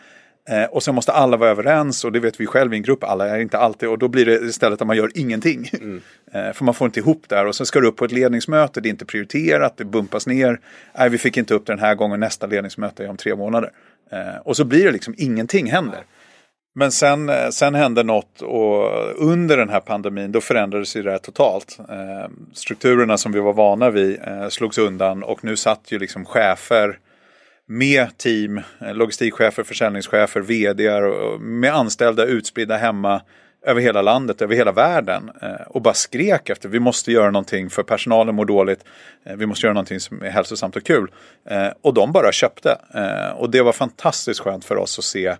Eh, 0.49 0.63
och 0.63 0.83
sen 0.83 0.95
måste 0.95 1.11
alla 1.11 1.37
vara 1.37 1.49
överens 1.49 2.05
och 2.05 2.11
det 2.11 2.19
vet 2.19 2.39
vi 2.39 2.45
själv 2.45 2.73
i 2.73 2.77
en 2.77 2.83
grupp, 2.83 3.03
alla 3.03 3.27
är 3.27 3.39
inte 3.39 3.57
alltid 3.57 3.89
och 3.89 3.99
då 3.99 4.07
blir 4.07 4.25
det 4.25 4.33
istället 4.33 4.81
att 4.81 4.87
man 4.87 4.97
gör 4.97 5.11
ingenting. 5.15 5.69
Mm. 5.73 6.01
Eh, 6.31 6.53
för 6.53 6.65
man 6.65 6.73
får 6.73 6.85
inte 6.85 6.99
ihop 6.99 7.23
det 7.27 7.35
här 7.35 7.45
och 7.45 7.55
sen 7.55 7.65
ska 7.65 7.79
du 7.79 7.87
upp 7.87 7.95
på 7.95 8.05
ett 8.05 8.11
ledningsmöte, 8.11 8.81
det 8.81 8.87
är 8.87 8.91
inte 8.91 9.05
prioriterat, 9.05 9.77
det 9.77 9.85
bumpas 9.85 10.27
ner. 10.27 10.59
Nej, 10.97 11.09
vi 11.09 11.17
fick 11.17 11.37
inte 11.37 11.53
upp 11.53 11.65
det 11.65 11.73
den 11.73 11.79
här 11.79 11.95
gången, 11.95 12.19
nästa 12.19 12.47
ledningsmöte 12.47 13.03
är 13.03 13.09
om 13.09 13.17
tre 13.17 13.35
månader. 13.35 13.71
Eh, 14.11 14.37
och 14.43 14.57
så 14.57 14.65
blir 14.65 14.85
det 14.85 14.91
liksom 14.91 15.15
ingenting 15.17 15.71
händer. 15.71 16.03
Men 16.77 16.91
sen, 16.91 17.29
eh, 17.29 17.49
sen 17.49 17.75
hände 17.75 18.03
något 18.03 18.41
och 18.41 18.91
under 19.15 19.57
den 19.57 19.69
här 19.69 19.79
pandemin 19.79 20.31
då 20.31 20.41
förändrades 20.41 20.95
ju 20.95 21.03
det 21.03 21.11
här 21.11 21.17
totalt. 21.17 21.79
Eh, 21.89 22.29
strukturerna 22.53 23.17
som 23.17 23.31
vi 23.31 23.39
var 23.39 23.53
vana 23.53 23.89
vid 23.89 24.19
eh, 24.27 24.47
slogs 24.49 24.77
undan 24.77 25.23
och 25.23 25.43
nu 25.43 25.55
satt 25.55 25.91
ju 25.91 25.99
liksom 25.99 26.25
chefer 26.25 26.99
med 27.67 28.17
team, 28.17 28.61
logistikchefer, 28.79 29.63
försäljningschefer, 29.63 30.41
vd 30.41 30.89
med 31.39 31.73
anställda 31.73 32.25
utspridda 32.25 32.77
hemma 32.77 33.21
över 33.65 33.81
hela 33.81 34.01
landet, 34.01 34.41
över 34.41 34.55
hela 34.55 34.71
världen 34.71 35.31
och 35.67 35.81
bara 35.81 35.93
skrek 35.93 36.49
efter 36.49 36.69
vi 36.69 36.79
måste 36.79 37.11
göra 37.11 37.31
någonting 37.31 37.69
för 37.69 37.83
personalen 37.83 38.35
mår 38.35 38.45
dåligt. 38.45 38.83
Vi 39.23 39.45
måste 39.45 39.65
göra 39.65 39.73
någonting 39.73 39.99
som 39.99 40.21
är 40.21 40.29
hälsosamt 40.29 40.75
och 40.75 40.83
kul. 40.83 41.11
Och 41.81 41.93
de 41.93 42.11
bara 42.11 42.31
köpte. 42.31 42.77
Och 43.35 43.49
det 43.49 43.61
var 43.61 43.73
fantastiskt 43.73 44.39
skönt 44.39 44.65
för 44.65 44.77
oss 44.77 44.99
att 44.99 45.05
se 45.05 45.35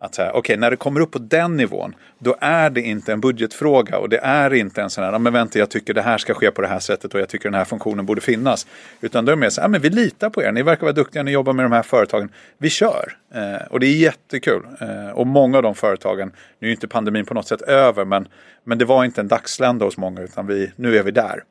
att 0.00 0.14
säga, 0.14 0.30
okej, 0.30 0.38
okay, 0.38 0.56
när 0.56 0.70
det 0.70 0.76
kommer 0.76 1.00
upp 1.00 1.10
på 1.10 1.18
den 1.18 1.56
nivån, 1.56 1.94
då 2.18 2.36
är 2.40 2.70
det 2.70 2.80
inte 2.80 3.12
en 3.12 3.20
budgetfråga 3.20 3.98
och 3.98 4.08
det 4.08 4.18
är 4.18 4.54
inte 4.54 4.82
en 4.82 4.90
sån 4.90 5.04
här, 5.04 5.18
men 5.18 5.32
vänta, 5.32 5.58
jag 5.58 5.70
tycker 5.70 5.94
det 5.94 6.02
här 6.02 6.18
ska 6.18 6.34
ske 6.34 6.50
på 6.50 6.62
det 6.62 6.68
här 6.68 6.78
sättet 6.78 7.14
och 7.14 7.20
jag 7.20 7.28
tycker 7.28 7.50
den 7.50 7.58
här 7.58 7.64
funktionen 7.64 8.06
borde 8.06 8.20
finnas. 8.20 8.66
Utan 9.00 9.24
då 9.24 9.32
är 9.32 9.36
det 9.36 9.40
mer 9.40 9.50
så 9.50 9.60
här, 9.60 9.68
men 9.68 9.80
vi 9.80 9.90
litar 9.90 10.30
på 10.30 10.42
er, 10.42 10.52
ni 10.52 10.62
verkar 10.62 10.82
vara 10.82 10.92
duktiga, 10.92 11.22
ni 11.22 11.30
jobbar 11.30 11.52
med 11.52 11.64
de 11.64 11.72
här 11.72 11.82
företagen, 11.82 12.28
vi 12.58 12.70
kör. 12.70 13.16
Eh, 13.34 13.66
och 13.70 13.80
det 13.80 13.86
är 13.86 13.96
jättekul. 13.96 14.66
Eh, 14.80 15.10
och 15.10 15.26
många 15.26 15.56
av 15.56 15.62
de 15.62 15.74
företagen, 15.74 16.32
nu 16.58 16.68
är 16.68 16.72
inte 16.72 16.88
pandemin 16.88 17.24
på 17.24 17.34
något 17.34 17.48
sätt 17.48 17.62
över, 17.62 18.04
men, 18.04 18.28
men 18.64 18.78
det 18.78 18.84
var 18.84 19.04
inte 19.04 19.20
en 19.20 19.28
dagslända 19.28 19.84
hos 19.84 19.96
många, 19.96 20.20
utan 20.22 20.46
vi, 20.46 20.72
nu 20.76 20.96
är 20.96 21.02
vi 21.02 21.10
där. 21.10 21.42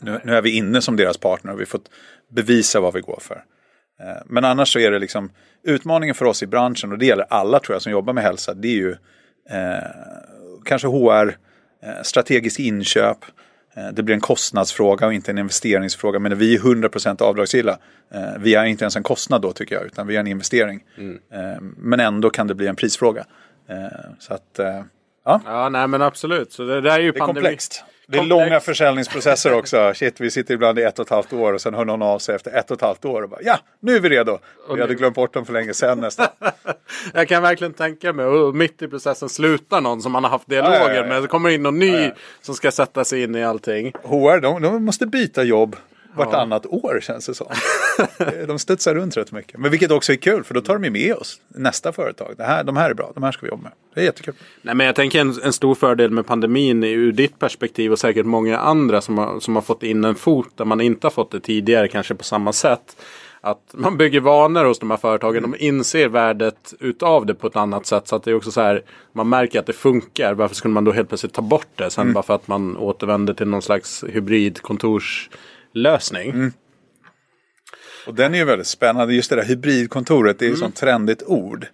Nu, 0.00 0.20
nu 0.24 0.36
är 0.36 0.42
vi 0.42 0.50
inne 0.50 0.82
som 0.82 0.96
deras 0.96 1.18
partner 1.18 1.52
och 1.52 1.58
vi 1.58 1.62
har 1.62 1.66
fått 1.66 1.90
bevisa 2.28 2.80
vad 2.80 2.94
vi 2.94 3.00
går 3.00 3.18
för. 3.22 3.44
Eh, 4.00 4.22
men 4.26 4.44
annars 4.44 4.72
så 4.72 4.78
är 4.78 4.90
det 4.90 4.98
liksom 4.98 5.30
utmaningen 5.62 6.14
för 6.14 6.24
oss 6.24 6.42
i 6.42 6.46
branschen 6.46 6.92
och 6.92 6.98
det 6.98 7.06
gäller 7.06 7.26
alla 7.30 7.60
tror 7.60 7.74
jag 7.74 7.82
som 7.82 7.92
jobbar 7.92 8.12
med 8.12 8.24
hälsa. 8.24 8.54
Det 8.54 8.68
är 8.68 8.76
ju 8.76 8.90
eh, 9.50 9.84
kanske 10.64 10.88
HR, 10.88 11.36
eh, 11.82 12.02
strategisk 12.02 12.60
inköp. 12.60 13.18
Eh, 13.76 13.88
det 13.92 14.02
blir 14.02 14.14
en 14.14 14.20
kostnadsfråga 14.20 15.06
och 15.06 15.14
inte 15.14 15.30
en 15.30 15.38
investeringsfråga. 15.38 16.18
Men 16.18 16.38
vi 16.38 16.54
är 16.54 16.58
100% 16.58 17.22
avdragsgilla. 17.22 17.78
Eh, 18.14 18.38
vi 18.38 18.54
är 18.54 18.64
inte 18.64 18.84
ens 18.84 18.96
en 18.96 19.02
kostnad 19.02 19.42
då 19.42 19.52
tycker 19.52 19.74
jag 19.74 19.86
utan 19.86 20.06
vi 20.06 20.16
är 20.16 20.20
en 20.20 20.26
investering. 20.26 20.84
Mm. 20.98 21.18
Eh, 21.32 21.60
men 21.60 22.00
ändå 22.00 22.30
kan 22.30 22.46
det 22.46 22.54
bli 22.54 22.66
en 22.66 22.76
prisfråga. 22.76 23.24
så 24.18 24.34
att 24.34 24.60
Ja. 25.24 25.40
ja, 25.44 25.68
nej 25.68 25.88
men 25.88 26.02
absolut. 26.02 26.52
Så 26.52 26.64
det, 26.64 26.80
det 26.80 26.90
är 26.90 26.98
ju 26.98 27.12
det 27.12 27.18
är 27.18 27.20
komplext. 27.20 27.84
Det 28.10 28.18
är 28.18 28.22
långa 28.22 28.60
försäljningsprocesser 28.60 29.54
också. 29.54 29.92
Shit, 29.94 30.20
vi 30.20 30.30
sitter 30.30 30.54
ibland 30.54 30.78
i 30.78 30.82
ett 30.82 30.98
och 30.98 31.06
ett 31.06 31.10
halvt 31.10 31.32
år 31.32 31.52
och 31.52 31.60
sen 31.60 31.74
hör 31.74 31.84
någon 31.84 32.02
av 32.02 32.18
sig 32.18 32.34
efter 32.34 32.50
ett 32.50 32.70
och 32.70 32.76
ett 32.76 32.82
halvt 32.82 33.04
år 33.04 33.22
och 33.22 33.28
bara 33.28 33.40
ja, 33.42 33.58
nu 33.80 33.96
är 33.96 34.00
vi 34.00 34.08
redo. 34.08 34.38
vi 34.74 34.80
hade 34.80 34.94
glömt 34.94 35.14
bort 35.14 35.34
dem 35.34 35.46
för 35.46 35.52
länge 35.52 35.74
sedan 35.74 36.00
nästan. 36.00 36.26
jag 37.14 37.28
kan 37.28 37.42
verkligen 37.42 37.72
tänka 37.72 38.12
mig, 38.12 38.26
och 38.26 38.54
mitt 38.54 38.82
i 38.82 38.88
processen 38.88 39.28
slutar 39.28 39.80
någon 39.80 40.02
som 40.02 40.12
man 40.12 40.24
har 40.24 40.30
haft 40.30 40.48
dialoger 40.48 40.78
ja, 40.78 40.88
ja, 40.88 40.94
ja, 40.94 41.06
med. 41.06 41.22
Så 41.22 41.28
kommer 41.28 41.50
in 41.50 41.62
någon 41.62 41.78
ny 41.78 42.10
som 42.40 42.54
ska 42.54 42.70
sätta 42.70 43.04
sig 43.04 43.22
in 43.22 43.34
i 43.34 43.44
allting. 43.44 43.92
HR, 44.02 44.40
de, 44.40 44.62
de 44.62 44.84
måste 44.84 45.06
byta 45.06 45.42
jobb 45.42 45.76
vartannat 46.18 46.66
ja. 46.70 46.76
år 46.76 47.00
känns 47.02 47.26
det 47.26 47.34
som. 47.34 47.46
de 48.46 48.58
studsar 48.58 48.94
runt 48.94 49.16
rätt 49.16 49.32
mycket. 49.32 49.60
Men 49.60 49.70
vilket 49.70 49.90
också 49.90 50.12
är 50.12 50.16
kul 50.16 50.44
för 50.44 50.54
då 50.54 50.60
tar 50.60 50.78
de 50.78 50.90
med 50.90 51.14
oss 51.14 51.40
nästa 51.48 51.92
företag. 51.92 52.34
Det 52.36 52.44
här, 52.44 52.64
de 52.64 52.76
här 52.76 52.90
är 52.90 52.94
bra, 52.94 53.12
de 53.14 53.22
här 53.22 53.32
ska 53.32 53.42
vi 53.42 53.48
jobba 53.48 53.62
med. 53.62 53.72
Det 53.94 54.00
är 54.00 54.04
jättekul. 54.04 54.34
Nej, 54.62 54.74
men 54.74 54.86
jag 54.86 54.96
tänker 54.96 55.20
en, 55.20 55.34
en 55.42 55.52
stor 55.52 55.74
fördel 55.74 56.10
med 56.10 56.26
pandemin 56.26 56.84
ur 56.84 57.12
ditt 57.12 57.38
perspektiv 57.38 57.92
och 57.92 57.98
säkert 57.98 58.26
många 58.26 58.58
andra 58.58 59.00
som 59.00 59.18
har, 59.18 59.40
som 59.40 59.54
har 59.54 59.62
fått 59.62 59.82
in 59.82 60.04
en 60.04 60.14
fot 60.14 60.48
där 60.56 60.64
man 60.64 60.80
inte 60.80 61.06
har 61.06 61.10
fått 61.10 61.30
det 61.30 61.40
tidigare 61.40 61.88
kanske 61.88 62.14
på 62.14 62.24
samma 62.24 62.52
sätt. 62.52 62.96
Att 63.40 63.74
man 63.74 63.96
bygger 63.96 64.20
vanor 64.20 64.64
hos 64.64 64.78
de 64.78 64.90
här 64.90 64.98
företagen. 64.98 65.42
De 65.42 65.54
inser 65.58 66.08
värdet 66.08 66.74
utav 66.80 67.26
det 67.26 67.34
på 67.34 67.46
ett 67.46 67.56
annat 67.56 67.86
sätt. 67.86 68.08
Så 68.08 68.16
att 68.16 68.22
det 68.22 68.30
är 68.30 68.34
också 68.34 68.50
så 68.50 68.60
här. 68.60 68.82
Man 69.12 69.28
märker 69.28 69.60
att 69.60 69.66
det 69.66 69.72
funkar. 69.72 70.34
Varför 70.34 70.54
skulle 70.54 70.74
man 70.74 70.84
då 70.84 70.92
helt 70.92 71.08
plötsligt 71.08 71.32
ta 71.32 71.42
bort 71.42 71.68
det? 71.74 71.90
Sen 71.90 72.02
mm. 72.02 72.14
bara 72.14 72.22
för 72.22 72.34
att 72.34 72.48
man 72.48 72.76
återvänder 72.76 73.34
till 73.34 73.48
någon 73.48 73.62
slags 73.62 74.04
hybridkontors 74.08 75.30
lösning. 75.82 76.30
Mm. 76.30 76.52
Och 78.06 78.14
den 78.14 78.34
är 78.34 78.38
ju 78.38 78.44
väldigt 78.44 78.66
spännande. 78.66 79.14
Just 79.14 79.30
det 79.30 79.36
där 79.36 79.44
hybridkontoret, 79.44 80.38
det 80.38 80.44
är 80.44 80.46
ju 80.46 80.54
mm. 80.54 80.60
sånt 80.60 80.76
trendigt 80.76 81.22
ord. 81.22 81.66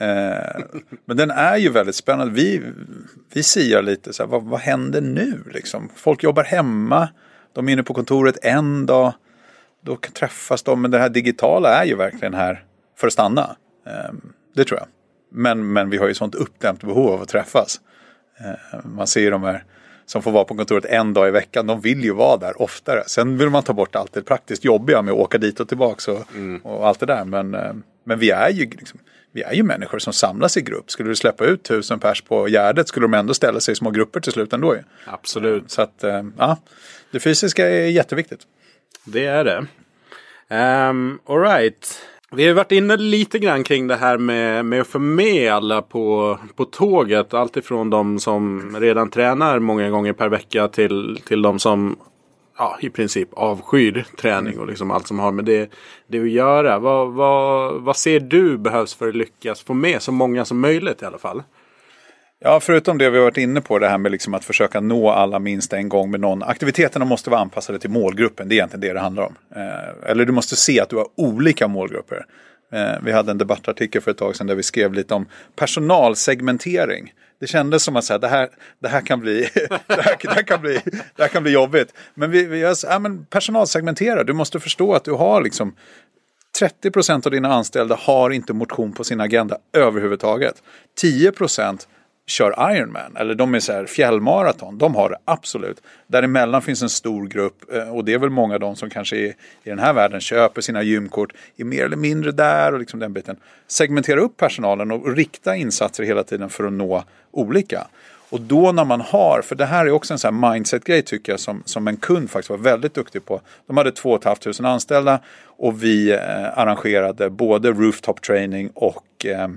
Eh, 0.00 0.62
men 1.04 1.16
den 1.16 1.30
är 1.30 1.56
ju 1.56 1.68
väldigt 1.68 1.94
spännande. 1.94 2.32
Vi, 2.32 2.62
vi 3.32 3.42
siar 3.42 3.82
lite 3.82 4.12
så 4.12 4.22
här, 4.22 4.30
vad, 4.30 4.42
vad 4.42 4.60
händer 4.60 5.00
nu 5.00 5.42
liksom? 5.54 5.90
Folk 5.96 6.22
jobbar 6.22 6.44
hemma, 6.44 7.08
de 7.52 7.68
är 7.68 7.72
inne 7.72 7.82
på 7.82 7.94
kontoret 7.94 8.38
en 8.42 8.86
dag. 8.86 9.14
Då 9.84 9.96
träffas 9.96 10.62
de, 10.62 10.82
men 10.82 10.90
det 10.90 10.98
här 10.98 11.08
digitala 11.08 11.82
är 11.82 11.84
ju 11.84 11.94
verkligen 11.94 12.34
här 12.34 12.64
för 12.96 13.06
att 13.06 13.12
stanna. 13.12 13.56
Eh, 13.86 14.12
det 14.54 14.64
tror 14.64 14.80
jag. 14.80 14.88
Men, 15.32 15.72
men 15.72 15.90
vi 15.90 15.96
har 15.96 16.08
ju 16.08 16.14
sånt 16.14 16.34
uppdämt 16.34 16.80
behov 16.80 17.08
av 17.08 17.22
att 17.22 17.28
träffas. 17.28 17.80
Eh, 18.40 18.78
man 18.84 19.06
ser 19.06 19.20
ju 19.20 19.30
de 19.30 19.42
här 19.42 19.64
som 20.08 20.22
får 20.22 20.30
vara 20.30 20.44
på 20.44 20.54
kontoret 20.54 20.84
en 20.84 21.14
dag 21.14 21.28
i 21.28 21.30
veckan, 21.30 21.66
de 21.66 21.80
vill 21.80 22.04
ju 22.04 22.12
vara 22.12 22.36
där 22.36 22.62
oftare. 22.62 23.02
Sen 23.06 23.38
vill 23.38 23.50
man 23.50 23.62
ta 23.62 23.72
bort 23.72 23.96
allt 23.96 24.12
det 24.12 24.22
praktiskt 24.22 24.64
jobbiga 24.64 25.02
med 25.02 25.12
att 25.12 25.18
åka 25.18 25.38
dit 25.38 25.60
och 25.60 25.68
tillbaka 25.68 26.12
och, 26.12 26.34
mm. 26.34 26.60
och 26.60 26.88
allt 26.88 27.00
det 27.00 27.06
där. 27.06 27.24
Men, 27.24 27.54
eh, 27.54 27.72
men 28.04 28.18
vi 28.18 28.30
är 28.30 28.50
ju 28.50 28.70
liksom, 28.70 29.00
vi 29.32 29.42
är 29.42 29.52
ju 29.52 29.62
människor 29.62 29.98
som 29.98 30.12
samlas 30.12 30.56
i 30.56 30.60
grupp. 30.60 30.90
Skulle 30.90 31.08
du 31.08 31.16
släppa 31.16 31.44
ut 31.44 31.62
tusen 31.62 32.00
pers 32.00 32.22
på 32.22 32.48
Gärdet 32.48 32.88
skulle 32.88 33.04
de 33.04 33.14
ändå 33.14 33.34
ställa 33.34 33.60
sig 33.60 33.72
i 33.72 33.74
små 33.74 33.90
grupper 33.90 34.20
till 34.20 34.32
slut 34.32 34.52
ändå. 34.52 34.76
Absolut. 35.04 35.70
Så 35.70 35.82
att, 35.82 36.04
eh, 36.04 36.22
ja, 36.38 36.56
det 37.10 37.20
fysiska 37.20 37.68
är 37.68 37.86
jätteviktigt. 37.86 38.40
Det 39.04 39.26
är 39.26 39.44
det. 39.44 39.66
Um, 40.90 41.20
all 41.26 41.40
right. 41.40 41.98
Vi 42.30 42.46
har 42.46 42.54
varit 42.54 42.72
inne 42.72 42.96
lite 42.96 43.38
grann 43.38 43.64
kring 43.64 43.86
det 43.86 43.96
här 43.96 44.18
med, 44.18 44.64
med 44.64 44.80
att 44.80 44.86
få 44.86 44.98
med 44.98 45.52
alla 45.52 45.82
på, 45.82 46.38
på 46.56 46.64
tåget. 46.64 47.34
Alltifrån 47.34 47.90
de 47.90 48.18
som 48.18 48.76
redan 48.80 49.10
tränar 49.10 49.58
många 49.58 49.90
gånger 49.90 50.12
per 50.12 50.28
vecka 50.28 50.68
till, 50.68 51.20
till 51.26 51.42
de 51.42 51.58
som 51.58 51.96
ja, 52.58 52.78
i 52.80 52.90
princip 52.90 53.28
avskyr 53.32 54.06
träning 54.16 54.58
och 54.58 54.66
liksom 54.66 54.90
allt 54.90 55.06
som 55.06 55.18
har 55.18 55.32
med 55.32 55.44
det, 55.44 55.70
det 56.06 56.20
att 56.20 56.30
göra. 56.30 56.78
Vad, 56.78 57.12
vad, 57.12 57.74
vad 57.74 57.96
ser 57.96 58.20
du 58.20 58.58
behövs 58.58 58.94
för 58.94 59.08
att 59.08 59.16
lyckas 59.16 59.62
få 59.62 59.74
med 59.74 60.02
så 60.02 60.12
många 60.12 60.44
som 60.44 60.60
möjligt 60.60 61.02
i 61.02 61.04
alla 61.04 61.18
fall? 61.18 61.42
Ja, 62.40 62.60
förutom 62.60 62.98
det 62.98 63.10
vi 63.10 63.16
har 63.16 63.24
varit 63.24 63.36
inne 63.36 63.60
på, 63.60 63.78
det 63.78 63.88
här 63.88 63.98
med 63.98 64.12
liksom 64.12 64.34
att 64.34 64.44
försöka 64.44 64.80
nå 64.80 65.10
alla 65.10 65.38
minst 65.38 65.72
en 65.72 65.88
gång 65.88 66.10
med 66.10 66.20
någon. 66.20 66.42
Aktiviteterna 66.42 67.04
måste 67.04 67.30
vara 67.30 67.40
anpassade 67.40 67.78
till 67.78 67.90
målgruppen, 67.90 68.48
det 68.48 68.54
är 68.54 68.56
egentligen 68.56 68.80
det 68.80 68.92
det 68.92 69.00
handlar 69.00 69.22
om. 69.22 69.34
Eh, 69.56 70.10
eller 70.10 70.24
du 70.24 70.32
måste 70.32 70.56
se 70.56 70.80
att 70.80 70.88
du 70.88 70.96
har 70.96 71.06
olika 71.16 71.68
målgrupper. 71.68 72.26
Eh, 72.72 73.02
vi 73.02 73.12
hade 73.12 73.30
en 73.30 73.38
debattartikel 73.38 74.02
för 74.02 74.10
ett 74.10 74.18
tag 74.18 74.36
sedan 74.36 74.46
där 74.46 74.54
vi 74.54 74.62
skrev 74.62 74.94
lite 74.94 75.14
om 75.14 75.26
personalsegmentering. 75.56 77.12
Det 77.40 77.46
kändes 77.46 77.82
som 77.82 77.96
att 77.96 78.04
säga, 78.04 78.18
det, 78.18 78.28
här, 78.28 78.48
det, 78.78 78.88
här 78.88 79.00
kan 79.00 79.20
bli, 79.20 79.48
det, 79.86 80.02
här, 80.02 80.16
det, 80.22 80.30
här 80.30 80.42
kan 80.42 80.60
bli, 80.60 80.80
det 81.16 81.22
här 81.22 81.28
kan 81.28 81.42
bli 81.42 81.52
jobbigt. 81.52 81.94
Men 82.14 82.30
vi, 82.30 82.44
vi 82.44 82.74
ja, 82.82 82.98
men 82.98 83.24
personalsegmentera, 83.24 84.24
du 84.24 84.32
måste 84.32 84.60
förstå 84.60 84.94
att 84.94 85.04
du 85.04 85.12
har 85.12 85.42
liksom 85.42 85.74
30 86.58 86.90
procent 86.90 87.26
av 87.26 87.32
dina 87.32 87.54
anställda 87.54 87.98
har 88.00 88.30
inte 88.30 88.52
motion 88.52 88.92
på 88.92 89.04
sin 89.04 89.20
agenda 89.20 89.58
överhuvudtaget. 89.72 90.62
10 90.96 91.32
procent 91.32 91.88
kör 92.28 92.72
Ironman 92.74 93.16
eller 93.16 93.34
de 93.34 93.54
är 93.54 93.60
så 93.60 93.72
här 93.72 93.86
fjällmaraton. 93.86 94.78
De 94.78 94.94
har 94.94 95.10
det 95.10 95.16
absolut. 95.24 95.82
Däremellan 96.06 96.62
finns 96.62 96.82
en 96.82 96.88
stor 96.88 97.26
grupp 97.26 97.74
eh, 97.74 97.96
och 97.96 98.04
det 98.04 98.12
är 98.12 98.18
väl 98.18 98.30
många 98.30 98.54
av 98.54 98.60
dem 98.60 98.76
som 98.76 98.90
kanske 98.90 99.16
är, 99.16 99.28
i 99.28 99.34
den 99.70 99.78
här 99.78 99.92
världen 99.92 100.20
köper 100.20 100.60
sina 100.60 100.82
gymkort, 100.82 101.32
är 101.56 101.64
mer 101.64 101.84
eller 101.84 101.96
mindre 101.96 102.32
där 102.32 102.72
och 102.72 102.78
liksom 102.78 103.00
den 103.00 103.12
biten. 103.12 103.36
Segmentera 103.66 104.20
upp 104.20 104.36
personalen 104.36 104.90
och 104.90 105.16
rikta 105.16 105.56
insatser 105.56 106.04
hela 106.04 106.24
tiden 106.24 106.50
för 106.50 106.64
att 106.64 106.72
nå 106.72 107.04
olika. 107.30 107.86
Och 108.30 108.40
då 108.40 108.72
när 108.72 108.84
man 108.84 109.00
har, 109.00 109.42
för 109.44 109.56
det 109.56 109.64
här 109.64 109.86
är 109.86 109.90
också 109.90 110.14
en 110.14 110.18
sån 110.18 110.42
här 110.42 110.52
mindset-grej 110.52 111.02
tycker 111.02 111.32
jag 111.32 111.40
som, 111.40 111.62
som 111.64 111.88
en 111.88 111.96
kund 111.96 112.30
faktiskt 112.30 112.50
var 112.50 112.56
väldigt 112.56 112.94
duktig 112.94 113.24
på. 113.24 113.40
De 113.66 113.76
hade 113.76 113.92
2 113.92 114.18
500 114.18 114.68
anställda 114.68 115.20
och 115.44 115.82
vi 115.82 116.10
eh, 116.10 116.58
arrangerade 116.58 117.30
både 117.30 117.70
rooftop 117.70 118.22
training 118.22 118.70
och 118.74 119.26
eh, 119.26 119.48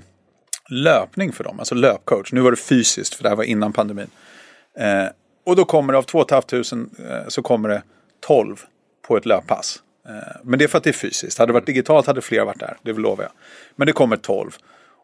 löpning 0.70 1.32
för 1.32 1.44
dem, 1.44 1.58
alltså 1.58 1.74
löpcoach. 1.74 2.32
Nu 2.32 2.40
var 2.40 2.50
det 2.50 2.56
fysiskt 2.56 3.14
för 3.14 3.22
det 3.22 3.28
här 3.28 3.36
var 3.36 3.44
innan 3.44 3.72
pandemin. 3.72 4.10
Eh, 4.78 5.06
och 5.46 5.56
då 5.56 5.64
kommer 5.64 5.92
det 5.92 5.98
av 5.98 6.02
2 6.02 6.24
500 6.28 6.90
eh, 6.98 7.28
så 7.28 7.42
kommer 7.42 7.68
det 7.68 7.82
12 8.20 8.56
på 9.08 9.16
ett 9.16 9.26
löppass. 9.26 9.82
Eh, 10.08 10.40
men 10.42 10.58
det 10.58 10.64
är 10.64 10.68
för 10.68 10.78
att 10.78 10.84
det 10.84 10.90
är 10.90 10.94
fysiskt. 10.94 11.38
Hade 11.38 11.48
det 11.48 11.54
varit 11.54 11.66
digitalt 11.66 12.06
hade 12.06 12.20
fler 12.20 12.44
varit 12.44 12.60
där, 12.60 12.76
det 12.82 12.92
lovar 12.92 13.24
jag. 13.24 13.32
Men 13.76 13.86
det 13.86 13.92
kommer 13.92 14.16
12. 14.16 14.50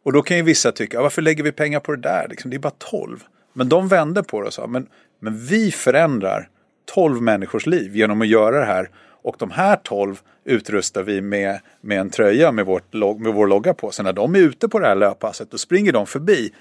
Och 0.05 0.13
då 0.13 0.23
kan 0.23 0.37
ju 0.37 0.43
vissa 0.43 0.73
tycka, 0.73 1.03
varför 1.03 1.23
lägger 1.23 1.45
vi 1.45 1.53
pengar 1.53 1.81
på 1.81 1.95
det 1.95 2.01
där? 2.03 2.27
Liksom, 2.31 2.51
det 2.51 2.57
är 2.57 2.59
bara 2.59 2.73
12. 2.79 3.25
Men 3.53 3.69
de 3.69 3.89
vände 3.89 4.23
på 4.23 4.41
det 4.41 4.47
och 4.47 4.55
sa, 4.55 4.67
men, 4.67 4.87
men 5.21 5.39
vi 5.39 5.73
förändrar 5.73 6.49
12 6.95 7.23
människors 7.23 7.67
liv 7.67 7.97
genom 7.97 8.21
att 8.21 8.29
göra 8.29 8.59
det 8.59 8.67
här. 8.67 8.91
Och 9.23 9.37
de 9.39 9.51
här 9.51 9.77
12 9.77 10.21
utrustar 10.45 11.03
vi 11.03 11.21
med, 11.21 11.61
med 11.81 12.01
en 12.01 12.11
tröja 12.11 12.53
med, 12.53 12.67
vårt, 12.67 12.93
med 12.93 13.35
vår 13.35 13.47
logga 13.47 13.75
på. 13.75 13.91
Så 13.91 14.03
när 14.03 14.13
de 14.13 14.35
är 14.35 14.39
ute 14.39 14.69
på 14.69 14.79
det 14.79 14.87
här 14.87 14.95
löppasset 14.95 15.51
då 15.51 15.59
springer 15.59 15.93
de 15.93 16.07
förbi 16.07 16.53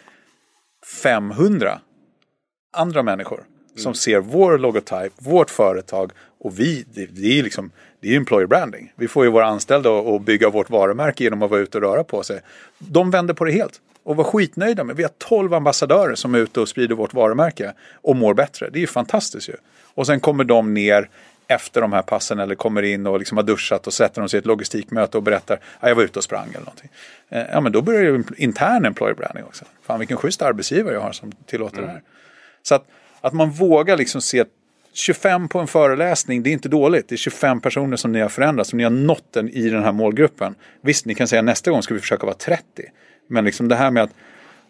500 1.03 1.79
andra 2.73 3.03
människor 3.03 3.43
som 3.75 3.89
mm. 3.89 3.95
ser 3.95 4.19
vår 4.19 4.57
logotyp, 4.57 5.13
vårt 5.17 5.49
företag 5.49 6.11
och 6.39 6.59
vi, 6.59 6.85
det, 6.93 7.05
det 7.05 7.39
är 7.39 7.43
liksom 7.43 7.71
det 7.99 8.13
är 8.13 8.17
employer 8.17 8.47
branding. 8.47 8.93
Vi 8.95 9.07
får 9.07 9.25
ju 9.25 9.31
våra 9.31 9.45
anställda 9.45 9.99
att 9.99 10.21
bygga 10.21 10.49
vårt 10.49 10.69
varumärke 10.69 11.23
genom 11.23 11.43
att 11.43 11.49
vara 11.49 11.59
ute 11.59 11.77
och 11.77 11.83
röra 11.83 12.03
på 12.03 12.23
sig. 12.23 12.41
De 12.77 13.11
vänder 13.11 13.33
på 13.33 13.45
det 13.45 13.51
helt 13.51 13.81
och 14.03 14.15
var 14.15 14.23
skitnöjda 14.23 14.83
med. 14.83 14.95
Vi 14.95 15.03
har 15.03 15.11
12 15.17 15.53
ambassadörer 15.53 16.15
som 16.15 16.35
är 16.35 16.39
ute 16.39 16.59
och 16.59 16.69
sprider 16.69 16.95
vårt 16.95 17.13
varumärke 17.13 17.73
och 17.93 18.15
mår 18.15 18.33
bättre. 18.33 18.69
Det 18.69 18.79
är 18.79 18.81
ju 18.81 18.87
fantastiskt 18.87 19.49
ju. 19.49 19.53
Och 19.93 20.05
sen 20.05 20.19
kommer 20.19 20.43
de 20.43 20.73
ner 20.73 21.09
efter 21.47 21.81
de 21.81 21.93
här 21.93 22.01
passen 22.01 22.39
eller 22.39 22.55
kommer 22.55 22.83
in 22.83 23.07
och 23.07 23.19
liksom 23.19 23.37
har 23.37 23.43
duschat 23.43 23.87
och 23.87 23.93
sätter 23.93 24.21
de 24.21 24.29
sig 24.29 24.37
i 24.37 24.39
ett 24.39 24.45
logistikmöte 24.45 25.17
och 25.17 25.23
berättar 25.23 25.55
att 25.55 25.61
ah, 25.79 25.87
jag 25.87 25.95
var 25.95 26.03
ute 26.03 26.19
och 26.19 26.23
sprang 26.23 26.49
eller 26.49 26.59
någonting. 26.59 26.89
Eh, 27.29 27.43
ja 27.51 27.61
men 27.61 27.71
då 27.71 27.81
börjar 27.81 28.01
ju 28.01 28.23
intern 28.37 28.85
employer 28.85 29.13
branding 29.15 29.43
också. 29.43 29.65
Fan 29.81 29.99
vilken 29.99 30.17
schysst 30.17 30.41
arbetsgivare 30.41 30.93
jag 30.93 31.01
har 31.01 31.11
som 31.11 31.31
tillåter 31.31 31.77
mm. 31.77 31.87
det 31.87 31.93
här. 31.93 32.01
Så 32.63 32.75
att, 32.75 32.85
att 33.21 33.33
man 33.33 33.51
vågar 33.51 33.97
liksom 33.97 34.21
se 34.21 34.45
25 34.93 35.49
på 35.49 35.59
en 35.59 35.67
föreläsning, 35.67 36.43
det 36.43 36.49
är 36.49 36.51
inte 36.51 36.69
dåligt. 36.69 37.09
Det 37.09 37.15
är 37.15 37.17
25 37.17 37.61
personer 37.61 37.97
som 37.97 38.11
ni 38.11 38.19
har 38.19 38.29
förändrat, 38.29 38.67
som 38.67 38.77
ni 38.77 38.83
har 38.83 38.91
nått 38.91 39.33
den 39.33 39.49
i 39.49 39.69
den 39.69 39.83
här 39.83 39.91
målgruppen. 39.91 40.55
Visst, 40.81 41.05
ni 41.05 41.15
kan 41.15 41.27
säga 41.27 41.41
nästa 41.41 41.71
gång 41.71 41.83
ska 41.83 41.93
vi 41.93 41.99
försöka 41.99 42.25
vara 42.25 42.35
30. 42.35 42.63
Men 43.27 43.45
liksom 43.45 43.67
det 43.67 43.75
här 43.75 43.91
med 43.91 44.03
att, 44.03 44.11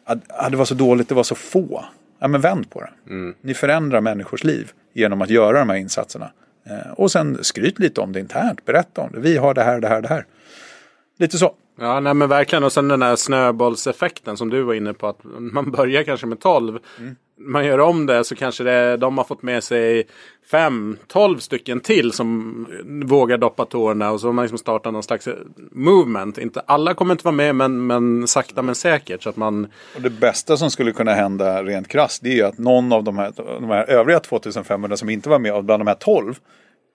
att, 0.03 0.19
att 0.27 0.51
det 0.51 0.57
var 0.57 0.65
så 0.65 0.75
dåligt, 0.75 1.09
det 1.09 1.15
var 1.15 1.23
så 1.23 1.35
få. 1.35 1.85
Ja, 2.19 2.27
men 2.27 2.41
vänd 2.41 2.69
på 2.69 2.81
det. 2.81 2.89
Mm. 3.09 3.35
Ni 3.41 3.53
förändrar 3.53 4.01
människors 4.01 4.43
liv 4.43 4.71
genom 4.93 5.21
att 5.21 5.29
göra 5.29 5.59
de 5.59 5.69
här 5.69 5.77
insatserna. 5.77 6.31
Eh, 6.69 6.91
och 6.91 7.11
sen 7.11 7.43
skryt 7.43 7.79
lite 7.79 8.01
om 8.01 8.11
det 8.11 8.19
internt, 8.19 8.65
berätta 8.65 9.01
om 9.01 9.11
det. 9.11 9.19
Vi 9.19 9.37
har 9.37 9.53
det 9.53 9.63
här, 9.63 9.79
det 9.79 9.87
här, 9.87 10.01
det 10.01 10.07
här. 10.07 10.25
Lite 11.19 11.37
så. 11.37 11.55
Ja, 11.79 11.99
nej 11.99 12.13
men 12.13 12.29
verkligen. 12.29 12.63
Och 12.63 12.71
sen 12.71 12.87
den 12.87 13.01
här 13.01 13.15
snöbollseffekten 13.15 14.37
som 14.37 14.49
du 14.49 14.61
var 14.61 14.73
inne 14.73 14.93
på. 14.93 15.07
Att 15.07 15.19
man 15.23 15.71
börjar 15.71 16.03
kanske 16.03 16.27
med 16.27 16.39
12. 16.39 16.79
Mm 16.99 17.15
man 17.37 17.65
gör 17.65 17.79
om 17.79 18.05
det 18.05 18.23
så 18.23 18.35
kanske 18.35 18.63
det, 18.63 18.97
de 18.97 19.17
har 19.17 19.25
fått 19.25 19.41
med 19.43 19.63
sig 19.63 20.07
fem, 20.51 20.97
tolv 21.07 21.37
stycken 21.37 21.79
till 21.79 22.11
som 22.11 22.67
vågar 23.05 23.37
doppa 23.37 23.65
tårna 23.65 24.11
och 24.11 24.21
så 24.21 24.27
har 24.27 24.33
man 24.33 24.43
liksom 24.43 24.57
startat 24.57 24.93
någon 24.93 25.03
slags 25.03 25.27
movement. 25.71 26.37
Inte 26.37 26.59
alla 26.59 26.93
kommer 26.93 27.13
inte 27.13 27.23
vara 27.23 27.35
med 27.35 27.55
men, 27.55 27.87
men 27.87 28.27
sakta 28.27 28.61
men 28.61 28.75
säkert. 28.75 29.23
Så 29.23 29.29
att 29.29 29.37
man... 29.37 29.67
och 29.95 30.01
det 30.01 30.09
bästa 30.09 30.57
som 30.57 30.71
skulle 30.71 30.91
kunna 30.91 31.13
hända 31.13 31.63
rent 31.63 31.87
krasst 31.87 32.23
det 32.23 32.29
är 32.29 32.35
ju 32.35 32.43
att 32.43 32.57
någon 32.57 32.93
av 32.93 33.03
de 33.03 33.17
här, 33.17 33.33
de 33.35 33.69
här 33.69 33.89
övriga 33.89 34.19
2500 34.19 34.97
som 34.97 35.09
inte 35.09 35.29
var 35.29 35.39
med 35.39 35.65
bland 35.65 35.81
de 35.81 35.87
här 35.87 35.95
12 35.95 36.35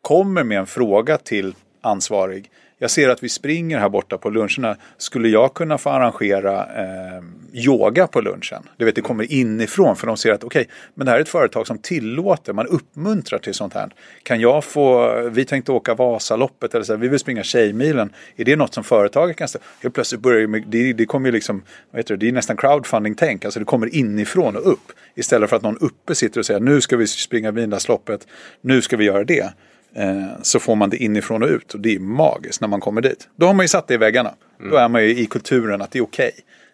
kommer 0.02 0.44
med 0.44 0.58
en 0.58 0.66
fråga 0.66 1.18
till 1.18 1.54
ansvarig 1.80 2.50
jag 2.82 2.90
ser 2.90 3.08
att 3.08 3.22
vi 3.22 3.28
springer 3.28 3.78
här 3.78 3.88
borta 3.88 4.18
på 4.18 4.30
luncherna. 4.30 4.76
Skulle 4.96 5.28
jag 5.28 5.54
kunna 5.54 5.78
få 5.78 5.90
arrangera 5.90 6.58
eh, 6.60 7.22
yoga 7.52 8.06
på 8.06 8.20
lunchen? 8.20 8.62
Du 8.76 8.84
vet, 8.84 8.94
det 8.94 9.00
kommer 9.00 9.32
inifrån 9.32 9.96
för 9.96 10.06
de 10.06 10.16
ser 10.16 10.32
att 10.32 10.44
okej, 10.44 10.60
okay, 10.60 10.72
men 10.94 11.04
det 11.04 11.10
här 11.10 11.18
är 11.18 11.22
ett 11.22 11.28
företag 11.28 11.66
som 11.66 11.78
tillåter, 11.78 12.52
man 12.52 12.66
uppmuntrar 12.66 13.38
till 13.38 13.54
sånt 13.54 13.74
här. 13.74 13.90
Kan 14.22 14.40
jag 14.40 14.64
få, 14.64 15.14
vi 15.28 15.44
tänkte 15.44 15.72
åka 15.72 15.94
Vasaloppet 15.94 16.74
eller 16.74 16.84
så, 16.84 16.96
vi 16.96 17.08
vill 17.08 17.18
springa 17.18 17.42
Tjejmilen. 17.42 18.12
Är 18.36 18.44
det 18.44 18.56
något 18.56 18.74
som 18.74 18.84
företaget 18.84 19.36
kan 19.36 19.48
ställa? 19.48 19.64
Helt 19.82 19.94
plötsligt 19.94 20.20
börjar 20.20 20.46
det, 20.46 20.60
det, 20.66 20.92
det 20.92 21.06
kommer 21.06 21.28
ju 21.28 21.32
liksom, 21.32 21.62
vad 21.90 21.98
heter 21.98 22.16
det, 22.16 22.26
det 22.26 22.28
är 22.28 22.32
nästan 22.32 22.56
crowdfunding-tänk, 22.56 23.44
alltså 23.44 23.60
det 23.60 23.66
kommer 23.66 23.94
inifrån 23.94 24.56
och 24.56 24.72
upp. 24.72 24.92
Istället 25.14 25.50
för 25.50 25.56
att 25.56 25.62
någon 25.62 25.78
uppe 25.78 26.14
sitter 26.14 26.40
och 26.40 26.46
säger 26.46 26.60
nu 26.60 26.80
ska 26.80 26.96
vi 26.96 27.06
springa 27.06 27.50
Vinlandsloppet, 27.50 28.26
nu 28.60 28.82
ska 28.82 28.96
vi 28.96 29.04
göra 29.04 29.24
det. 29.24 29.52
Eh, 29.94 30.26
så 30.42 30.58
får 30.58 30.76
man 30.76 30.90
det 30.90 30.96
inifrån 30.96 31.42
och 31.42 31.48
ut 31.48 31.74
och 31.74 31.80
det 31.80 31.94
är 31.94 31.98
magiskt 31.98 32.60
när 32.60 32.68
man 32.68 32.80
kommer 32.80 33.00
dit. 33.00 33.28
Då 33.36 33.46
har 33.46 33.54
man 33.54 33.64
ju 33.64 33.68
satt 33.68 33.88
det 33.88 33.94
i 33.94 33.96
väggarna. 33.96 34.34
Mm. 34.60 34.70
Då 34.70 34.76
är 34.76 34.88
man 34.88 35.02
ju 35.02 35.16
i 35.16 35.26
kulturen 35.26 35.82
att 35.82 35.90
det 35.90 35.98
är 35.98 36.02
okej. 36.02 36.32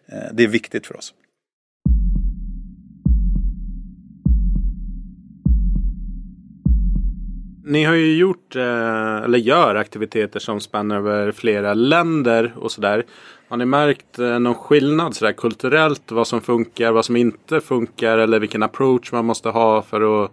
Okay. 0.08 0.18
Eh, 0.18 0.28
det 0.32 0.44
är 0.44 0.48
viktigt 0.48 0.86
för 0.86 0.96
oss. 0.96 1.14
Ni 7.64 7.84
har 7.84 7.94
ju 7.94 8.16
gjort, 8.16 8.56
eh, 8.56 9.16
eller 9.16 9.38
gör 9.38 9.74
aktiviteter 9.74 10.40
som 10.40 10.60
spänner 10.60 10.96
över 10.96 11.32
flera 11.32 11.74
länder 11.74 12.52
och 12.56 12.72
sådär. 12.72 13.04
Har 13.48 13.56
ni 13.56 13.64
märkt 13.64 14.18
någon 14.18 14.54
skillnad 14.54 15.16
sådär 15.16 15.32
kulturellt? 15.32 16.10
Vad 16.10 16.26
som 16.26 16.40
funkar, 16.40 16.92
vad 16.92 17.04
som 17.04 17.16
inte 17.16 17.60
funkar 17.60 18.18
eller 18.18 18.40
vilken 18.40 18.62
approach 18.62 19.12
man 19.12 19.24
måste 19.24 19.48
ha 19.48 19.82
för 19.82 20.24
att 20.24 20.32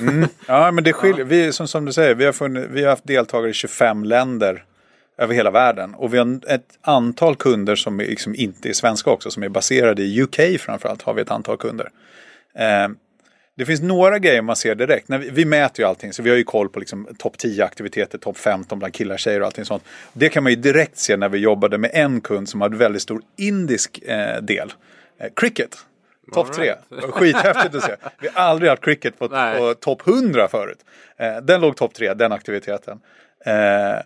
Mm. 0.00 0.28
Ja, 0.46 0.70
men 0.70 0.84
det 0.84 0.92
skiljer. 0.92 1.24
Vi, 1.24 1.52
som, 1.52 1.68
som 1.68 1.84
du 1.84 1.92
säger, 1.92 2.14
vi 2.14 2.24
har, 2.24 2.32
funnit, 2.32 2.66
vi 2.70 2.82
har 2.82 2.90
haft 2.90 3.06
deltagare 3.06 3.50
i 3.50 3.54
25 3.54 4.04
länder 4.04 4.64
över 5.18 5.34
hela 5.34 5.50
världen. 5.50 5.94
Och 5.94 6.14
vi 6.14 6.18
har 6.18 6.40
ett 6.48 6.78
antal 6.80 7.36
kunder 7.36 7.76
som 7.76 7.98
liksom 7.98 8.34
inte 8.34 8.68
är 8.68 8.72
svenska 8.72 9.10
också, 9.10 9.30
som 9.30 9.42
är 9.42 9.48
baserade 9.48 10.02
i 10.02 10.22
UK 10.22 10.60
framförallt, 10.60 11.02
har 11.02 11.14
vi 11.14 11.22
ett 11.22 11.30
antal 11.30 11.56
kunder. 11.56 11.90
Eh, 12.54 12.88
det 13.56 13.64
finns 13.64 13.82
några 13.82 14.18
grejer 14.18 14.42
man 14.42 14.56
ser 14.56 14.74
direkt. 14.74 15.08
När 15.08 15.18
vi, 15.18 15.30
vi, 15.30 15.44
mäter 15.44 15.80
ju 15.80 15.88
allting, 15.88 16.12
så 16.12 16.22
vi 16.22 16.30
har 16.30 16.36
ju 16.36 16.44
koll 16.44 16.68
på 16.68 16.78
liksom 16.78 17.08
topp 17.18 17.38
10 17.38 17.64
aktiviteter, 17.64 18.18
topp 18.18 18.38
15 18.38 18.78
bland 18.78 18.94
killar, 18.94 19.16
tjejer 19.16 19.40
och 19.40 19.46
allting 19.46 19.64
sånt. 19.64 19.84
Det 20.12 20.28
kan 20.28 20.42
man 20.42 20.52
ju 20.52 20.56
direkt 20.56 20.98
se 20.98 21.16
när 21.16 21.28
vi 21.28 21.38
jobbade 21.38 21.78
med 21.78 21.90
en 21.94 22.20
kund 22.20 22.48
som 22.48 22.60
hade 22.60 22.76
väldigt 22.76 23.02
stor 23.02 23.22
indisk 23.36 24.02
eh, 24.02 24.42
del. 24.42 24.72
Eh, 25.18 25.28
cricket. 25.36 25.76
Topp 26.32 26.52
tre. 26.52 26.64
Right. 26.64 27.10
Skithäftigt 27.10 27.74
att 27.74 27.82
se. 27.82 27.96
Vi 28.20 28.28
har 28.28 28.42
aldrig 28.42 28.70
haft 28.70 28.84
cricket 28.84 29.18
på, 29.18 29.28
på 29.28 29.74
topp 29.80 30.08
100 30.08 30.48
förut. 30.48 30.78
Eh, 31.18 31.36
den 31.36 31.60
låg 31.60 31.76
topp 31.76 31.94
tre, 31.94 32.14
den 32.14 32.32
aktiviteten. 32.32 33.00
Eh, 33.46 34.02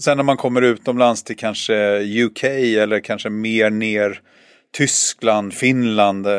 sen 0.00 0.16
när 0.16 0.22
man 0.22 0.36
kommer 0.36 0.62
utomlands 0.62 1.22
till 1.22 1.36
kanske 1.36 2.00
UK 2.24 2.44
eller 2.44 3.00
kanske 3.00 3.30
mer 3.30 3.70
ner 3.70 4.20
Tyskland, 4.72 5.54
Finland, 5.54 6.26
eh, 6.26 6.32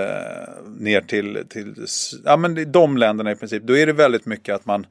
ner 0.79 1.01
till, 1.01 1.43
till 1.49 1.85
ja, 2.25 2.37
men 2.37 2.71
de 2.71 2.97
länderna 2.97 3.31
i 3.31 3.35
princip. 3.35 3.63
Då 3.63 3.77
är 3.77 3.85
det 3.85 3.93
väldigt 3.93 4.25
mycket 4.25 4.55
att 4.55 4.65
man, 4.65 4.85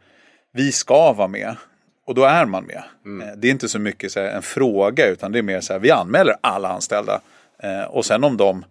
vi 0.53 0.73
ska 0.73 1.13
vara 1.13 1.29
med. 1.29 1.57
Och 2.07 2.15
då 2.15 2.25
är 2.25 2.47
man 2.47 2.65
med. 2.65 2.83
Mm. 3.05 3.29
Eh, 3.29 3.35
det 3.37 3.49
är 3.49 3.51
inte 3.51 3.69
så 3.69 3.79
mycket 3.79 4.13
så 4.13 4.21
här, 4.21 4.29
en 4.29 4.43
fråga 4.43 5.07
utan 5.07 5.33
det 5.33 5.39
är 5.39 5.43
mer 5.43 5.61
så 5.61 5.73
här, 5.73 5.81
vi 5.81 5.91
anmäler 5.91 6.35
alla 6.41 6.69
anställda. 6.69 7.21
Eh, 7.63 7.85
och 7.85 8.05
sen 8.05 8.25
om 8.25 8.37
de 8.37 8.65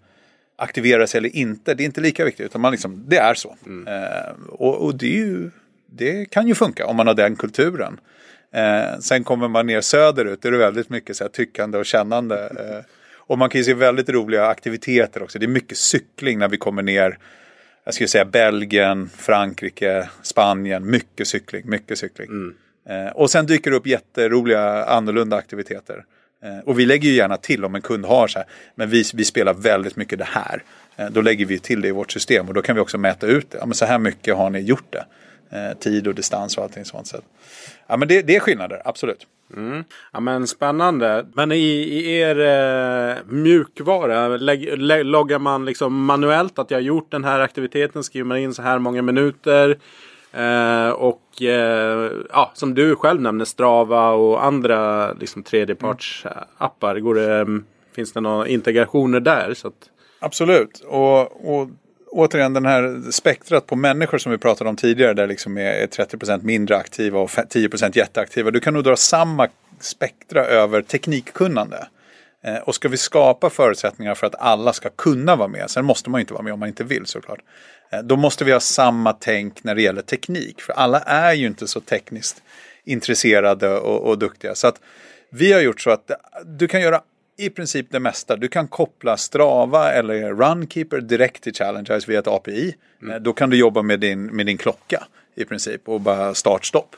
aktiveras 0.58 1.16
eller 1.16 1.36
inte, 1.36 1.74
det 1.74 1.84
är 1.84 1.86
inte 1.86 2.02
lika 2.02 2.26
viktigt. 2.26 2.46
Utan 2.46 2.62
man 2.62 2.72
liksom, 2.72 3.06
det 3.08 3.18
är 3.18 3.34
så. 3.34 3.56
Mm. 3.66 3.88
Eh, 3.88 4.32
och, 4.50 4.86
och 4.86 4.96
det, 4.96 5.08
ju, 5.08 5.50
det, 5.86 6.26
kan 6.26 6.48
ju 6.48 6.56
funka 6.56 6.86
om 6.86 6.96
man 6.96 7.08
har 7.08 7.14
den 7.14 7.36
kulturen. 7.36 8.00
Eh, 8.54 9.00
sen 9.00 9.24
kommer 9.24 9.48
man 9.48 9.66
ner 9.66 9.82
söderut, 9.82 10.42
det 10.42 10.48
är 10.48 10.52
väldigt 10.52 10.90
mycket 10.90 11.16
så 11.16 11.24
här, 11.24 11.32
tyckande 11.32 11.78
och 11.78 11.86
kännande. 11.86 12.46
Eh, 12.46 12.86
och 13.16 13.38
man 13.38 13.50
kan 13.50 13.60
ju 13.60 13.66
se 13.66 13.74
väldigt 13.74 14.10
roliga 14.10 14.48
aktiviteter 14.48 15.24
också. 15.24 15.40
Det 15.40 15.46
är 15.46 15.48
mycket 15.48 15.78
cykling 15.78 16.40
när 16.40 16.48
vi 16.48 16.58
kommer 16.58 16.84
ner. 16.84 17.18
Jag 17.84 17.94
skulle 17.94 18.08
säga 18.08 18.26
Belgien, 18.26 19.10
Frankrike, 19.18 20.10
Spanien. 20.22 20.90
Mycket 20.90 21.28
cykling, 21.28 21.70
mycket 21.70 21.98
cykling. 21.98 22.28
Mm. 22.28 22.56
Eh, 22.90 23.12
och 23.12 23.30
sen 23.30 23.46
dyker 23.46 23.72
det 23.72 23.78
upp 23.78 23.88
jätteroliga 23.88 24.84
annorlunda 24.84 25.38
aktiviteter. 25.38 26.06
Eh, 26.44 26.60
och 26.66 26.80
vi 26.80 26.86
lägger 26.86 27.10
ju 27.10 27.16
gärna 27.16 27.38
till 27.38 27.66
om 27.66 27.76
en 27.76 27.82
kund 27.82 28.06
har 28.06 28.28
så 28.28 28.40
här, 28.40 28.48
men 28.76 28.90
vi, 28.90 29.04
vi 29.14 29.26
spelar 29.26 29.54
väldigt 29.54 29.96
mycket 29.96 30.20
det 30.20 30.28
här. 30.28 30.64
Eh, 30.96 31.10
då 31.10 31.22
lägger 31.22 31.46
vi 31.46 31.60
till 31.60 31.82
det 31.82 31.88
i 31.88 31.92
vårt 31.92 32.12
system 32.12 32.48
och 32.48 32.54
då 32.54 32.62
kan 32.62 32.76
vi 32.76 32.82
också 32.82 32.98
mäta 32.98 33.28
ut 33.28 33.52
det. 33.52 33.58
Ja, 33.58 33.66
men 33.66 33.74
så 33.76 33.86
här 33.86 34.00
mycket 34.00 34.36
har 34.36 34.50
ni 34.50 34.60
gjort 34.60 34.94
det. 34.94 35.06
Eh, 35.50 35.78
tid 35.78 36.08
och 36.08 36.16
distans 36.16 36.58
och 36.58 36.64
allting 36.64 36.86
sånt. 36.86 37.08
Så. 37.08 37.18
Ja, 37.88 37.98
men 37.98 38.08
det, 38.08 38.22
det 38.22 38.36
är 38.36 38.40
skillnader, 38.40 38.82
absolut. 38.86 39.28
Mm. 39.56 39.84
Ja, 40.14 40.20
men 40.20 40.48
spännande. 40.48 41.26
Men 41.34 41.52
i, 41.52 41.56
i 41.56 42.18
er 42.18 42.40
eh, 42.40 43.16
mjukvara, 43.26 44.28
lägg, 44.28 44.78
lägg, 44.78 45.06
loggar 45.06 45.40
man 45.40 45.66
liksom 45.66 46.06
manuellt 46.06 46.60
att 46.60 46.72
jag 46.72 46.78
har 46.78 46.84
gjort 46.84 47.12
den 47.12 47.24
här 47.24 47.40
aktiviteten? 47.40 48.04
Skriver 48.04 48.26
man 48.26 48.38
in 48.38 48.54
så 48.54 48.62
här 48.62 48.80
många 48.80 49.02
minuter? 49.02 49.78
Eh, 50.38 50.90
och 50.90 51.42
eh, 51.42 52.12
ja, 52.30 52.52
som 52.54 52.74
du 52.74 52.96
själv 52.96 53.22
nämner 53.22 53.46
Strava 53.46 54.10
och 54.10 54.46
andra 54.46 55.12
liksom, 55.14 55.44
tredjepartsappar. 55.44 57.00
Går 57.00 57.16
det, 57.16 57.36
mm, 57.36 57.66
finns 57.96 58.14
det 58.14 58.22
några 58.22 58.48
integrationer 58.48 59.20
där? 59.20 59.54
Så 59.54 59.68
att... 59.68 59.90
Absolut. 60.20 60.80
Och, 60.88 61.22
och 61.60 61.70
återigen 62.12 62.54
den 62.54 62.66
här 62.66 63.12
spektrat 63.12 63.68
på 63.68 63.76
människor 63.76 64.18
som 64.18 64.32
vi 64.32 64.38
pratade 64.38 64.70
om 64.70 64.76
tidigare 64.76 65.14
där 65.14 65.28
liksom 65.28 65.58
är 65.58 65.88
30% 65.88 66.44
mindre 66.44 66.78
aktiva 66.78 67.20
och 67.20 67.30
10% 67.30 67.98
jätteaktiva. 67.98 68.52
Du 68.52 68.60
kan 68.60 68.74
nog 68.74 68.84
dra 68.84 68.96
samma 68.96 69.48
spektra 69.80 70.46
över 70.46 70.82
teknikkunnande. 70.82 71.88
Eh, 72.44 72.58
och 72.58 72.76
ska 72.76 72.90
vi 72.90 72.98
skapa 72.98 73.50
förutsättningar 73.50 74.16
för 74.16 74.28
att 74.28 74.36
alla 74.36 74.74
ska 74.74 74.90
kunna 74.90 75.36
vara 75.36 75.48
med, 75.48 75.70
sen 75.70 75.86
måste 75.86 76.10
man 76.10 76.20
ju 76.20 76.22
inte 76.22 76.34
vara 76.34 76.44
med 76.44 76.54
om 76.54 76.60
man 76.60 76.70
inte 76.70 76.84
vill 76.84 77.06
såklart. 77.06 77.40
Eh, 77.90 78.00
då 78.00 78.16
måste 78.16 78.46
vi 78.46 78.52
ha 78.52 78.60
samma 78.60 79.14
tänk 79.14 79.64
när 79.64 79.76
det 79.76 79.82
gäller 79.82 80.02
teknik, 80.02 80.62
för 80.62 80.74
alla 80.74 81.00
är 81.00 81.34
ju 81.34 81.48
inte 81.48 81.68
så 81.68 81.80
tekniskt 81.80 82.42
intresserade 82.84 83.78
och, 83.78 84.10
och 84.10 84.20
duktiga. 84.20 84.56
Så 84.56 84.68
att 84.68 84.82
vi 85.30 85.54
har 85.54 85.62
gjort 85.62 85.82
så 85.82 85.92
att 85.92 86.12
du 86.46 86.68
kan 86.68 86.82
göra 86.82 87.02
i 87.38 87.50
princip 87.50 87.88
det 87.92 88.00
mesta. 88.00 88.36
Du 88.36 88.48
kan 88.48 88.68
koppla 88.68 89.18
Strava 89.18 89.92
eller 89.92 90.34
Runkeeper 90.34 91.02
direkt 91.02 91.44
till 91.44 91.54
Challengers 91.54 92.08
via 92.08 92.20
ett 92.20 92.28
API. 92.28 92.76
Mm. 93.02 93.14
Eh, 93.14 93.22
då 93.22 93.34
kan 93.34 93.50
du 93.50 93.58
jobba 93.58 93.82
med 93.82 94.00
din, 94.00 94.26
med 94.26 94.46
din 94.46 94.58
klocka 94.58 95.08
i 95.36 95.46
princip 95.46 95.90
och 95.90 96.02
bara 96.02 96.34
start-stopp. 96.34 96.96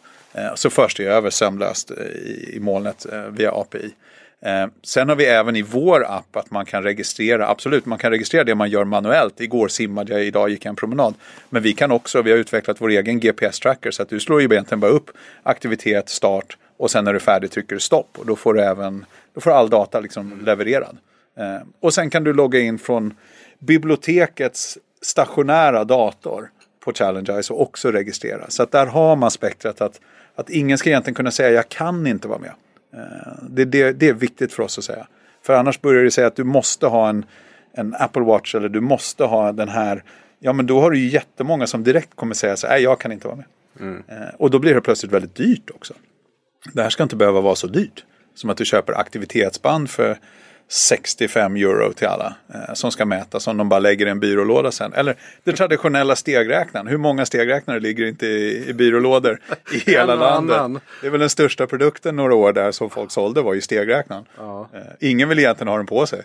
Så 0.55 0.69
förs 0.69 0.95
det 0.95 1.03
över 1.03 1.29
sömlöst 1.29 1.91
i 1.91 2.57
molnet 2.59 3.05
via 3.29 3.51
API. 3.51 3.93
Eh, 4.41 4.67
sen 4.83 5.09
har 5.09 5.15
vi 5.15 5.25
även 5.25 5.55
i 5.55 5.61
vår 5.61 6.05
app 6.05 6.35
att 6.35 6.51
man 6.51 6.65
kan 6.65 6.83
registrera, 6.83 7.47
absolut 7.47 7.85
man 7.85 7.97
kan 7.97 8.11
registrera 8.11 8.43
det 8.43 8.55
man 8.55 8.69
gör 8.69 8.83
manuellt. 8.83 9.41
Igår 9.41 9.67
simmade 9.67 10.13
jag, 10.13 10.23
idag 10.23 10.49
gick 10.49 10.65
jag 10.65 10.69
en 10.69 10.75
promenad. 10.75 11.13
Men 11.49 11.63
vi 11.63 11.73
kan 11.73 11.91
också, 11.91 12.21
vi 12.21 12.31
har 12.31 12.37
utvecklat 12.37 12.81
vår 12.81 12.89
egen 12.89 13.19
GPS-tracker 13.19 13.91
så 13.91 14.01
att 14.03 14.09
du 14.09 14.19
slår 14.19 14.41
ju 14.41 14.47
egentligen 14.47 14.79
bara 14.79 14.91
upp 14.91 15.11
aktivitet, 15.43 16.09
start 16.09 16.57
och 16.77 16.91
sen 16.91 17.05
när 17.05 17.13
du 17.13 17.17
är 17.17 17.23
färdig 17.23 17.51
trycker 17.51 17.75
du 17.75 17.79
stopp 17.79 18.19
och 18.19 18.25
då 18.25 18.35
får 18.35 18.53
du 18.53 18.61
även, 18.61 19.05
då 19.33 19.41
får 19.41 19.51
all 19.51 19.69
data 19.69 19.99
liksom 19.99 20.41
levererad. 20.45 20.97
Eh, 21.37 21.67
och 21.79 21.93
sen 21.93 22.09
kan 22.09 22.23
du 22.23 22.33
logga 22.33 22.59
in 22.59 22.79
från 22.79 23.13
bibliotekets 23.59 24.77
stationära 25.01 25.83
dator 25.83 26.49
på 26.79 26.93
Challengize 26.93 27.53
och 27.53 27.61
också 27.61 27.91
registrera. 27.91 28.45
Så 28.49 28.63
att 28.63 28.71
där 28.71 28.85
har 28.85 29.15
man 29.15 29.31
spektrat 29.31 29.81
att, 29.81 29.99
att 30.35 30.49
ingen 30.49 30.77
ska 30.77 30.89
egentligen 30.89 31.15
kunna 31.15 31.31
säga 31.31 31.49
jag 31.49 31.69
kan 31.69 32.07
inte 32.07 32.27
vara 32.27 32.39
med. 32.39 32.51
Eh, 32.93 33.33
det, 33.49 33.65
det, 33.65 33.91
det 33.91 34.09
är 34.09 34.13
viktigt 34.13 34.53
för 34.53 34.63
oss 34.63 34.77
att 34.77 34.83
säga. 34.83 35.07
För 35.41 35.53
annars 35.53 35.81
börjar 35.81 36.03
det 36.03 36.11
säga 36.11 36.27
att 36.27 36.35
du 36.35 36.43
måste 36.43 36.87
ha 36.87 37.09
en, 37.09 37.25
en 37.73 37.95
Apple 37.99 38.21
Watch 38.21 38.55
eller 38.55 38.69
du 38.69 38.81
måste 38.81 39.23
ha 39.23 39.51
den 39.51 39.69
här. 39.69 40.03
Ja 40.39 40.53
men 40.53 40.65
då 40.65 40.81
har 40.81 40.91
du 40.91 40.99
ju 40.99 41.09
jättemånga 41.09 41.67
som 41.67 41.83
direkt 41.83 42.15
kommer 42.15 42.35
säga 42.35 42.57
så 42.57 42.67
nej 42.67 42.83
jag 42.83 42.99
kan 42.99 43.11
inte 43.11 43.27
vara 43.27 43.37
med. 43.37 43.45
Mm. 43.79 44.03
Eh, 44.07 44.35
och 44.37 44.51
då 44.51 44.59
blir 44.59 44.73
det 44.73 44.81
plötsligt 44.81 45.11
väldigt 45.11 45.35
dyrt 45.35 45.69
också. 45.69 45.93
Det 46.73 46.81
här 46.81 46.89
ska 46.89 47.03
inte 47.03 47.15
behöva 47.15 47.41
vara 47.41 47.55
så 47.55 47.67
dyrt. 47.67 48.05
Som 48.35 48.49
att 48.49 48.57
du 48.57 48.65
köper 48.65 48.93
aktivitetsband 48.93 49.89
för 49.89 50.17
65 50.71 51.55
euro 51.55 51.93
till 51.93 52.07
alla 52.07 52.35
eh, 52.53 52.73
som 52.73 52.91
ska 52.91 53.05
mätas 53.05 53.47
om 53.47 53.57
de 53.57 53.69
bara 53.69 53.79
lägger 53.79 54.05
i 54.05 54.09
en 54.09 54.19
byrålåda 54.19 54.71
sen. 54.71 54.93
Eller 54.93 55.15
den 55.43 55.55
traditionella 55.55 56.15
stegräknaren. 56.15 56.87
Hur 56.87 56.97
många 56.97 57.25
stegräknare 57.25 57.79
ligger 57.79 58.05
inte 58.05 58.25
i, 58.25 58.69
i 58.69 58.73
byrålådor 58.73 59.39
i 59.73 59.77
hela 59.91 60.15
landet? 60.15 60.57
Annan. 60.57 60.81
Det 61.01 61.07
är 61.07 61.11
väl 61.11 61.19
den 61.19 61.29
största 61.29 61.67
produkten 61.67 62.15
några 62.15 62.35
år 62.35 62.53
där 62.53 62.71
som 62.71 62.89
folk 62.89 63.11
sålde 63.11 63.41
var 63.41 63.53
ju 63.53 63.61
stegräknaren. 63.61 64.25
Ja. 64.37 64.69
Eh, 64.73 64.81
ingen 64.99 65.29
vill 65.29 65.39
egentligen 65.39 65.67
ha 65.67 65.77
den 65.77 65.85
på 65.85 66.05
sig. 66.05 66.21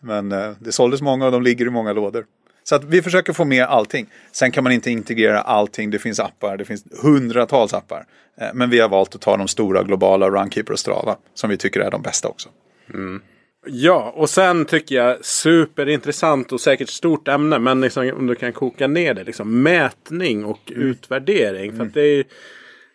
Men 0.00 0.32
eh, 0.32 0.50
det 0.58 0.72
såldes 0.72 1.02
många 1.02 1.26
och 1.26 1.32
de 1.32 1.42
ligger 1.42 1.66
i 1.66 1.70
många 1.70 1.92
lådor. 1.92 2.24
Så 2.64 2.74
att 2.74 2.84
vi 2.84 3.02
försöker 3.02 3.32
få 3.32 3.44
med 3.44 3.64
allting. 3.64 4.06
Sen 4.32 4.52
kan 4.52 4.64
man 4.64 4.72
inte 4.72 4.90
integrera 4.90 5.40
allting. 5.40 5.90
Det 5.90 5.98
finns 5.98 6.20
appar, 6.20 6.56
det 6.56 6.64
finns 6.64 6.84
hundratals 7.02 7.74
appar. 7.74 8.06
Eh, 8.40 8.48
men 8.54 8.70
vi 8.70 8.80
har 8.80 8.88
valt 8.88 9.14
att 9.14 9.20
ta 9.20 9.36
de 9.36 9.48
stora 9.48 9.82
globala, 9.82 10.30
Runkeeper 10.30 10.72
och 10.72 10.78
Strava, 10.78 11.16
som 11.34 11.50
vi 11.50 11.56
tycker 11.56 11.80
är 11.80 11.90
de 11.90 12.02
bästa 12.02 12.28
också. 12.28 12.48
Mm. 12.94 13.22
Ja, 13.66 14.12
och 14.16 14.30
sen 14.30 14.64
tycker 14.64 14.94
jag 14.94 15.24
superintressant 15.24 16.52
och 16.52 16.60
säkert 16.60 16.88
stort 16.88 17.28
ämne. 17.28 17.58
Men 17.58 17.80
liksom, 17.80 18.12
om 18.16 18.26
du 18.26 18.34
kan 18.34 18.52
koka 18.52 18.86
ner 18.86 19.14
det. 19.14 19.24
Liksom, 19.24 19.62
mätning 19.62 20.44
och 20.44 20.72
mm. 20.72 20.82
utvärdering. 20.82 21.70
Mm. 21.70 21.76
För 21.76 21.84
att 21.86 21.94
det 21.94 22.24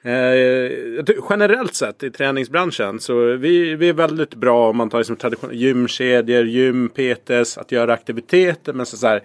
är, 0.03 1.09
eh, 1.09 1.15
generellt 1.29 1.75
sett 1.75 2.03
i 2.03 2.11
träningsbranschen 2.11 2.99
så 2.99 3.35
vi, 3.35 3.75
vi 3.75 3.89
är 3.89 3.93
väldigt 3.93 4.35
bra 4.35 4.69
om 4.69 4.77
man 4.77 4.89
tar 4.89 4.97
liksom 4.97 5.15
tradition, 5.15 5.49
gymkedjor, 5.53 6.45
gym, 6.45 6.89
PTs, 6.89 7.57
att 7.57 7.71
göra 7.71 7.93
aktiviteter. 7.93 8.73
Men 8.73 8.85
så, 8.85 8.97
så 8.97 9.07
här, 9.07 9.21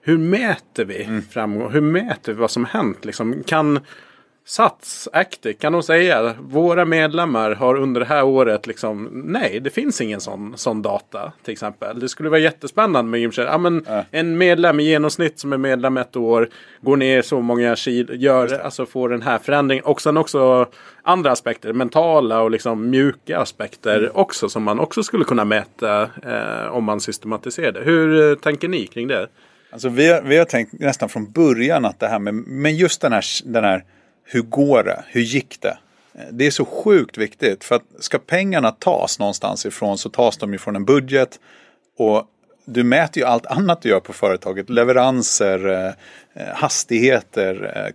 hur 0.00 0.18
mäter 0.18 0.84
vi 0.84 1.02
mm. 1.02 1.22
framgång? 1.22 1.72
Hur 1.72 1.80
mäter 1.80 2.32
vi 2.32 2.40
vad 2.40 2.50
som 2.50 2.64
hänt? 2.64 3.04
Liksom, 3.04 3.42
kan 3.46 3.80
Sats, 4.44 5.08
Actic, 5.12 5.58
kan 5.58 5.72
de 5.72 5.82
säga. 5.82 6.34
Våra 6.40 6.84
medlemmar 6.84 7.50
har 7.50 7.74
under 7.74 8.00
det 8.00 8.06
här 8.06 8.24
året 8.24 8.66
liksom. 8.66 9.08
Nej, 9.12 9.60
det 9.60 9.70
finns 9.70 10.00
ingen 10.00 10.20
sån, 10.20 10.52
sån 10.56 10.82
data 10.82 11.32
till 11.44 11.52
exempel. 11.52 12.00
Det 12.00 12.08
skulle 12.08 12.28
vara 12.28 12.40
jättespännande 12.40 13.10
med 13.10 13.20
gymkedjor. 13.20 13.50
Ja, 13.50 13.58
men 13.58 13.86
äh. 13.86 14.00
En 14.10 14.38
medlem 14.38 14.80
i 14.80 14.82
genomsnitt 14.82 15.38
som 15.38 15.52
är 15.52 15.56
medlem 15.56 15.96
ett 15.96 16.16
år. 16.16 16.48
Går 16.80 16.96
ner 16.96 17.22
så 17.22 17.40
många 17.40 17.76
kilo. 17.76 18.14
Gör, 18.14 18.58
alltså 18.58 18.86
får 18.86 19.08
den 19.08 19.22
här 19.22 19.38
förändringen. 19.38 19.84
Och 19.84 20.00
sen 20.00 20.16
också 20.16 20.66
andra 21.02 21.30
aspekter. 21.30 21.72
Mentala 21.72 22.40
och 22.40 22.50
liksom 22.50 22.90
mjuka 22.90 23.38
aspekter 23.38 23.98
mm. 23.98 24.10
också. 24.14 24.48
Som 24.48 24.62
man 24.62 24.80
också 24.80 25.02
skulle 25.02 25.24
kunna 25.24 25.44
mäta 25.44 26.02
eh, 26.02 26.66
om 26.72 26.84
man 26.84 27.00
systematiserar 27.00 27.72
det. 27.72 27.80
Hur 27.80 28.30
eh, 28.30 28.34
tänker 28.34 28.68
ni 28.68 28.86
kring 28.86 29.08
det? 29.08 29.28
Alltså 29.70 29.88
vi, 29.88 30.12
har, 30.12 30.22
vi 30.22 30.36
har 30.36 30.44
tänkt 30.44 30.72
nästan 30.72 31.08
från 31.08 31.32
början 31.32 31.84
att 31.84 32.00
det 32.00 32.08
här 32.08 32.18
med, 32.18 32.34
med 32.34 32.72
just 32.72 33.00
den 33.00 33.12
här, 33.12 33.24
den 33.44 33.64
här 33.64 33.84
hur 34.24 34.42
går 34.42 34.82
det? 34.82 35.04
Hur 35.08 35.20
gick 35.20 35.60
det? 35.60 35.78
Det 36.30 36.46
är 36.46 36.50
så 36.50 36.64
sjukt 36.64 37.18
viktigt 37.18 37.64
för 37.64 37.74
att 37.74 37.82
ska 37.98 38.18
pengarna 38.18 38.70
tas 38.70 39.18
någonstans 39.18 39.66
ifrån 39.66 39.98
så 39.98 40.08
tas 40.08 40.36
de 40.36 40.54
ifrån 40.54 40.76
en 40.76 40.84
budget 40.84 41.40
och 41.98 42.26
du 42.64 42.84
mäter 42.84 43.22
ju 43.22 43.28
allt 43.28 43.46
annat 43.46 43.82
du 43.82 43.88
gör 43.88 44.00
på 44.00 44.12
företaget. 44.12 44.70
Leveranser, 44.70 45.68
eh, 45.68 45.92
eh, 46.34 46.54
hastigheter, 46.54 47.72
eh, 47.76 47.94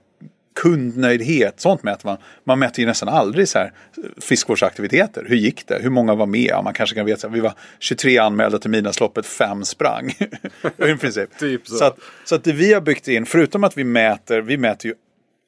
kundnöjdhet. 0.55 1.59
Sånt 1.59 1.83
mäter 1.83 2.07
man. 2.07 2.17
Man 2.43 2.59
mäter 2.59 2.79
ju 2.79 2.85
nästan 2.85 3.09
aldrig 3.09 3.47
så 3.47 3.59
här 3.59 3.73
friskvårdsaktiviteter. 4.17 5.25
Hur 5.27 5.35
gick 5.35 5.67
det? 5.67 5.79
Hur 5.81 5.89
många 5.89 6.15
var 6.15 6.25
med? 6.25 6.49
Ja, 6.49 6.61
man 6.61 6.73
kanske 6.73 6.95
kan 6.95 7.05
veta 7.05 7.27
att 7.27 7.33
vi 7.33 7.39
var 7.39 7.53
23 7.79 8.17
anmälda 8.17 8.59
till 8.59 8.69
midnattsloppet, 8.69 9.25
fem 9.25 9.65
sprang. 9.65 10.09
I 10.77 10.95
princip. 10.99 11.37
typ 11.37 11.67
så. 11.67 11.75
Så, 11.75 11.85
att, 11.85 11.99
så 12.25 12.35
att 12.35 12.43
det 12.43 12.53
vi 12.53 12.73
har 12.73 12.81
byggt 12.81 13.07
in, 13.07 13.25
förutom 13.25 13.63
att 13.63 13.77
vi 13.77 13.83
mäter, 13.83 14.41
vi 14.41 14.57
mäter 14.57 14.91
ju 14.91 14.95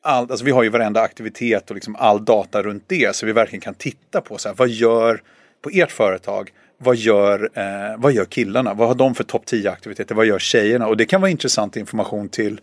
allt, 0.02 0.32
alltså 0.32 0.46
vi 0.46 0.52
har 0.52 0.64
ju 0.64 0.70
varenda 0.70 1.02
aktivitet 1.02 1.70
och 1.70 1.76
liksom 1.76 1.96
all 1.96 2.26
data 2.26 2.62
runt 2.62 2.84
det. 2.88 3.16
Så 3.16 3.26
vi 3.26 3.32
verkligen 3.32 3.62
kan 3.62 3.74
titta 3.74 4.22
på 4.22 4.38
så 4.38 4.50
här, 4.50 4.56
vad 4.56 4.70
gör 4.70 5.22
på 5.62 5.70
ert 5.74 5.92
företag? 5.92 6.52
Vad 6.78 6.96
gör, 6.96 7.50
eh, 7.54 7.98
vad 7.98 8.14
gör 8.14 8.26
killarna? 8.26 8.74
Vad 8.74 8.88
har 8.88 8.96
de 8.96 9.16
för 9.16 9.24
topp 9.24 9.46
10 9.46 9.72
aktiviteter? 9.72 10.16
Vad 10.16 10.26
gör 10.26 10.40
tjejerna? 10.40 10.88
Och 10.88 10.98
det 10.98 11.06
kan 11.06 11.22
vara 11.22 11.32
intressant 11.32 11.78
information 11.78 12.30
till, 12.30 12.62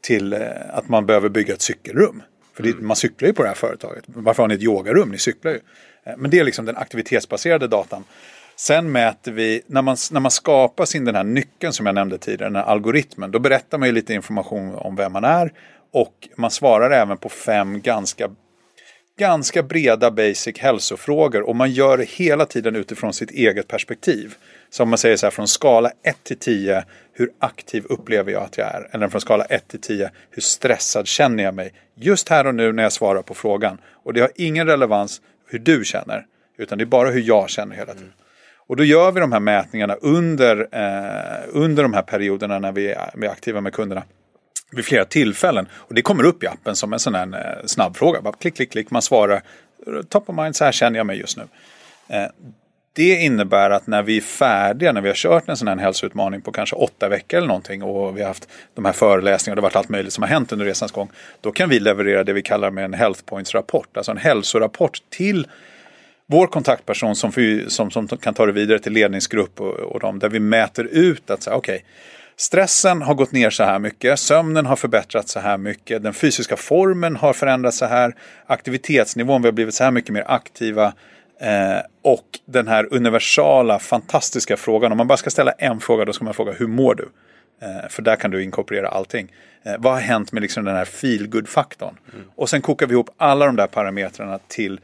till 0.00 0.32
eh, 0.32 0.40
att 0.70 0.88
man 0.88 1.06
behöver 1.06 1.28
bygga 1.28 1.54
ett 1.54 1.62
cykelrum. 1.62 2.22
För 2.54 2.62
mm. 2.62 2.76
det, 2.76 2.84
man 2.84 2.96
cyklar 2.96 3.26
ju 3.26 3.34
på 3.34 3.42
det 3.42 3.48
här 3.48 3.56
företaget. 3.56 4.04
Varför 4.06 4.42
har 4.42 4.48
ni 4.48 4.54
ett 4.54 4.62
yogarum? 4.62 5.08
Ni 5.08 5.18
cyklar 5.18 5.52
ju. 5.52 5.60
Eh, 6.04 6.16
men 6.16 6.30
det 6.30 6.38
är 6.38 6.44
liksom 6.44 6.64
den 6.64 6.76
aktivitetsbaserade 6.76 7.68
datan. 7.68 8.04
Sen 8.56 8.92
mäter 8.92 9.32
vi, 9.32 9.62
när 9.66 9.82
man, 9.82 9.96
när 10.10 10.20
man 10.20 10.30
skapar 10.30 10.84
sin 10.84 11.04
den 11.04 11.14
här 11.14 11.24
nyckeln 11.24 11.72
som 11.72 11.86
jag 11.86 11.94
nämnde 11.94 12.18
tidigare, 12.18 12.50
den 12.50 12.56
här 12.56 12.62
algoritmen, 12.62 13.30
då 13.30 13.38
berättar 13.38 13.78
man 13.78 13.88
ju 13.88 13.94
lite 13.94 14.14
information 14.14 14.74
om 14.74 14.96
vem 14.96 15.12
man 15.12 15.24
är 15.24 15.52
och 15.92 16.28
man 16.36 16.50
svarar 16.50 16.90
även 16.90 17.16
på 17.16 17.28
fem 17.28 17.80
ganska, 17.80 18.30
ganska 19.18 19.62
breda 19.62 20.10
basic 20.10 20.58
hälsofrågor 20.58 21.42
och 21.42 21.56
man 21.56 21.70
gör 21.70 21.98
det 21.98 22.08
hela 22.08 22.46
tiden 22.46 22.76
utifrån 22.76 23.12
sitt 23.12 23.30
eget 23.30 23.68
perspektiv. 23.68 24.34
Så 24.70 24.82
om 24.82 24.88
man 24.88 24.98
säger 24.98 25.16
så 25.16 25.26
här 25.26 25.30
från 25.30 25.48
skala 25.48 25.90
1 26.02 26.24
till 26.24 26.38
10, 26.38 26.84
hur 27.12 27.30
aktiv 27.38 27.84
upplever 27.88 28.32
jag 28.32 28.42
att 28.42 28.58
jag 28.58 28.66
är? 28.66 28.88
Eller 28.92 29.08
från 29.08 29.20
skala 29.20 29.44
1 29.44 29.68
till 29.68 29.80
10, 29.80 30.10
hur 30.30 30.42
stressad 30.42 31.06
känner 31.06 31.44
jag 31.44 31.54
mig? 31.54 31.72
Just 31.94 32.28
här 32.28 32.46
och 32.46 32.54
nu 32.54 32.72
när 32.72 32.82
jag 32.82 32.92
svarar 32.92 33.22
på 33.22 33.34
frågan. 33.34 33.78
Och 34.04 34.12
det 34.12 34.20
har 34.20 34.30
ingen 34.34 34.66
relevans 34.66 35.20
hur 35.48 35.58
du 35.58 35.84
känner, 35.84 36.26
utan 36.58 36.78
det 36.78 36.84
är 36.84 36.86
bara 36.86 37.10
hur 37.10 37.22
jag 37.22 37.50
känner 37.50 37.76
hela 37.76 37.92
tiden. 37.92 38.02
Mm. 38.02 38.14
Och 38.66 38.76
då 38.76 38.84
gör 38.84 39.12
vi 39.12 39.20
de 39.20 39.32
här 39.32 39.40
mätningarna 39.40 39.94
under, 39.94 40.68
eh, 40.72 41.48
under 41.48 41.82
de 41.82 41.92
här 41.92 42.02
perioderna 42.02 42.58
när 42.58 42.72
vi 42.72 42.88
är, 42.88 43.10
vi 43.14 43.26
är 43.26 43.30
aktiva 43.30 43.60
med 43.60 43.72
kunderna 43.72 44.02
vid 44.72 44.84
flera 44.84 45.04
tillfällen. 45.04 45.68
Och 45.72 45.94
det 45.94 46.02
kommer 46.02 46.24
upp 46.24 46.42
i 46.42 46.46
appen 46.46 46.76
som 46.76 46.92
en 46.92 46.98
sån 46.98 47.14
här 47.14 47.26
eh, 47.26 47.66
snabbfråga. 47.66 48.20
Bara 48.20 48.34
klick, 48.34 48.56
klick, 48.56 48.72
klick. 48.72 48.90
Man 48.90 49.02
svarar 49.02 49.42
top 50.08 50.28
of 50.28 50.36
mind, 50.36 50.56
så 50.56 50.64
här 50.64 50.72
känner 50.72 50.98
jag 50.98 51.06
mig 51.06 51.18
just 51.18 51.36
nu. 51.36 51.42
Eh, 52.08 52.26
det 52.94 53.14
innebär 53.14 53.70
att 53.70 53.86
när 53.86 54.02
vi 54.02 54.16
är 54.16 54.20
färdiga, 54.20 54.92
när 54.92 55.00
vi 55.00 55.08
har 55.08 55.14
kört 55.14 55.48
en 55.48 55.56
sån 55.56 55.68
här 55.68 55.76
hälsoutmaning 55.76 56.40
på 56.40 56.52
kanske 56.52 56.76
åtta 56.76 57.08
veckor 57.08 57.36
eller 57.36 57.48
någonting 57.48 57.82
och 57.82 58.16
vi 58.16 58.20
har 58.20 58.28
haft 58.28 58.48
de 58.74 58.84
här 58.84 58.92
föreläsningarna 58.92 59.52
och 59.52 59.56
det 59.56 59.66
har 59.66 59.70
varit 59.70 59.76
allt 59.76 59.88
möjligt 59.88 60.12
som 60.12 60.22
har 60.22 60.28
hänt 60.28 60.52
under 60.52 60.66
resans 60.66 60.92
gång. 60.92 61.10
Då 61.40 61.52
kan 61.52 61.68
vi 61.68 61.80
leverera 61.80 62.24
det 62.24 62.32
vi 62.32 62.42
kallar 62.42 62.70
med 62.70 62.84
en 62.84 62.94
health 62.94 63.24
points 63.24 63.54
rapport, 63.54 63.96
alltså 63.96 64.12
en 64.12 64.18
hälsorapport 64.18 64.98
till 65.10 65.46
vår 66.26 66.46
kontaktperson 66.46 67.16
som, 67.16 67.32
som, 67.68 67.90
som 67.90 68.08
kan 68.08 68.34
ta 68.34 68.46
det 68.46 68.52
vidare 68.52 68.78
till 68.78 68.92
ledningsgrupp 68.92 69.60
och, 69.60 69.74
och 69.74 70.00
dem 70.00 70.18
där 70.18 70.28
vi 70.28 70.40
mäter 70.40 70.84
ut 70.84 71.30
att 71.30 71.46
okej, 71.46 71.56
okay, 71.56 71.80
Stressen 72.42 73.02
har 73.02 73.14
gått 73.14 73.32
ner 73.32 73.50
så 73.50 73.64
här 73.64 73.78
mycket, 73.78 74.18
sömnen 74.18 74.66
har 74.66 74.76
förbättrats 74.76 75.32
så 75.32 75.40
här 75.40 75.58
mycket, 75.58 76.02
den 76.02 76.14
fysiska 76.14 76.56
formen 76.56 77.16
har 77.16 77.32
förändrats 77.32 77.78
så 77.78 77.86
här, 77.86 78.14
aktivitetsnivån, 78.46 79.42
vi 79.42 79.48
har 79.48 79.52
blivit 79.52 79.74
så 79.74 79.84
här 79.84 79.90
mycket 79.90 80.10
mer 80.10 80.24
aktiva. 80.26 80.92
Eh, 81.40 81.78
och 82.02 82.26
den 82.44 82.68
här 82.68 82.88
universala, 82.90 83.78
fantastiska 83.78 84.56
frågan, 84.56 84.92
om 84.92 84.98
man 84.98 85.06
bara 85.06 85.16
ska 85.16 85.30
ställa 85.30 85.52
en 85.52 85.80
fråga, 85.80 86.04
då 86.04 86.12
ska 86.12 86.24
man 86.24 86.34
fråga 86.34 86.52
hur 86.52 86.66
mår 86.66 86.94
du? 86.94 87.08
Eh, 87.62 87.88
för 87.88 88.02
där 88.02 88.16
kan 88.16 88.30
du 88.30 88.42
inkorporera 88.42 88.88
allting. 88.88 89.32
Eh, 89.62 89.74
vad 89.78 89.92
har 89.92 90.00
hänt 90.00 90.32
med 90.32 90.42
liksom 90.42 90.64
den 90.64 90.76
här 90.76 90.84
feelgood-faktorn? 90.84 91.96
Mm. 92.14 92.26
Och 92.36 92.50
sen 92.50 92.62
kokar 92.62 92.86
vi 92.86 92.92
ihop 92.92 93.10
alla 93.16 93.46
de 93.46 93.56
där 93.56 93.66
parametrarna 93.66 94.38
till 94.48 94.80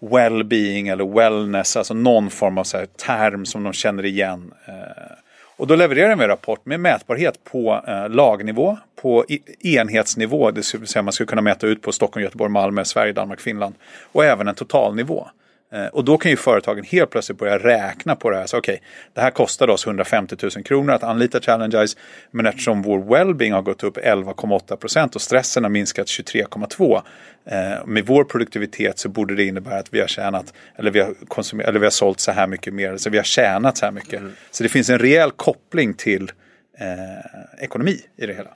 well-being 0.00 0.92
eller 0.92 1.14
wellness, 1.14 1.76
alltså 1.76 1.94
någon 1.94 2.30
form 2.30 2.58
av 2.58 2.64
så 2.64 2.86
term 3.06 3.46
som 3.46 3.62
de 3.62 3.72
känner 3.72 4.04
igen. 4.04 4.52
Eh, 4.68 5.16
och 5.56 5.66
då 5.66 5.76
levererar 5.76 6.16
vi 6.16 6.22
en 6.22 6.28
rapport 6.28 6.66
med 6.66 6.80
mätbarhet 6.80 7.44
på 7.44 7.84
eh, 7.88 8.08
lagnivå, 8.08 8.78
på 9.02 9.24
enhetsnivå, 9.60 10.50
det 10.50 10.74
vill 10.74 10.86
säga 10.86 11.02
man 11.02 11.12
skulle 11.12 11.26
kunna 11.26 11.42
mäta 11.42 11.66
ut 11.66 11.82
på 11.82 11.92
Stockholm, 11.92 12.24
Göteborg, 12.24 12.50
Malmö, 12.52 12.84
Sverige, 12.84 13.12
Danmark, 13.12 13.40
Finland. 13.40 13.74
Och 14.12 14.24
även 14.24 14.48
en 14.48 14.54
totalnivå. 14.54 15.28
Eh, 15.72 15.86
och 15.86 16.04
då 16.04 16.18
kan 16.18 16.30
ju 16.30 16.36
företagen 16.36 16.84
helt 16.84 17.10
plötsligt 17.10 17.38
börja 17.38 17.58
räkna 17.58 18.16
på 18.16 18.30
det 18.30 18.36
här. 18.36 18.46
Så 18.46 18.58
okej, 18.58 18.74
okay, 18.74 18.86
det 19.14 19.20
här 19.20 19.30
kostade 19.30 19.72
oss 19.72 19.86
150 19.86 20.36
000 20.42 20.50
kronor 20.64 20.92
att 20.92 21.02
anlita 21.02 21.40
Challengize. 21.40 21.98
Men 22.30 22.46
eftersom 22.46 22.82
vår 22.82 22.98
wellbeing 22.98 23.52
har 23.52 23.62
gått 23.62 23.82
upp 23.82 23.96
11,8 23.96 24.76
procent 24.76 25.14
och 25.14 25.22
stressen 25.22 25.62
har 25.62 25.70
minskat 25.70 26.06
23,2 26.06 27.02
eh, 27.44 27.86
med 27.86 28.06
vår 28.06 28.24
produktivitet 28.24 28.98
så 28.98 29.08
borde 29.08 29.34
det 29.34 29.44
innebära 29.44 29.78
att 29.78 29.94
vi 29.94 30.00
har 30.00 30.06
tjänat 30.06 30.54
eller 30.76 30.90
vi 30.90 31.00
har, 31.00 31.14
konsumerat, 31.28 31.68
eller 31.68 31.80
vi 31.80 31.86
har 31.86 31.90
sålt 31.90 32.20
så 32.20 32.32
här 32.32 32.46
mycket 32.46 32.74
mer. 32.74 32.96
Så 32.96 33.10
vi 33.10 33.16
har 33.16 33.24
tjänat 33.24 33.78
så 33.78 33.84
här 33.84 33.92
mycket. 33.92 34.20
Mm. 34.20 34.32
Så 34.50 34.62
det 34.62 34.68
finns 34.68 34.90
en 34.90 34.98
rejäl 34.98 35.30
koppling 35.30 35.94
till 35.94 36.32
eh, 36.78 37.64
ekonomi 37.64 38.00
i 38.16 38.26
det 38.26 38.34
hela. 38.34 38.50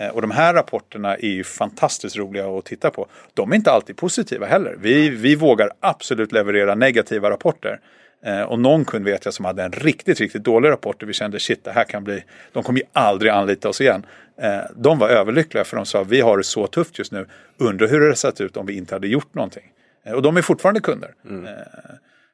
Eh, 0.00 0.08
och 0.08 0.22
de 0.22 0.30
här 0.30 0.54
rapporterna 0.54 1.16
är 1.16 1.28
ju 1.28 1.44
fantastiskt 1.44 2.16
roliga 2.16 2.46
att 2.46 2.64
titta 2.64 2.90
på. 2.90 3.06
De 3.34 3.52
är 3.52 3.56
inte 3.56 3.72
alltid 3.72 3.96
positiva 3.96 4.46
heller. 4.46 4.76
Vi, 4.78 5.10
vi 5.10 5.34
vågar 5.34 5.70
absolut 5.80 6.32
leverera 6.32 6.74
negativa 6.74 7.30
rapporter. 7.30 7.80
Eh, 8.24 8.42
och 8.42 8.58
någon 8.58 8.84
kund 8.84 9.04
vet 9.04 9.24
jag 9.24 9.34
som 9.34 9.44
hade 9.44 9.62
en 9.62 9.72
riktigt, 9.72 10.20
riktigt 10.20 10.44
dålig 10.44 10.68
rapport 10.68 11.02
och 11.02 11.08
vi 11.08 11.12
kände 11.12 11.40
shit, 11.40 11.64
det 11.64 11.70
här 11.70 11.84
kan 11.84 12.04
bli, 12.04 12.24
de 12.52 12.62
kommer 12.62 12.80
ju 12.80 12.86
aldrig 12.92 13.32
anlita 13.32 13.68
oss 13.68 13.80
igen. 13.80 14.06
Eh, 14.40 14.58
de 14.76 14.98
var 14.98 15.08
överlyckliga 15.08 15.64
för 15.64 15.76
de 15.76 15.86
sa 15.86 16.02
vi 16.02 16.20
har 16.20 16.36
det 16.36 16.44
så 16.44 16.66
tufft 16.66 16.98
just 16.98 17.12
nu, 17.12 17.26
undrar 17.58 17.88
hur 17.88 18.00
det 18.00 18.06
hade 18.06 18.16
sett 18.16 18.40
ut 18.40 18.56
om 18.56 18.66
vi 18.66 18.76
inte 18.76 18.94
hade 18.94 19.08
gjort 19.08 19.34
någonting. 19.34 19.72
Och 20.14 20.22
de 20.22 20.36
är 20.36 20.42
fortfarande 20.42 20.80
kunder. 20.80 21.14
Mm. 21.30 21.54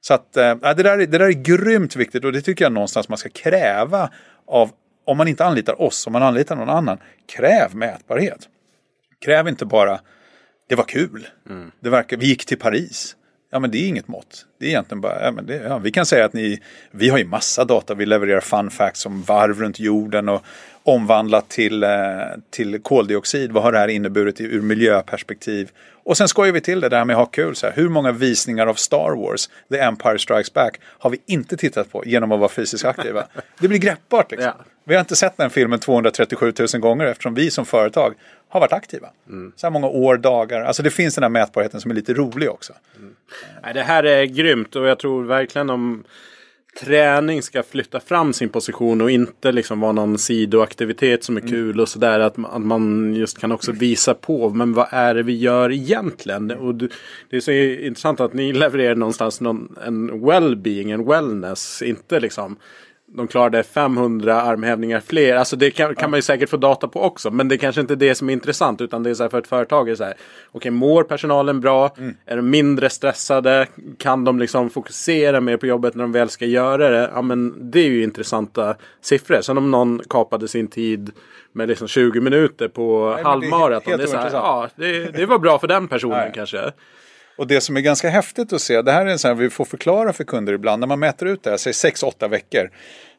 Så 0.01 0.15
att 0.15 0.33
det, 0.33 0.55
där, 0.61 0.97
det 0.97 1.07
där 1.07 1.21
är 1.21 1.31
grymt 1.31 1.97
viktigt 1.97 2.25
och 2.25 2.33
det 2.33 2.41
tycker 2.41 2.65
jag 2.65 2.73
någonstans 2.73 3.09
man 3.09 3.19
ska 3.19 3.29
kräva 3.29 4.11
av 4.47 4.71
om 5.05 5.17
man 5.17 5.29
inte 5.29 5.45
anlitar 5.45 5.83
oss, 5.83 6.07
om 6.07 6.13
man 6.13 6.23
anlitar 6.23 6.57
någon 6.57 6.69
annan, 6.69 6.99
kräv 7.27 7.75
mätbarhet. 7.75 8.49
Kräv 9.25 9.49
inte 9.49 9.65
bara, 9.65 10.01
det 10.69 10.75
var 10.75 10.85
kul, 10.85 11.29
mm. 11.51 11.71
det 11.81 11.91
verkar, 11.91 12.17
vi 12.17 12.27
gick 12.27 12.47
till 12.47 12.59
Paris. 12.59 13.17
Ja 13.51 13.61
men 13.61 13.71
det 13.71 13.79
är 13.79 13.89
inget 13.89 14.09
mått. 14.09 14.47
Det 14.59 14.67
är 14.67 14.69
egentligen 14.69 15.01
bara, 15.01 15.25
ja, 15.25 15.31
men 15.31 15.47
det, 15.47 15.55
ja, 15.55 15.79
vi 15.79 15.91
kan 15.91 16.07
säga 16.07 16.25
att 16.25 16.33
ni, 16.33 16.61
vi 16.91 17.09
har 17.09 17.19
ju 17.19 17.25
massa 17.25 17.65
data, 17.65 17.95
vi 17.95 18.07
levererar 18.07 18.41
fun 18.41 18.71
facts 18.71 19.07
om 19.07 19.23
varv 19.23 19.61
runt 19.61 19.81
jorden 19.81 20.29
och 20.29 20.45
omvandlat 20.83 21.49
till, 21.49 21.83
eh, 21.83 21.91
till 22.51 22.83
koldioxid. 22.83 23.53
Vad 23.53 23.63
har 23.63 23.73
det 23.73 23.79
här 23.79 23.89
inneburit 23.89 24.41
ur 24.41 24.63
miljöperspektiv? 24.63 25.71
Och 26.05 26.17
sen 26.17 26.29
skojar 26.29 26.53
vi 26.53 26.61
till 26.61 26.81
det 26.81 26.89
där 26.89 27.05
med 27.05 27.17
att 27.17 27.21
ha 27.21 27.27
kul. 27.27 27.57
Så 27.57 27.67
här, 27.67 27.75
hur 27.75 27.89
många 27.89 28.13
visningar 28.13 28.67
av 28.67 28.75
Star 28.75 29.17
Wars, 29.17 29.49
The 29.71 29.79
Empire 29.79 30.19
Strikes 30.19 30.53
Back, 30.53 30.81
har 30.85 31.11
vi 31.11 31.19
inte 31.27 31.57
tittat 31.57 31.93
på 31.93 32.03
genom 32.07 32.33
att 32.33 32.39
vara 32.39 32.49
fysiskt 32.49 32.85
aktiva? 32.85 33.27
Det 33.59 33.69
blir 33.69 33.79
greppbart 33.79 34.31
liksom. 34.31 34.53
Ja. 34.59 34.65
Vi 34.85 34.95
har 34.95 35.01
inte 35.01 35.17
sett 35.17 35.37
den 35.37 35.51
filmen 35.51 35.79
237 35.79 36.53
000 36.59 36.81
gånger 36.81 37.07
eftersom 37.07 37.35
vi 37.35 37.51
som 37.51 37.67
företag 37.67 38.15
har 38.49 38.61
varit 38.61 38.73
aktiva. 38.73 39.09
Mm. 39.29 39.53
Så 39.57 39.67
här 39.67 39.71
många 39.71 39.87
år, 39.87 40.17
dagar. 40.17 40.61
Alltså 40.61 40.83
det 40.83 40.91
finns 40.91 41.15
den 41.15 41.25
här 41.25 41.29
mätbarheten 41.29 41.81
som 41.81 41.91
är 41.91 41.95
lite 41.95 42.15
rolig 42.15 42.51
också. 42.51 42.73
Mm. 42.97 43.15
Det 43.75 43.83
här 43.83 44.05
är 44.05 44.25
grymt 44.25 44.77
och 44.77 44.87
jag 44.87 44.99
tror 44.99 45.25
verkligen 45.25 45.71
om 45.71 46.05
träning 46.81 47.43
ska 47.43 47.63
flytta 47.63 48.01
fram 48.01 48.33
sin 48.33 48.49
position 48.49 49.01
och 49.01 49.11
inte 49.11 49.53
liksom 49.53 49.81
vara 49.81 49.93
någon 49.93 50.19
sidoaktivitet 50.19 51.25
som 51.25 51.37
är 51.37 51.41
mm. 51.41 51.51
kul 51.51 51.81
och 51.81 51.89
sådär. 51.89 52.21
Att, 52.21 52.35
att 52.45 52.63
man 52.63 53.15
just 53.15 53.39
kan 53.39 53.53
också 53.53 53.73
visa 53.73 54.15
på, 54.15 54.51
men 54.51 54.73
vad 54.73 54.87
är 54.91 55.15
det 55.15 55.23
vi 55.23 55.37
gör 55.37 55.73
egentligen? 55.73 56.51
Och 56.51 56.75
det 56.75 57.37
är 57.37 57.41
så 57.41 57.51
intressant 57.51 58.21
att 58.21 58.33
ni 58.33 58.53
levererar 58.53 58.95
någonstans 58.95 59.41
någon, 59.41 59.77
en 59.87 60.11
well-being, 60.11 60.93
en 60.93 61.05
wellness, 61.05 61.83
inte 61.83 62.21
liksom 62.21 62.57
de 63.17 63.27
klarade 63.27 63.63
500 63.63 64.43
armhävningar 64.43 65.01
fler. 65.01 65.37
Alltså 65.37 65.57
det 65.57 65.71
kan, 65.71 65.95
kan 65.95 66.11
man 66.11 66.19
ju 66.19 66.23
säkert 66.23 66.49
få 66.49 66.57
data 66.57 66.89
på 66.89 67.03
också. 67.03 67.31
Men 67.31 67.49
det 67.49 67.55
är 67.55 67.57
kanske 67.57 67.81
inte 67.81 67.95
är 67.95 67.97
det 67.97 68.15
som 68.15 68.29
är 68.29 68.33
intressant. 68.33 68.81
Utan 68.81 69.03
det 69.03 69.11
är 69.11 69.15
så 69.15 69.23
här 69.23 69.31
för 69.31 69.39
ett 69.39 69.47
företag. 69.47 69.89
Är 69.89 69.95
så 69.95 70.05
här, 70.05 70.13
Okej, 70.13 70.21
okay, 70.53 70.71
mår 70.71 71.03
personalen 71.03 71.61
bra? 71.61 71.95
Mm. 71.99 72.15
Är 72.27 72.37
de 72.37 72.51
mindre 72.51 72.91
stressade? 72.91 73.67
Kan 73.99 74.25
de 74.25 74.39
liksom 74.39 74.71
fokusera 74.71 75.41
mer 75.41 75.57
på 75.57 75.67
jobbet 75.67 75.95
när 75.95 76.05
de 76.05 76.13
väl 76.13 76.29
ska 76.29 76.47
göra 76.47 76.91
det? 76.91 77.11
Ja, 77.15 77.23
men 77.23 77.71
det 77.71 77.81
är 77.81 77.89
ju 77.89 78.03
intressanta 78.03 78.75
siffror. 79.01 79.41
Sen 79.41 79.59
om 79.59 79.71
någon 79.71 80.01
kapade 80.11 80.49
sin 80.49 80.69
tid 80.69 81.11
med 81.53 81.69
liksom 81.69 81.89
20 81.89 82.21
minuter 82.21 82.69
på 82.69 83.19
halvmaraton. 83.25 83.99
Det, 83.99 84.07
det, 84.07 84.13
är 84.13 84.31
ja, 84.33 84.69
det, 84.77 85.17
det 85.17 85.27
var 85.27 85.39
bra 85.39 85.59
för 85.59 85.67
den 85.67 85.89
personen 85.95 86.33
kanske. 86.35 86.73
Och 87.37 87.47
det 87.47 87.61
som 87.61 87.77
är 87.77 87.81
ganska 87.81 88.09
häftigt 88.09 88.53
att 88.53 88.63
se, 88.63 88.83
det 88.83 88.93
här 88.93 89.07
är 89.07 89.11
en 89.11 89.19
sån 89.19 89.29
här 89.29 89.35
vi 89.35 89.51
får 89.51 89.65
förklara 89.65 90.13
för 90.13 90.25
kunder 90.25 90.53
ibland, 90.53 90.81
när 90.81 90.87
man 90.87 90.99
mäter 90.99 91.29
ut 91.29 91.43
det 91.43 91.51
här, 91.51 91.57
säg 91.57 91.73
6-8 91.73 92.29
veckor. 92.29 92.71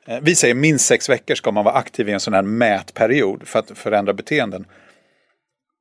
Eh, 0.07 0.19
vi 0.21 0.35
säger 0.35 0.55
minst 0.55 0.85
6 0.85 1.09
veckor 1.09 1.35
ska 1.35 1.51
man 1.51 1.63
vara 1.63 1.75
aktiv 1.75 2.09
i 2.09 2.11
en 2.11 2.19
sån 2.19 2.33
här 2.33 2.41
mätperiod 2.41 3.47
för 3.47 3.59
att 3.59 3.71
förändra 3.75 4.13
beteenden. 4.13 4.65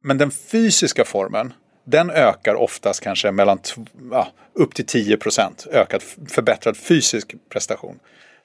Men 0.03 0.18
den 0.18 0.30
fysiska 0.30 1.05
formen, 1.05 1.53
den 1.85 2.11
ökar 2.11 2.55
oftast 2.55 3.01
kanske 3.01 3.30
mellan 3.30 3.59
ja, 4.11 4.28
upp 4.55 4.74
till 4.74 4.87
10 4.87 5.16
procent 5.16 5.66
ökad 5.72 6.03
förbättrad 6.28 6.76
fysisk 6.76 7.35
prestation. 7.49 7.99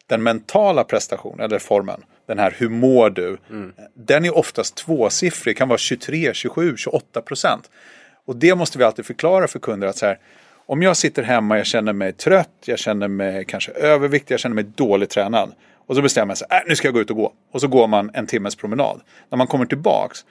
Den 0.08 0.24
mentala 0.24 0.84
prestationen, 0.84 1.40
eller 1.40 1.60
formen, 1.60 2.04
den 2.28 2.40
här 2.40 2.56
hur 2.58 2.70
mår 2.70 3.10
du, 3.10 3.38
mm. 3.50 3.74
den 3.96 4.26
är 4.26 4.38
oftast 4.38 4.76
tvåsiffrig, 4.76 5.58
kan 5.58 5.68
vara 5.68 5.78
23, 5.78 6.34
27, 6.34 6.78
28 6.78 7.22
procent. 7.22 7.70
Och 8.26 8.36
det 8.36 8.56
måste 8.56 8.78
vi 8.78 8.84
alltid 8.84 9.06
förklara 9.06 9.48
för 9.48 9.60
kunder 9.60 9.88
att 9.88 9.98
så 9.98 10.06
här, 10.06 10.20
om 10.66 10.82
jag 10.82 10.98
sitter 10.98 11.24
hemma, 11.24 11.58
jag 11.58 11.66
känner 11.66 11.94
mig 11.94 12.14
trött, 12.14 12.50
jag 12.66 12.80
känner 12.80 13.08
mig 13.08 13.46
kanske 13.46 13.72
överviktig, 13.72 14.34
jag 14.34 14.40
känner 14.40 14.56
mig 14.56 14.66
dåligt 14.76 15.10
tränad. 15.10 15.52
Och 15.88 15.96
så 15.96 16.02
bestämmer 16.02 16.32
jag 16.32 16.38
sig, 16.38 16.48
äh, 16.52 16.58
nu 16.68 16.76
ska 16.76 16.88
jag 16.88 16.94
gå 16.94 17.02
ut 17.02 17.10
och 17.10 17.16
gå. 17.16 17.34
Och 17.52 17.62
så 17.62 17.68
går 17.68 17.88
man 17.88 18.12
en 18.14 18.28
timmes 18.28 18.56
promenad. 18.56 19.02
När 19.30 19.38
man 19.38 19.48
kommer 19.48 19.66
tillbaks, 19.66 20.26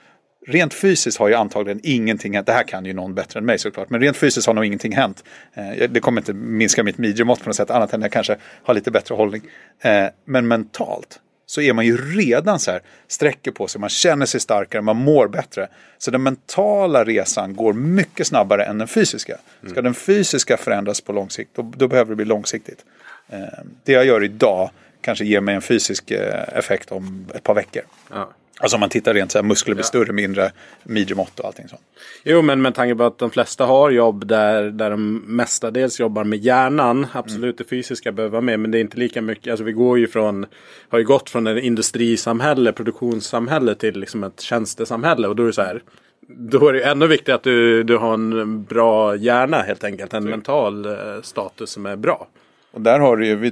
rent 0.47 0.73
fysiskt 0.73 1.17
har 1.17 1.27
ju 1.27 1.35
antagligen 1.35 1.79
ingenting 1.83 2.33
hänt. 2.33 2.47
Det 2.47 2.53
här 2.53 2.63
kan 2.63 2.85
ju 2.85 2.93
någon 2.93 3.13
bättre 3.13 3.39
än 3.39 3.45
mig 3.45 3.59
såklart. 3.59 3.89
Men 3.89 4.01
rent 4.01 4.17
fysiskt 4.17 4.47
har 4.47 4.53
nog 4.53 4.65
ingenting 4.65 4.95
hänt. 4.95 5.23
Eh, 5.53 5.89
det 5.89 5.99
kommer 5.99 6.21
inte 6.21 6.33
minska 6.33 6.83
mitt 6.83 6.97
midjemått 6.97 7.39
på 7.39 7.49
något 7.49 7.55
sätt. 7.55 7.71
Annat 7.71 7.93
än 7.93 7.99
att 7.99 8.03
jag 8.03 8.11
kanske 8.11 8.37
har 8.63 8.73
lite 8.73 8.91
bättre 8.91 9.15
hållning. 9.15 9.41
Eh, 9.81 10.05
men 10.25 10.47
mentalt 10.47 11.19
så 11.49 11.61
är 11.61 11.73
man 11.73 11.85
ju 11.85 11.97
redan 11.97 12.59
så 12.59 12.71
här, 12.71 12.81
sträcker 13.07 13.51
på 13.51 13.67
sig, 13.67 13.81
man 13.81 13.89
känner 13.89 14.25
sig 14.25 14.39
starkare, 14.39 14.81
man 14.81 14.97
mår 14.97 15.27
bättre. 15.27 15.67
Så 15.97 16.11
den 16.11 16.23
mentala 16.23 17.03
resan 17.03 17.55
går 17.55 17.73
mycket 17.73 18.27
snabbare 18.27 18.65
än 18.65 18.77
den 18.77 18.87
fysiska. 18.87 19.37
Ska 19.59 19.71
mm. 19.71 19.83
den 19.83 19.93
fysiska 19.93 20.57
förändras 20.57 21.01
på 21.01 21.13
lång 21.13 21.29
sikt, 21.29 21.51
då, 21.55 21.71
då 21.77 21.87
behöver 21.87 22.09
det 22.09 22.15
bli 22.15 22.25
långsiktigt. 22.25 22.85
Eh, 23.29 23.39
det 23.83 23.91
jag 23.91 24.05
gör 24.05 24.23
idag 24.23 24.69
kanske 25.01 25.25
ger 25.25 25.41
mig 25.41 25.55
en 25.55 25.61
fysisk 25.61 26.11
eh, 26.11 26.57
effekt 26.57 26.91
om 26.91 27.27
ett 27.35 27.43
par 27.43 27.53
veckor. 27.53 27.83
Ja. 28.09 28.29
Alltså 28.61 28.75
om 28.75 28.79
man 28.79 28.89
tittar 28.89 29.13
rent 29.13 29.31
så 29.31 29.37
här, 29.37 29.43
muskler 29.43 29.75
blir 29.75 29.83
ja. 29.83 29.87
större, 29.87 30.13
mindre, 30.13 30.51
midjemått 30.83 31.39
och 31.39 31.45
allting 31.45 31.67
sånt. 31.67 31.81
Jo, 32.23 32.41
men 32.41 32.61
med 32.61 32.75
tanke 32.75 32.95
på 32.95 33.03
att 33.03 33.17
de 33.17 33.31
flesta 33.31 33.65
har 33.65 33.91
jobb 33.91 34.27
där, 34.27 34.63
där 34.63 34.89
de 34.89 35.15
mestadels 35.17 35.99
jobbar 35.99 36.23
med 36.23 36.39
hjärnan. 36.39 37.07
Absolut, 37.13 37.43
mm. 37.43 37.55
det 37.57 37.63
fysiska 37.63 38.11
behöver 38.11 38.31
vara 38.31 38.41
med, 38.41 38.59
men 38.59 38.71
det 38.71 38.77
är 38.77 38.81
inte 38.81 38.97
lika 38.97 39.21
mycket. 39.21 39.51
Alltså 39.51 39.63
vi 39.63 39.71
går 39.71 39.99
ju 39.99 40.07
från, 40.07 40.45
har 40.89 40.99
ju 40.99 41.05
gått 41.05 41.29
från 41.29 41.47
ett 41.47 41.63
industrisamhälle, 41.63 42.71
produktionssamhälle 42.71 43.75
till 43.75 43.99
liksom 43.99 44.23
ett 44.23 44.41
tjänstesamhälle. 44.41 45.27
Och 45.27 45.35
då 45.35 45.43
är 45.43 45.47
det 45.47 45.53
så 45.53 45.61
här, 45.61 45.83
då 46.27 46.67
är 46.67 46.73
det 46.73 46.83
ännu 46.83 47.07
viktigare 47.07 47.35
att 47.35 47.43
du, 47.43 47.83
du 47.83 47.97
har 47.97 48.13
en 48.13 48.63
bra 48.63 49.15
hjärna 49.15 49.61
helt 49.61 49.83
enkelt. 49.83 50.13
En 50.13 50.23
mental 50.23 50.85
eh, 50.85 51.21
status 51.21 51.69
som 51.69 51.85
är 51.85 51.95
bra. 51.95 52.27
Och 52.71 52.81
där 52.81 52.99
har 52.99 53.17
du 53.17 53.27
ju, 53.27 53.51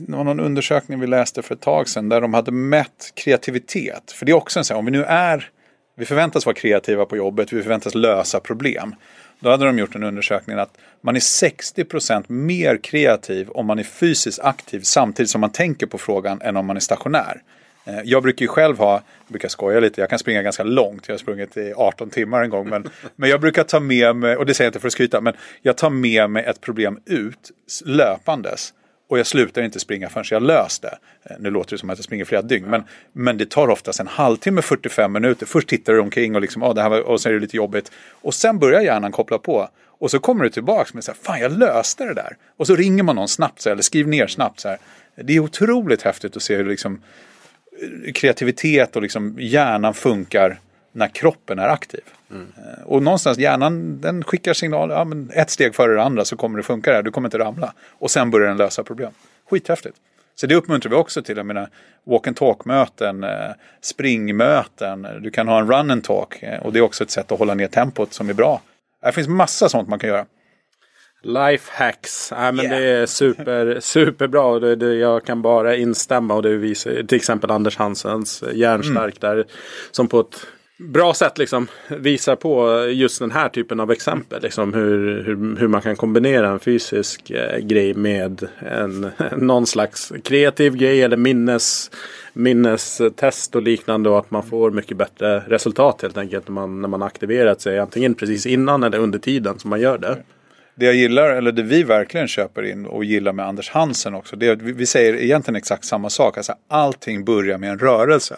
det 0.00 0.12
var 0.16 0.24
någon 0.24 0.40
undersökning 0.40 1.00
vi 1.00 1.06
läste 1.06 1.42
för 1.42 1.54
ett 1.54 1.60
tag 1.60 1.88
sedan 1.88 2.08
där 2.08 2.20
de 2.20 2.34
hade 2.34 2.52
mätt 2.52 3.12
kreativitet. 3.14 4.12
För 4.12 4.26
det 4.26 4.32
är 4.32 4.36
också 4.36 4.58
en 4.58 4.64
sån, 4.64 4.74
här, 4.74 4.78
om 4.78 4.84
vi 4.84 4.90
nu 4.90 5.04
är, 5.04 5.50
vi 5.96 6.04
förväntas 6.04 6.46
vara 6.46 6.54
kreativa 6.54 7.04
på 7.04 7.16
jobbet, 7.16 7.52
vi 7.52 7.62
förväntas 7.62 7.94
lösa 7.94 8.40
problem. 8.40 8.94
Då 9.40 9.50
hade 9.50 9.66
de 9.66 9.78
gjort 9.78 9.94
en 9.94 10.02
undersökning 10.02 10.58
att 10.58 10.78
man 11.00 11.16
är 11.16 11.20
60% 11.20 12.24
mer 12.28 12.76
kreativ 12.76 13.50
om 13.50 13.66
man 13.66 13.78
är 13.78 13.82
fysiskt 13.82 14.40
aktiv 14.40 14.80
samtidigt 14.80 15.30
som 15.30 15.40
man 15.40 15.52
tänker 15.52 15.86
på 15.86 15.98
frågan 15.98 16.40
än 16.42 16.56
om 16.56 16.66
man 16.66 16.76
är 16.76 16.80
stationär. 16.80 17.42
Eh, 17.84 18.00
jag 18.04 18.22
brukar 18.22 18.42
ju 18.42 18.48
själv 18.48 18.78
ha, 18.78 18.92
jag 18.92 19.32
brukar 19.32 19.48
skoja 19.48 19.80
lite, 19.80 20.00
jag 20.00 20.10
kan 20.10 20.18
springa 20.18 20.42
ganska 20.42 20.62
långt. 20.62 21.08
Jag 21.08 21.12
har 21.12 21.18
sprungit 21.18 21.56
i 21.56 21.72
18 21.76 22.10
timmar 22.10 22.42
en 22.42 22.50
gång. 22.50 22.68
Men, 22.68 22.90
men 23.16 23.30
jag 23.30 23.40
brukar 23.40 23.64
ta 23.64 23.80
med 23.80 24.16
mig, 24.16 24.36
och 24.36 24.46
det 24.46 24.54
säger 24.54 24.66
jag 24.66 24.70
inte 24.70 24.80
för 24.80 24.86
att 24.86 24.92
skryta, 24.92 25.20
men 25.20 25.34
jag 25.62 25.76
tar 25.76 25.90
med 25.90 26.30
mig 26.30 26.44
ett 26.44 26.60
problem 26.60 26.98
ut 27.06 27.50
löpandes. 27.84 28.72
Och 29.08 29.18
jag 29.18 29.26
slutar 29.26 29.62
inte 29.62 29.80
springa 29.80 30.08
förrän 30.08 30.24
jag 30.30 30.42
löst 30.42 30.82
det. 30.82 30.98
Eh, 31.22 31.36
nu 31.38 31.50
låter 31.50 31.70
det 31.70 31.78
som 31.78 31.90
att 31.90 31.98
jag 31.98 32.04
springer 32.04 32.24
flera 32.24 32.42
dygn. 32.42 32.66
Men, 32.66 32.84
men 33.12 33.38
det 33.38 33.50
tar 33.50 33.68
oftast 33.68 34.00
en 34.00 34.06
halvtimme, 34.06 34.62
45 34.62 35.12
minuter. 35.12 35.46
Först 35.46 35.68
tittar 35.68 35.92
du 35.92 36.00
omkring 36.00 36.34
och, 36.34 36.40
liksom, 36.40 36.62
oh, 36.62 36.74
det 36.74 36.82
här 36.82 36.88
var, 36.88 37.00
och 37.00 37.20
så 37.20 37.28
är 37.28 37.32
det 37.32 37.40
lite 37.40 37.56
jobbigt. 37.56 37.92
Och 38.10 38.34
sen 38.34 38.58
börjar 38.58 38.80
hjärnan 38.80 39.12
koppla 39.12 39.38
på. 39.38 39.68
Och 39.98 40.10
så 40.10 40.18
kommer 40.18 40.44
du 40.44 40.50
tillbaka 40.50 40.90
med 40.94 41.04
så 41.04 41.10
här, 41.12 41.18
fan 41.22 41.40
jag 41.40 41.58
löste 41.58 42.04
det 42.04 42.14
där. 42.14 42.36
Och 42.56 42.66
så 42.66 42.76
ringer 42.76 43.02
man 43.02 43.16
någon 43.16 43.28
snabbt, 43.28 43.60
så 43.60 43.68
här, 43.68 43.72
eller 43.72 43.82
skriver 43.82 44.10
ner 44.10 44.26
snabbt. 44.26 44.60
Så 44.60 44.68
här. 44.68 44.78
Det 45.16 45.36
är 45.36 45.40
otroligt 45.40 46.02
häftigt 46.02 46.36
att 46.36 46.42
se 46.42 46.56
hur 46.56 46.64
liksom, 46.64 47.02
kreativitet 48.14 48.96
och 48.96 49.02
liksom 49.02 49.36
hjärnan 49.38 49.94
funkar 49.94 50.58
när 50.92 51.08
kroppen 51.08 51.58
är 51.58 51.68
aktiv. 51.68 52.00
Mm. 52.30 52.46
Och 52.84 53.02
någonstans 53.02 53.38
hjärnan 53.38 54.00
den 54.00 54.24
skickar 54.24 54.52
signaler, 54.52 54.94
ja, 54.94 55.04
men 55.04 55.30
ett 55.34 55.50
steg 55.50 55.74
före 55.74 55.94
det 55.94 56.02
andra 56.02 56.24
så 56.24 56.36
kommer 56.36 56.56
det 56.56 56.62
funka 56.62 56.92
där, 56.92 57.02
du 57.02 57.10
kommer 57.10 57.28
inte 57.28 57.38
ramla. 57.38 57.72
Och 57.90 58.10
sen 58.10 58.30
börjar 58.30 58.48
den 58.48 58.56
lösa 58.56 58.84
problem. 58.84 59.12
Skithäftigt. 59.50 59.96
Så 60.34 60.46
det 60.46 60.54
uppmuntrar 60.54 60.90
vi 60.90 60.96
också 60.96 61.22
till. 61.22 61.36
Jag 61.36 61.46
menar, 61.46 61.68
walk 62.06 62.26
and 62.26 62.36
talk-möten, 62.36 63.24
eh, 63.24 63.50
springmöten, 63.80 65.06
du 65.20 65.30
kan 65.30 65.48
ha 65.48 65.58
en 65.58 65.70
run 65.72 65.90
and 65.90 66.04
talk. 66.04 66.42
Eh, 66.42 66.62
och 66.62 66.72
det 66.72 66.78
är 66.78 66.82
också 66.82 67.04
ett 67.04 67.10
sätt 67.10 67.32
att 67.32 67.38
hålla 67.38 67.54
ner 67.54 67.66
tempot 67.66 68.12
som 68.12 68.28
är 68.28 68.34
bra. 68.34 68.62
Det 69.02 69.12
finns 69.12 69.28
massa 69.28 69.68
sånt 69.68 69.88
man 69.88 69.98
kan 69.98 70.10
göra. 70.10 70.26
Life 71.24 71.72
hacks. 71.74 72.32
Ja, 72.36 72.52
men 72.52 72.64
yeah. 72.64 72.78
Det 72.78 72.86
är 72.86 73.06
super, 73.06 73.80
superbra. 73.80 74.58
Det, 74.58 74.76
det, 74.76 74.94
jag 74.94 75.24
kan 75.24 75.42
bara 75.42 75.76
instämma. 75.76 76.34
Och 76.34 76.42
det 76.42 76.56
visar 76.56 77.02
till 77.02 77.16
exempel 77.16 77.50
Anders 77.50 77.76
Hansens 77.76 78.44
Järnstark 78.52 79.22
mm. 79.22 79.36
där. 79.36 79.44
Som 79.90 80.08
på 80.08 80.20
ett 80.20 80.46
bra 80.76 81.14
sätt 81.14 81.38
liksom 81.38 81.66
visar 81.88 82.36
på 82.36 82.84
just 82.88 83.18
den 83.18 83.30
här 83.30 83.48
typen 83.48 83.80
av 83.80 83.90
exempel. 83.90 84.42
Liksom 84.42 84.74
hur, 84.74 85.24
hur, 85.24 85.56
hur 85.56 85.68
man 85.68 85.80
kan 85.80 85.96
kombinera 85.96 86.50
en 86.50 86.60
fysisk 86.60 87.30
eh, 87.30 87.58
grej 87.58 87.94
med 87.94 88.48
en, 88.58 89.10
någon 89.36 89.66
slags 89.66 90.12
kreativ 90.24 90.76
grej 90.76 91.02
eller 91.02 91.16
minnes, 91.16 91.90
minnestest 92.32 93.56
och 93.56 93.62
liknande. 93.62 94.10
Och 94.10 94.18
att 94.18 94.30
man 94.30 94.42
får 94.42 94.70
mycket 94.70 94.96
bättre 94.96 95.38
resultat 95.38 96.02
helt 96.02 96.16
enkelt 96.16 96.48
när 96.48 96.54
man, 96.54 96.80
när 96.80 96.88
man 96.88 97.02
aktiverat 97.02 97.60
sig. 97.60 97.78
Antingen 97.78 98.14
precis 98.14 98.46
innan 98.46 98.82
eller 98.82 98.98
under 98.98 99.18
tiden 99.18 99.58
som 99.58 99.70
man 99.70 99.80
gör 99.80 99.98
det. 99.98 100.16
Det 100.74 100.86
jag 100.86 100.94
gillar, 100.94 101.30
eller 101.30 101.52
det 101.52 101.62
vi 101.62 101.82
verkligen 101.82 102.28
köper 102.28 102.62
in 102.62 102.86
och 102.86 103.04
gillar 103.04 103.32
med 103.32 103.46
Anders 103.46 103.70
Hansen 103.70 104.14
också. 104.14 104.36
Det, 104.36 104.54
vi 104.54 104.86
säger 104.86 105.14
egentligen 105.14 105.56
exakt 105.56 105.84
samma 105.84 106.10
sak. 106.10 106.36
Alltså, 106.36 106.54
allting 106.68 107.24
börjar 107.24 107.58
med 107.58 107.70
en 107.70 107.78
rörelse. 107.78 108.36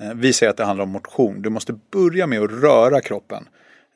Eh, 0.00 0.14
vi 0.14 0.32
säger 0.32 0.50
att 0.50 0.56
det 0.56 0.64
handlar 0.64 0.82
om 0.82 0.90
motion. 0.90 1.42
Du 1.42 1.50
måste 1.50 1.78
börja 1.90 2.26
med 2.26 2.42
att 2.42 2.50
röra 2.50 3.00
kroppen. 3.00 3.48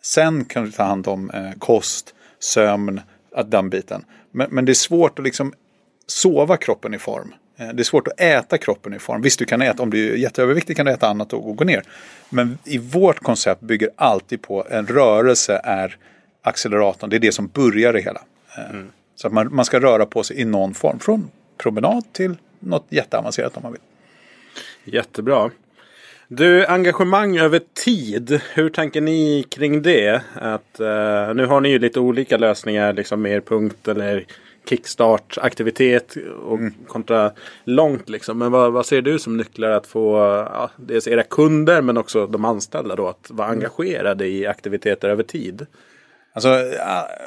Sen 0.03 0.45
kan 0.45 0.65
du 0.65 0.71
ta 0.71 0.83
hand 0.83 1.09
om 1.09 1.31
eh, 1.31 1.51
kost, 1.59 2.15
sömn, 2.41 3.01
den 3.47 3.71
biten. 3.71 4.05
Men, 4.31 4.49
men 4.51 4.65
det 4.65 4.73
är 4.73 4.75
svårt 4.75 5.19
att 5.19 5.25
liksom 5.25 5.53
sova 6.07 6.57
kroppen 6.57 6.95
i 6.95 6.99
form. 6.99 7.35
Eh, 7.59 7.69
det 7.69 7.83
är 7.83 7.85
svårt 7.85 8.09
att 8.09 8.21
äta 8.21 8.59
kroppen 8.59 8.95
i 8.95 8.99
form. 8.99 9.23
Visst, 9.23 9.39
du 9.39 9.45
kan 9.45 9.63
äta, 9.63 9.83
om 9.83 9.91
du 9.91 10.13
är 10.13 10.17
jätteöverviktig 10.17 10.77
kan 10.77 10.87
du 10.87 10.93
äta 10.93 11.09
annat 11.09 11.33
och 11.33 11.57
gå 11.57 11.65
ner. 11.65 11.83
Men 12.31 12.59
i 12.65 12.79
vårt 12.79 13.21
koncept 13.21 13.61
bygger 13.61 13.91
alltid 13.97 14.43
på 14.43 14.67
en 14.71 14.87
rörelse 14.87 15.61
är 15.65 15.97
acceleratorn. 16.43 17.11
Det 17.11 17.17
är 17.17 17.21
det 17.21 17.33
som 17.33 17.47
börjar 17.47 17.93
det 17.93 18.01
hela. 18.01 18.21
Mm. 18.71 18.89
Så 19.15 19.27
att 19.27 19.33
man, 19.33 19.55
man 19.55 19.65
ska 19.65 19.81
röra 19.81 20.07
på 20.07 20.23
sig 20.23 20.41
i 20.41 20.45
någon 20.45 20.75
form. 20.75 20.99
Från 20.99 21.31
promenad 21.57 22.13
till 22.13 22.37
något 22.59 22.87
jätteavancerat 22.89 23.57
om 23.57 23.63
man 23.63 23.73
vill. 23.73 23.81
Jättebra. 24.95 25.51
Du, 26.29 26.67
engagemang 26.67 27.39
över 27.39 27.61
tid. 27.85 28.41
Hur 28.55 28.71
tänker 28.71 29.01
ni 29.01 29.45
kring 29.49 29.83
det? 29.83 30.23
Att, 30.35 30.81
uh, 30.81 31.35
nu 31.35 31.47
har 31.47 31.61
ni 31.61 31.69
ju 31.69 31.79
lite 31.79 32.01
olika 32.01 32.37
lösningar, 32.37 32.93
liksom 32.93 33.23
mer 33.23 33.41
punkt 33.41 33.89
eller 33.89 34.25
kickstart-aktivitet 34.69 36.17
och 36.43 36.59
mm. 36.59 36.75
kontra 36.87 37.33
långt. 37.65 38.09
Liksom. 38.09 38.39
Men 38.39 38.53
vad, 38.53 38.73
vad, 38.73 38.87
ser 38.87 39.03
du 39.03 39.19
som 39.19 39.37
nycklar 39.37 39.71
att 39.71 39.87
få 39.87 40.17
ja, 40.53 40.71
dels 40.77 41.09
era 41.09 41.23
kunder 41.23 41.83
men 41.83 41.97
också 41.97 42.27
de 42.27 42.45
anställda 42.45 42.97
då 42.97 43.09
att 43.09 43.31
vara 43.31 43.49
mm. 43.49 43.59
engagerade 43.59 44.27
i 44.27 44.47
aktiviteter 44.47 45.09
över 45.09 45.23
tid? 45.23 45.67
Alltså, 46.39 46.65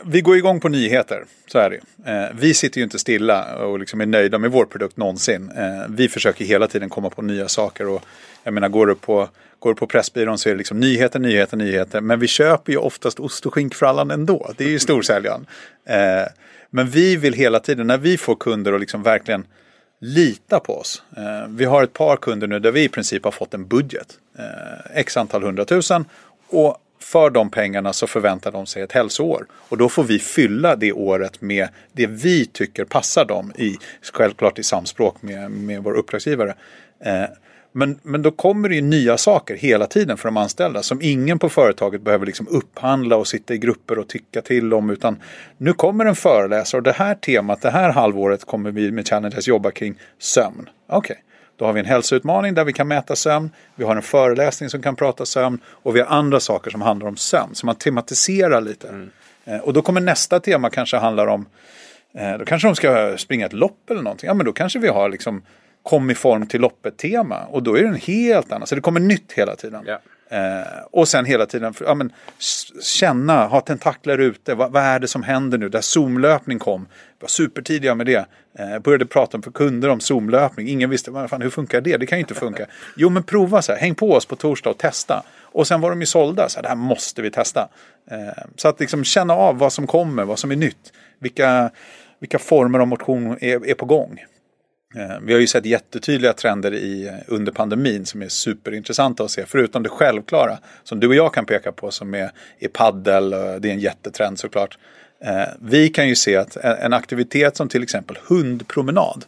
vi 0.05 0.21
går 0.21 0.37
igång 0.37 0.59
på 0.59 0.69
nyheter, 0.69 1.23
så 1.47 1.59
är 1.59 1.69
det 1.69 2.11
eh, 2.11 2.29
Vi 2.35 2.53
sitter 2.53 2.77
ju 2.77 2.83
inte 2.83 2.99
stilla 2.99 3.55
och 3.55 3.79
liksom 3.79 4.01
är 4.01 4.05
nöjda 4.05 4.37
med 4.37 4.51
vår 4.51 4.65
produkt 4.65 4.97
någonsin. 4.97 5.51
Eh, 5.57 5.85
vi 5.89 6.09
försöker 6.09 6.45
hela 6.45 6.67
tiden 6.67 6.89
komma 6.89 7.09
på 7.09 7.21
nya 7.21 7.47
saker. 7.47 7.87
Och 7.87 8.01
jag 8.43 8.53
menar, 8.53 8.69
går 8.69 8.87
du 8.87 8.95
på, 8.95 9.29
går 9.59 9.69
du 9.69 9.75
på 9.75 9.87
Pressbyrån 9.87 10.37
så 10.37 10.49
är 10.49 10.53
det 10.53 10.57
liksom 10.57 10.79
nyheter, 10.79 11.19
nyheter, 11.19 11.57
nyheter. 11.57 12.01
Men 12.01 12.19
vi 12.19 12.27
köper 12.27 12.71
ju 12.71 12.77
oftast 12.77 13.19
ost 13.19 13.45
och 13.45 13.53
skinkfrallan 13.53 14.11
ändå. 14.11 14.51
Det 14.57 14.63
är 14.63 14.69
ju 14.69 14.79
storsäljaren. 14.79 15.45
Eh, 15.85 16.27
men 16.69 16.89
vi 16.89 17.15
vill 17.15 17.33
hela 17.33 17.59
tiden, 17.59 17.87
när 17.87 17.97
vi 17.97 18.17
får 18.17 18.35
kunder 18.35 18.73
och 18.73 18.79
liksom 18.79 19.03
verkligen 19.03 19.45
lita 19.99 20.59
på 20.59 20.77
oss. 20.77 21.03
Eh, 21.17 21.47
vi 21.49 21.65
har 21.65 21.83
ett 21.83 21.93
par 21.93 22.17
kunder 22.17 22.47
nu 22.47 22.59
där 22.59 22.71
vi 22.71 22.83
i 22.83 22.89
princip 22.89 23.23
har 23.23 23.31
fått 23.31 23.53
en 23.53 23.67
budget. 23.67 24.07
Eh, 24.39 24.99
x 24.99 25.17
antal 25.17 25.43
hundratusen. 25.43 26.05
Och 26.49 26.77
för 27.11 27.29
de 27.29 27.49
pengarna 27.49 27.93
så 27.93 28.07
förväntar 28.07 28.51
de 28.51 28.65
sig 28.65 28.81
ett 28.83 28.91
hälsoår. 28.91 29.45
Och 29.53 29.77
då 29.77 29.89
får 29.89 30.03
vi 30.03 30.19
fylla 30.19 30.75
det 30.75 30.91
året 30.91 31.41
med 31.41 31.67
det 31.91 32.07
vi 32.07 32.45
tycker 32.45 32.85
passar 32.85 33.25
dem 33.25 33.51
i, 33.57 33.75
självklart 34.13 34.59
i 34.59 34.63
samspråk 34.63 35.21
med, 35.21 35.51
med 35.51 35.83
vår 35.83 35.93
uppdragsgivare. 35.93 36.55
Eh, 37.05 37.23
men, 37.71 37.99
men 38.03 38.21
då 38.21 38.31
kommer 38.31 38.69
det 38.69 38.75
ju 38.75 38.81
nya 38.81 39.17
saker 39.17 39.55
hela 39.55 39.87
tiden 39.87 40.17
för 40.17 40.27
de 40.27 40.37
anställda 40.37 40.83
som 40.83 41.01
ingen 41.01 41.39
på 41.39 41.49
företaget 41.49 42.01
behöver 42.01 42.25
liksom 42.25 42.47
upphandla 42.47 43.15
och 43.15 43.27
sitta 43.27 43.53
i 43.53 43.57
grupper 43.57 43.99
och 43.99 44.07
tycka 44.07 44.41
till 44.41 44.73
om. 44.73 44.89
Utan 44.89 45.19
nu 45.57 45.73
kommer 45.73 46.05
en 46.05 46.15
föreläsare 46.15 46.79
och 46.79 46.83
det 46.83 46.91
här 46.91 47.15
temat, 47.15 47.61
det 47.61 47.69
här 47.71 47.89
halvåret 47.89 48.45
kommer 48.45 48.71
vi 48.71 48.91
med 48.91 49.07
Challenges 49.07 49.47
jobba 49.47 49.71
kring 49.71 49.95
sömn. 50.19 50.69
Okej, 50.87 50.97
okay. 50.97 51.30
Då 51.61 51.65
har 51.65 51.73
vi 51.73 51.79
en 51.79 51.85
hälsoutmaning 51.85 52.53
där 52.53 52.63
vi 52.63 52.73
kan 52.73 52.87
mäta 52.87 53.15
sömn. 53.15 53.49
Vi 53.75 53.83
har 53.83 53.95
en 53.95 54.01
föreläsning 54.01 54.69
som 54.69 54.81
kan 54.81 54.95
prata 54.95 55.25
sömn. 55.25 55.59
Och 55.65 55.95
vi 55.95 55.99
har 55.99 56.07
andra 56.07 56.39
saker 56.39 56.71
som 56.71 56.81
handlar 56.81 57.07
om 57.07 57.17
sömn. 57.17 57.55
Så 57.55 57.65
man 57.65 57.75
tematiserar 57.75 58.61
lite. 58.61 58.87
Mm. 58.87 59.09
Eh, 59.45 59.57
och 59.57 59.73
då 59.73 59.81
kommer 59.81 60.01
nästa 60.01 60.39
tema 60.39 60.69
kanske 60.69 60.97
handla 60.97 61.31
om 61.31 61.45
eh, 62.13 62.37
då 62.37 62.45
kanske 62.45 62.67
de 62.67 62.75
ska 62.75 63.17
springa 63.17 63.45
ett 63.45 63.53
lopp 63.53 63.89
eller 63.89 64.01
någonting. 64.01 64.27
Ja 64.27 64.33
men 64.33 64.45
då 64.45 64.53
kanske 64.53 64.79
vi 64.79 64.87
har 64.87 65.09
liksom 65.09 65.41
kom 65.83 66.09
i 66.09 66.15
form 66.15 66.47
till 66.47 66.61
loppet-tema. 66.61 67.45
Och 67.49 67.63
då 67.63 67.77
är 67.77 67.81
det 67.81 67.87
en 67.87 67.95
helt 67.95 68.51
annan. 68.51 68.67
Så 68.67 68.75
det 68.75 68.81
kommer 68.81 68.99
nytt 68.99 69.31
hela 69.31 69.55
tiden. 69.55 69.85
Yeah. 69.85 70.01
Eh, 70.31 70.83
och 70.91 71.07
sen 71.07 71.25
hela 71.25 71.45
tiden 71.45 71.73
ja, 71.85 71.93
men, 71.93 72.11
känna, 72.83 73.47
ha 73.47 73.61
tentakler 73.61 74.17
ute. 74.17 74.55
Vad, 74.55 74.71
vad, 74.71 74.83
är 74.83 74.99
det 74.99 75.07
som 75.07 75.23
händer 75.23 75.57
nu? 75.57 75.69
Där 75.69 75.81
zoomlöpning 75.81 76.59
kom. 76.59 76.87
Var 77.19 77.27
supertidiga 77.27 77.95
med 77.95 78.05
det. 78.05 78.25
Eh, 78.59 78.79
började 78.79 79.05
prata 79.05 79.41
för 79.41 79.51
kunder 79.51 79.89
om 79.89 79.99
zoomlöpning. 79.99 80.67
Ingen 80.67 80.89
visste 80.89 81.11
vad 81.11 81.29
fan, 81.29 81.41
hur 81.41 81.49
funkar 81.49 81.81
det? 81.81 81.97
Det 81.97 82.05
kan 82.05 82.17
ju 82.17 82.21
inte 82.21 82.33
funka. 82.33 82.65
Jo 82.95 83.09
men 83.09 83.23
prova 83.23 83.61
så 83.61 83.71
här. 83.71 83.79
Häng 83.79 83.95
på 83.95 84.11
oss 84.11 84.25
på 84.25 84.35
torsdag 84.35 84.69
och 84.69 84.77
testa. 84.77 85.23
Och 85.41 85.67
sen 85.67 85.81
var 85.81 85.89
de 85.89 85.99
ju 85.99 86.05
sålda. 86.05 86.49
Så 86.49 86.57
här, 86.57 86.63
det 86.63 86.69
här 86.69 86.75
måste 86.75 87.21
vi 87.21 87.31
testa. 87.31 87.69
Eh, 88.11 88.43
så 88.55 88.67
att 88.67 88.79
liksom 88.79 89.03
känna 89.03 89.33
av 89.33 89.57
vad 89.57 89.73
som 89.73 89.87
kommer, 89.87 90.25
vad 90.25 90.39
som 90.39 90.51
är 90.51 90.55
nytt. 90.55 90.93
Vilka, 91.19 91.71
vilka 92.19 92.39
former 92.39 92.79
av 92.79 92.87
motion 92.87 93.37
är, 93.41 93.69
är 93.69 93.73
på 93.73 93.85
gång. 93.85 94.19
Eh, 94.95 95.19
vi 95.21 95.33
har 95.33 95.39
ju 95.39 95.47
sett 95.47 95.65
jättetydliga 95.65 96.33
trender 96.33 96.73
i, 96.73 97.07
eh, 97.07 97.13
under 97.27 97.51
pandemin 97.51 98.05
som 98.05 98.21
är 98.21 98.27
superintressanta 98.27 99.23
att 99.23 99.31
se. 99.31 99.45
Förutom 99.47 99.83
det 99.83 99.89
självklara 99.89 100.57
som 100.83 100.99
du 100.99 101.07
och 101.07 101.15
jag 101.15 101.33
kan 101.33 101.45
peka 101.45 101.71
på 101.71 101.91
som 101.91 102.13
är, 102.13 102.31
är 102.59 102.67
paddel. 102.67 103.29
Det 103.29 103.37
är 103.37 103.65
en 103.65 103.79
jättetrend 103.79 104.39
såklart. 104.39 104.77
Eh, 105.23 105.47
vi 105.59 105.89
kan 105.89 106.07
ju 106.07 106.15
se 106.15 106.35
att 106.35 106.55
en 106.55 106.93
aktivitet 106.93 107.57
som 107.57 107.69
till 107.69 107.83
exempel 107.83 108.17
hundpromenad 108.27 109.25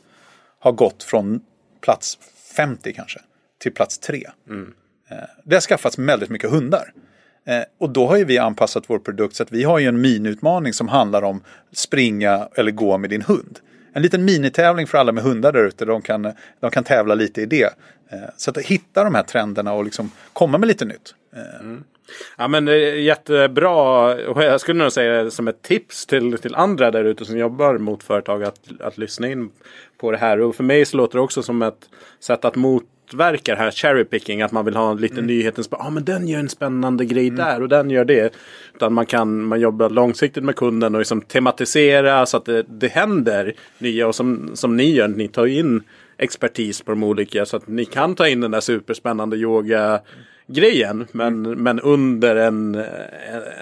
har 0.59 0.71
gått 0.71 1.03
från 1.03 1.41
plats 1.81 2.17
50 2.55 2.93
kanske 2.93 3.19
till 3.59 3.71
plats 3.73 3.99
3. 3.99 4.29
Mm. 4.49 4.73
Det 5.43 5.55
har 5.55 5.61
skaffats 5.61 5.97
väldigt 5.97 6.29
mycket 6.29 6.49
hundar. 6.49 6.93
Och 7.77 7.89
då 7.89 8.07
har 8.07 8.17
ju 8.17 8.25
vi 8.25 8.37
anpassat 8.37 8.83
vår 8.87 8.99
produkt 8.99 9.35
så 9.35 9.43
att 9.43 9.51
vi 9.51 9.63
har 9.63 9.79
ju 9.79 9.87
en 9.87 10.01
miniutmaning 10.01 10.73
som 10.73 10.87
handlar 10.87 11.21
om 11.21 11.43
springa 11.71 12.47
eller 12.55 12.71
gå 12.71 12.97
med 12.97 13.09
din 13.09 13.21
hund 13.21 13.59
en 13.93 14.01
liten 14.01 14.25
minitävling 14.25 14.87
för 14.87 14.97
alla 14.97 15.11
med 15.11 15.23
hundar 15.23 15.51
där 15.51 15.63
ute. 15.63 15.85
De 15.85 16.01
kan, 16.01 16.33
de 16.59 16.71
kan 16.71 16.83
tävla 16.83 17.15
lite 17.15 17.41
i 17.41 17.45
det. 17.45 17.73
Eh, 18.09 18.29
så 18.37 18.51
att 18.51 18.57
hitta 18.57 19.03
de 19.03 19.15
här 19.15 19.23
trenderna 19.23 19.73
och 19.73 19.83
liksom 19.83 20.11
komma 20.33 20.57
med 20.57 20.67
lite 20.67 20.85
nytt. 20.85 21.15
Eh. 21.35 21.59
Mm. 21.59 21.83
Ja 22.37 22.47
men 22.47 22.67
eh, 22.67 23.01
jättebra. 23.01 24.13
Och 24.27 24.43
jag 24.43 24.61
skulle 24.61 24.83
nog 24.83 24.91
säga 24.91 25.31
som 25.31 25.47
ett 25.47 25.61
tips 25.61 26.05
till, 26.05 26.37
till 26.37 26.55
andra 26.55 26.91
där 26.91 27.03
ute 27.03 27.25
som 27.25 27.37
jobbar 27.37 27.77
mot 27.77 28.03
företag 28.03 28.43
att, 28.43 28.59
att 28.79 28.97
lyssna 28.97 29.27
in 29.27 29.49
på 29.97 30.11
det 30.11 30.17
här. 30.17 30.41
Och 30.41 30.55
för 30.55 30.63
mig 30.63 30.85
så 30.85 30.97
låter 30.97 31.17
det 31.17 31.21
också 31.21 31.43
som 31.43 31.61
ett 31.61 31.89
sätt 32.19 32.45
att 32.45 32.55
mot 32.55 32.83
motverkar 33.13 33.55
här 33.55 33.71
cherry 33.71 34.03
picking. 34.03 34.41
Att 34.41 34.51
man 34.51 34.65
vill 34.65 34.75
ha 34.75 34.93
lite 34.93 35.13
mm. 35.13 35.25
nyhetens... 35.25 35.67
Ja 35.71 35.77
ah, 35.79 35.89
men 35.89 36.03
den 36.03 36.27
gör 36.27 36.39
en 36.39 36.49
spännande 36.49 37.05
grej 37.05 37.27
mm. 37.27 37.37
där 37.37 37.61
och 37.61 37.69
den 37.69 37.89
gör 37.89 38.05
det. 38.05 38.33
Utan 38.75 38.93
man 38.93 39.05
kan 39.05 39.43
man 39.43 39.59
jobbar 39.59 39.89
långsiktigt 39.89 40.43
med 40.43 40.55
kunden 40.55 40.95
och 40.95 40.99
liksom 40.99 41.21
tematisera 41.21 42.25
så 42.25 42.37
att 42.37 42.45
det, 42.45 42.63
det 42.67 42.87
händer 42.87 43.53
nya. 43.77 44.07
Och 44.07 44.15
som, 44.15 44.51
som 44.53 44.77
ni 44.77 44.91
gör, 44.91 45.07
ni 45.07 45.27
tar 45.27 45.45
in 45.45 45.83
expertis 46.17 46.81
på 46.81 46.91
de 46.91 47.03
olika. 47.03 47.45
Så 47.45 47.57
att 47.57 47.67
ni 47.67 47.85
kan 47.85 48.15
ta 48.15 48.27
in 48.27 48.41
den 48.41 48.51
där 48.51 48.61
superspännande 48.61 49.37
yoga 49.37 50.01
grejen. 50.47 51.07
Men, 51.11 51.45
mm. 51.45 51.63
men 51.63 51.79
under 51.79 52.35
en, 52.35 52.83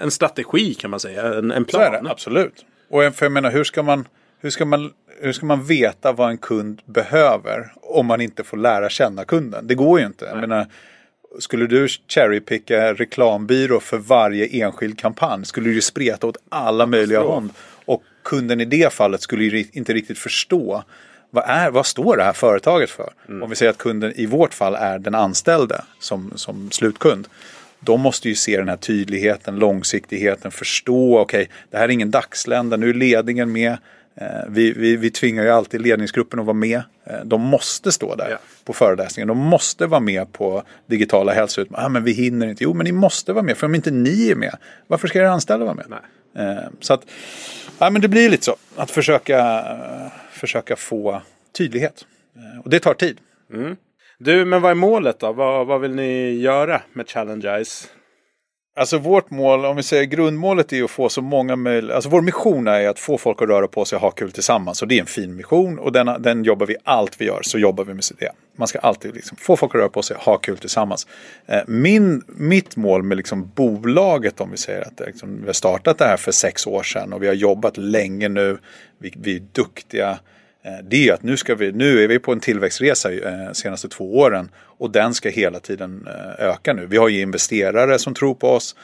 en 0.00 0.10
strategi 0.10 0.74
kan 0.74 0.90
man 0.90 1.00
säga. 1.00 1.38
En, 1.38 1.50
en 1.50 1.64
plan. 1.64 1.82
Så 1.82 1.96
är 1.96 2.02
det, 2.02 2.10
absolut. 2.10 2.66
Och 2.90 3.14
för 3.14 3.26
jag 3.26 3.32
menar 3.32 3.50
hur 3.50 3.64
ska 3.64 3.82
man, 3.82 4.08
hur 4.40 4.50
ska 4.50 4.64
man 4.64 4.90
hur 5.20 5.32
ska 5.32 5.46
man 5.46 5.64
veta 5.64 6.12
vad 6.12 6.30
en 6.30 6.38
kund 6.38 6.82
behöver 6.84 7.72
om 7.82 8.06
man 8.06 8.20
inte 8.20 8.44
får 8.44 8.56
lära 8.56 8.88
känna 8.88 9.24
kunden? 9.24 9.66
Det 9.66 9.74
går 9.74 10.00
ju 10.00 10.06
inte. 10.06 10.24
Jag 10.24 10.40
menar, 10.40 10.66
skulle 11.38 11.66
du 11.66 11.88
cherrypicka 11.88 12.94
reklambyrå 12.94 13.80
för 13.80 13.98
varje 13.98 14.46
enskild 14.46 14.98
kampanj 14.98 15.44
skulle 15.44 15.68
du 15.68 15.74
ju 15.74 15.80
spreta 15.80 16.26
åt 16.26 16.36
alla 16.48 16.86
möjliga 16.86 17.20
håll. 17.20 17.48
Och 17.84 18.02
kunden 18.24 18.60
i 18.60 18.64
det 18.64 18.92
fallet 18.92 19.22
skulle 19.22 19.44
ju 19.44 19.64
inte 19.72 19.92
riktigt 19.92 20.18
förstå 20.18 20.84
vad, 21.30 21.44
är, 21.46 21.70
vad 21.70 21.86
står 21.86 22.16
det 22.16 22.22
här 22.22 22.32
företaget 22.32 22.90
för? 22.90 23.12
Om 23.42 23.50
vi 23.50 23.56
säger 23.56 23.70
att 23.70 23.78
kunden 23.78 24.12
i 24.16 24.26
vårt 24.26 24.54
fall 24.54 24.74
är 24.74 24.98
den 24.98 25.14
anställde 25.14 25.84
som, 25.98 26.32
som 26.34 26.70
slutkund. 26.70 27.28
De 27.80 28.00
måste 28.00 28.28
ju 28.28 28.34
se 28.34 28.56
den 28.56 28.68
här 28.68 28.76
tydligheten, 28.76 29.56
långsiktigheten, 29.56 30.50
förstå, 30.50 31.18
okej, 31.18 31.42
okay, 31.42 31.54
det 31.70 31.76
här 31.76 31.84
är 31.84 31.88
ingen 31.88 32.10
dagslända, 32.10 32.76
nu 32.76 32.90
är 32.90 32.94
ledningen 32.94 33.52
med. 33.52 33.76
Eh, 34.14 34.26
vi, 34.48 34.72
vi, 34.72 34.96
vi 34.96 35.10
tvingar 35.10 35.42
ju 35.42 35.48
alltid 35.48 35.82
ledningsgruppen 35.82 36.40
att 36.40 36.46
vara 36.46 36.54
med. 36.54 36.82
Eh, 37.04 37.24
de 37.24 37.40
måste 37.40 37.92
stå 37.92 38.14
där 38.14 38.30
ja. 38.30 38.36
på 38.64 38.72
föreläsningen. 38.72 39.28
De 39.28 39.38
måste 39.38 39.86
vara 39.86 40.00
med 40.00 40.32
på 40.32 40.62
digitala 40.86 41.32
hälsoutmaningar. 41.32 41.86
Ah, 41.86 41.88
men 41.88 42.04
vi 42.04 42.12
hinner 42.12 42.46
inte. 42.46 42.64
Jo, 42.64 42.74
men 42.74 42.84
ni 42.84 42.92
måste 42.92 43.32
vara 43.32 43.44
med. 43.44 43.56
För 43.56 43.66
om 43.66 43.74
inte 43.74 43.90
ni 43.90 44.30
är 44.30 44.34
med, 44.34 44.56
varför 44.86 45.08
ska 45.08 45.18
era 45.18 45.30
anställda 45.30 45.64
vara 45.64 45.74
med? 45.74 45.86
Nej. 45.88 46.46
Eh, 46.46 46.62
så 46.80 46.94
att, 46.94 47.06
ja, 47.78 47.90
men 47.90 48.02
det 48.02 48.08
blir 48.08 48.30
lite 48.30 48.44
så. 48.44 48.56
Att 48.76 48.90
försöka, 48.90 49.64
försöka 50.30 50.76
få 50.76 51.22
tydlighet. 51.52 52.06
Och 52.64 52.70
det 52.70 52.78
tar 52.78 52.94
tid. 52.94 53.18
Mm. 53.52 53.76
Du, 54.18 54.44
men 54.44 54.62
vad 54.62 54.70
är 54.70 54.74
målet 54.74 55.18
då? 55.18 55.32
Vad, 55.32 55.66
vad 55.66 55.80
vill 55.80 55.94
ni 55.94 56.32
göra 56.32 56.82
med 56.92 57.08
Challenge 57.08 57.48
Eyes? 57.48 57.88
Alltså 58.74 58.98
vårt 58.98 59.30
mål, 59.30 59.64
om 59.64 59.76
vi 59.76 59.82
säger 59.82 60.04
grundmålet 60.04 60.72
är 60.72 60.84
att 60.84 60.90
få 60.90 61.08
så 61.08 61.22
många 61.22 61.56
möjliga, 61.56 61.94
alltså 61.94 62.10
vår 62.10 62.20
mission 62.20 62.68
är 62.68 62.88
att 62.88 62.98
få 62.98 63.18
folk 63.18 63.42
att 63.42 63.48
röra 63.48 63.68
på 63.68 63.84
sig 63.84 63.96
och 63.96 64.02
ha 64.02 64.10
kul 64.10 64.32
tillsammans. 64.32 64.82
Och 64.82 64.88
det 64.88 64.96
är 64.96 65.00
en 65.00 65.06
fin 65.06 65.36
mission 65.36 65.78
och 65.78 65.92
den, 65.92 66.22
den 66.22 66.44
jobbar 66.44 66.66
vi 66.66 66.76
allt 66.84 67.20
vi 67.20 67.24
gör 67.24 67.40
så 67.42 67.58
jobbar 67.58 67.84
vi 67.84 67.94
med 67.94 68.04
det. 68.18 68.30
Man 68.56 68.68
ska 68.68 68.78
alltid 68.78 69.14
liksom 69.14 69.36
få 69.36 69.56
folk 69.56 69.74
att 69.74 69.78
röra 69.80 69.88
på 69.88 70.02
sig 70.02 70.16
och 70.16 70.22
ha 70.22 70.38
kul 70.38 70.58
tillsammans. 70.58 71.06
Eh, 71.46 71.60
min, 71.66 72.22
mitt 72.26 72.76
mål 72.76 73.02
med 73.02 73.16
liksom 73.16 73.50
bolaget 73.54 74.40
om 74.40 74.50
vi 74.50 74.56
säger 74.56 74.80
att 74.80 75.00
liksom, 75.06 75.40
vi 75.40 75.46
har 75.46 75.52
startat 75.52 75.98
det 75.98 76.04
här 76.04 76.16
för 76.16 76.32
sex 76.32 76.66
år 76.66 76.82
sedan 76.82 77.12
och 77.12 77.22
vi 77.22 77.26
har 77.26 77.34
jobbat 77.34 77.76
länge 77.76 78.28
nu. 78.28 78.58
Vi, 78.98 79.12
vi 79.16 79.36
är 79.36 79.42
duktiga. 79.52 80.18
Eh, 80.64 80.84
det 80.84 81.08
är 81.08 81.12
att 81.12 81.22
nu, 81.22 81.36
ska 81.36 81.54
vi, 81.54 81.72
nu 81.72 82.04
är 82.04 82.08
vi 82.08 82.18
på 82.18 82.32
en 82.32 82.40
tillväxtresa 82.40 83.08
de 83.10 83.22
eh, 83.22 83.52
senaste 83.52 83.88
två 83.88 84.18
åren 84.18 84.50
och 84.56 84.90
den 84.90 85.14
ska 85.14 85.28
hela 85.28 85.60
tiden 85.60 86.06
eh, 86.06 86.48
öka 86.48 86.72
nu. 86.72 86.86
Vi 86.86 86.96
har 86.96 87.08
ju 87.08 87.20
investerare 87.20 87.98
som 87.98 88.14
tror 88.14 88.34
på 88.34 88.48
oss, 88.48 88.76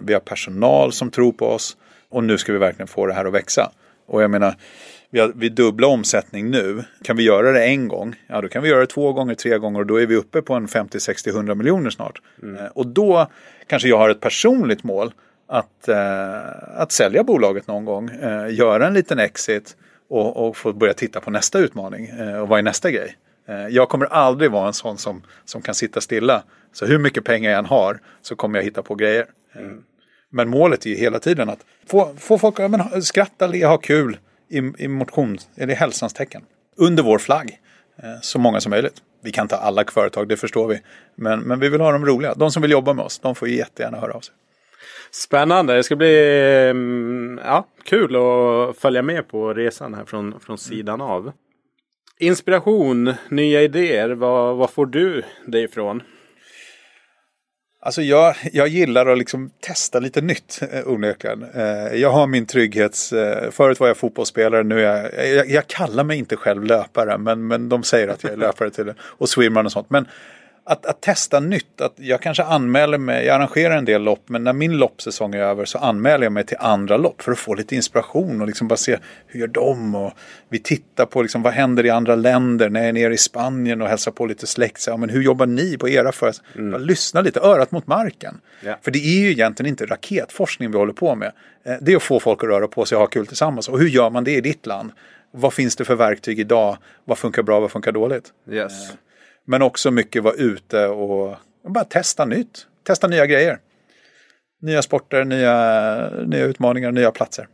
vi 0.00 0.12
har 0.12 0.20
personal 0.20 0.92
som 0.92 1.10
tror 1.10 1.32
på 1.32 1.46
oss 1.46 1.76
och 2.08 2.24
nu 2.24 2.38
ska 2.38 2.52
vi 2.52 2.58
verkligen 2.58 2.86
få 2.86 3.06
det 3.06 3.12
här 3.12 3.24
att 3.24 3.34
växa. 3.34 3.72
Och 4.06 4.22
jag 4.22 4.30
menar, 4.30 4.54
vi 5.10 5.20
har 5.20 5.32
vi 5.34 5.48
dubbla 5.48 5.86
omsättning 5.86 6.50
nu. 6.50 6.84
Kan 7.04 7.16
vi 7.16 7.22
göra 7.22 7.52
det 7.52 7.64
en 7.64 7.88
gång, 7.88 8.14
ja 8.26 8.40
då 8.40 8.48
kan 8.48 8.62
vi 8.62 8.68
göra 8.68 8.80
det 8.80 8.86
två 8.86 9.12
gånger, 9.12 9.34
tre 9.34 9.58
gånger 9.58 9.80
och 9.80 9.86
då 9.86 10.00
är 10.00 10.06
vi 10.06 10.16
uppe 10.16 10.42
på 10.42 10.54
en 10.54 10.68
50, 10.68 11.00
60, 11.00 11.30
100 11.30 11.54
miljoner 11.54 11.90
snart. 11.90 12.22
Mm. 12.42 12.66
Och 12.74 12.86
då 12.86 13.26
kanske 13.66 13.88
jag 13.88 13.98
har 13.98 14.10
ett 14.10 14.20
personligt 14.20 14.84
mål 14.84 15.12
att, 15.48 15.88
att 16.76 16.92
sälja 16.92 17.24
bolaget 17.24 17.66
någon 17.66 17.84
gång, 17.84 18.10
göra 18.50 18.86
en 18.86 18.94
liten 18.94 19.18
exit 19.18 19.76
och, 20.08 20.46
och 20.46 20.56
få 20.56 20.72
börja 20.72 20.94
titta 20.94 21.20
på 21.20 21.30
nästa 21.30 21.58
utmaning 21.58 22.06
eh, 22.06 22.38
och 22.38 22.48
vad 22.48 22.58
är 22.58 22.62
nästa 22.62 22.90
grej. 22.90 23.16
Eh, 23.48 23.66
jag 23.68 23.88
kommer 23.88 24.06
aldrig 24.06 24.50
vara 24.50 24.66
en 24.66 24.72
sån 24.72 24.98
som, 24.98 25.22
som 25.44 25.62
kan 25.62 25.74
sitta 25.74 26.00
stilla. 26.00 26.42
Så 26.72 26.86
hur 26.86 26.98
mycket 26.98 27.24
pengar 27.24 27.50
jag 27.50 27.58
än 27.58 27.66
har 27.66 27.98
så 28.22 28.36
kommer 28.36 28.58
jag 28.58 28.64
hitta 28.64 28.82
på 28.82 28.94
grejer. 28.94 29.26
Mm. 29.54 29.82
Men 30.30 30.48
målet 30.48 30.86
är 30.86 30.90
ju 30.90 30.96
hela 30.96 31.18
tiden 31.18 31.48
att 31.48 31.64
få, 31.86 32.14
få 32.18 32.38
folk 32.38 32.60
att 32.60 33.04
skratta, 33.04 33.46
le, 33.46 33.66
ha 33.66 33.78
kul 33.78 34.18
i, 34.48 34.58
i 34.58 34.88
motion, 34.88 35.38
eller 35.56 35.72
i 35.72 35.76
hälsans 35.76 36.12
tecken. 36.12 36.42
Under 36.76 37.02
vår 37.02 37.18
flagg. 37.18 37.60
Eh, 38.02 38.20
så 38.22 38.38
många 38.38 38.60
som 38.60 38.70
möjligt. 38.70 39.02
Vi 39.22 39.32
kan 39.32 39.48
ta 39.48 39.56
alla 39.56 39.84
företag, 39.84 40.28
det 40.28 40.36
förstår 40.36 40.68
vi. 40.68 40.80
Men, 41.14 41.40
men 41.40 41.60
vi 41.60 41.68
vill 41.68 41.80
ha 41.80 41.92
dem 41.92 42.06
roliga. 42.06 42.34
De 42.34 42.50
som 42.50 42.62
vill 42.62 42.70
jobba 42.70 42.92
med 42.92 43.04
oss, 43.04 43.18
de 43.18 43.34
får 43.34 43.48
jättegärna 43.48 44.00
höra 44.00 44.12
av 44.12 44.20
sig. 44.20 44.34
Spännande. 45.10 45.74
Det 45.74 45.82
ska 45.82 45.96
bli 45.96 46.40
mm, 46.70 47.40
ja, 47.44 47.66
kul 47.84 48.16
att 48.16 48.76
följa 48.78 49.02
med 49.02 49.28
på 49.28 49.54
resan 49.54 49.94
här 49.94 50.04
från, 50.04 50.40
från 50.40 50.58
sidan 50.58 51.00
av. 51.00 51.32
Inspiration, 52.18 53.14
nya 53.28 53.62
idéer. 53.62 54.10
Vad, 54.10 54.56
vad 54.56 54.70
får 54.70 54.86
du 54.86 55.22
det 55.46 55.60
ifrån? 55.60 56.02
Alltså 57.86 58.02
jag, 58.02 58.34
jag 58.52 58.68
gillar 58.68 59.06
att 59.06 59.18
liksom 59.18 59.50
testa 59.60 59.98
lite 59.98 60.20
nytt 60.20 60.62
eh, 60.72 60.88
onekligen. 60.88 61.42
Eh, 61.54 61.94
jag 61.94 62.10
har 62.10 62.26
min 62.26 62.46
trygghets... 62.46 63.12
Eh, 63.12 63.50
förut 63.50 63.80
var 63.80 63.86
jag 63.86 63.96
fotbollsspelare, 63.96 64.62
nu 64.62 64.80
är 64.80 65.12
jag, 65.14 65.36
jag... 65.36 65.50
Jag 65.50 65.66
kallar 65.66 66.04
mig 66.04 66.18
inte 66.18 66.36
själv 66.36 66.64
löpare 66.64 67.18
men, 67.18 67.46
men 67.46 67.68
de 67.68 67.82
säger 67.82 68.08
att 68.08 68.24
jag 68.24 68.32
är 68.32 68.36
löpare 68.36 68.70
till 68.70 68.86
det. 68.86 68.94
Och 69.00 69.28
swimrun 69.28 69.66
och 69.66 69.72
sånt. 69.72 69.90
Men 69.90 70.06
att, 70.68 70.86
att, 70.86 71.00
testa 71.00 71.40
nytt. 71.40 71.80
Att 71.80 71.92
jag 71.96 72.20
kanske 72.20 72.42
anmäler 72.42 72.98
mig, 72.98 73.26
jag 73.26 73.36
arrangerar 73.36 73.76
en 73.76 73.84
del 73.84 74.02
lopp 74.02 74.28
men 74.28 74.44
när 74.44 74.52
min 74.52 74.76
loppsäsong 74.76 75.34
är 75.34 75.38
över 75.38 75.64
så 75.64 75.78
anmäler 75.78 76.24
jag 76.24 76.32
mig 76.32 76.46
till 76.46 76.56
andra 76.60 76.96
lopp 76.96 77.22
för 77.22 77.32
att 77.32 77.38
få 77.38 77.54
lite 77.54 77.76
inspiration 77.76 78.40
och 78.40 78.46
liksom 78.46 78.68
bara 78.68 78.76
se 78.76 78.98
hur 79.26 79.40
gör 79.40 79.46
de 79.46 79.94
och 79.94 80.12
vi 80.48 80.58
tittar 80.58 81.06
på 81.06 81.22
liksom, 81.22 81.42
vad 81.42 81.52
händer 81.52 81.86
i 81.86 81.90
andra 81.90 82.14
länder 82.14 82.70
när 82.70 82.80
jag 82.80 82.88
är 82.88 82.92
nere 82.92 83.14
i 83.14 83.18
Spanien 83.18 83.82
och 83.82 83.88
hälsar 83.88 84.12
på 84.12 84.26
lite 84.26 84.46
släkt. 84.46 84.80
Så, 84.80 84.90
ja, 84.90 84.96
men 84.96 85.10
hur 85.10 85.22
jobbar 85.22 85.46
ni 85.46 85.78
på 85.78 85.88
era 85.88 86.12
för 86.12 86.32
mm. 86.54 86.82
Lyssna 86.82 87.20
lite, 87.20 87.40
örat 87.40 87.70
mot 87.70 87.86
marken. 87.86 88.40
Yeah. 88.62 88.78
För 88.82 88.90
det 88.90 88.98
är 88.98 89.20
ju 89.20 89.30
egentligen 89.30 89.70
inte 89.70 89.86
raketforskning 89.86 90.70
vi 90.70 90.78
håller 90.78 90.92
på 90.92 91.14
med. 91.14 91.32
Eh, 91.64 91.74
det 91.80 91.92
är 91.92 91.96
att 91.96 92.02
få 92.02 92.20
folk 92.20 92.42
att 92.42 92.48
röra 92.48 92.68
på 92.68 92.84
sig 92.84 92.96
och 92.96 93.02
ha 93.02 93.08
kul 93.08 93.26
tillsammans. 93.26 93.68
Och 93.68 93.78
hur 93.78 93.88
gör 93.88 94.10
man 94.10 94.24
det 94.24 94.34
i 94.34 94.40
ditt 94.40 94.66
land? 94.66 94.92
Vad 95.30 95.54
finns 95.54 95.76
det 95.76 95.84
för 95.84 95.94
verktyg 95.94 96.40
idag? 96.40 96.76
Vad 97.04 97.18
funkar 97.18 97.42
bra, 97.42 97.60
vad 97.60 97.70
funkar 97.70 97.92
dåligt? 97.92 98.32
Yes. 98.50 98.72
Eh, 99.46 99.50
men 99.50 99.62
också 99.62 99.90
mycket 99.90 100.22
vara 100.22 100.34
ute 100.34 100.86
och 100.86 101.36
bara 101.68 101.84
testa 101.84 102.24
nytt. 102.24 102.66
Testa 102.86 103.08
nya 103.08 103.26
grejer. 103.26 103.58
Nya 104.62 104.82
sporter, 104.82 105.24
nya, 105.24 106.10
nya 106.26 106.44
utmaningar, 106.44 106.92
nya 106.92 107.10
platser. 107.10 107.48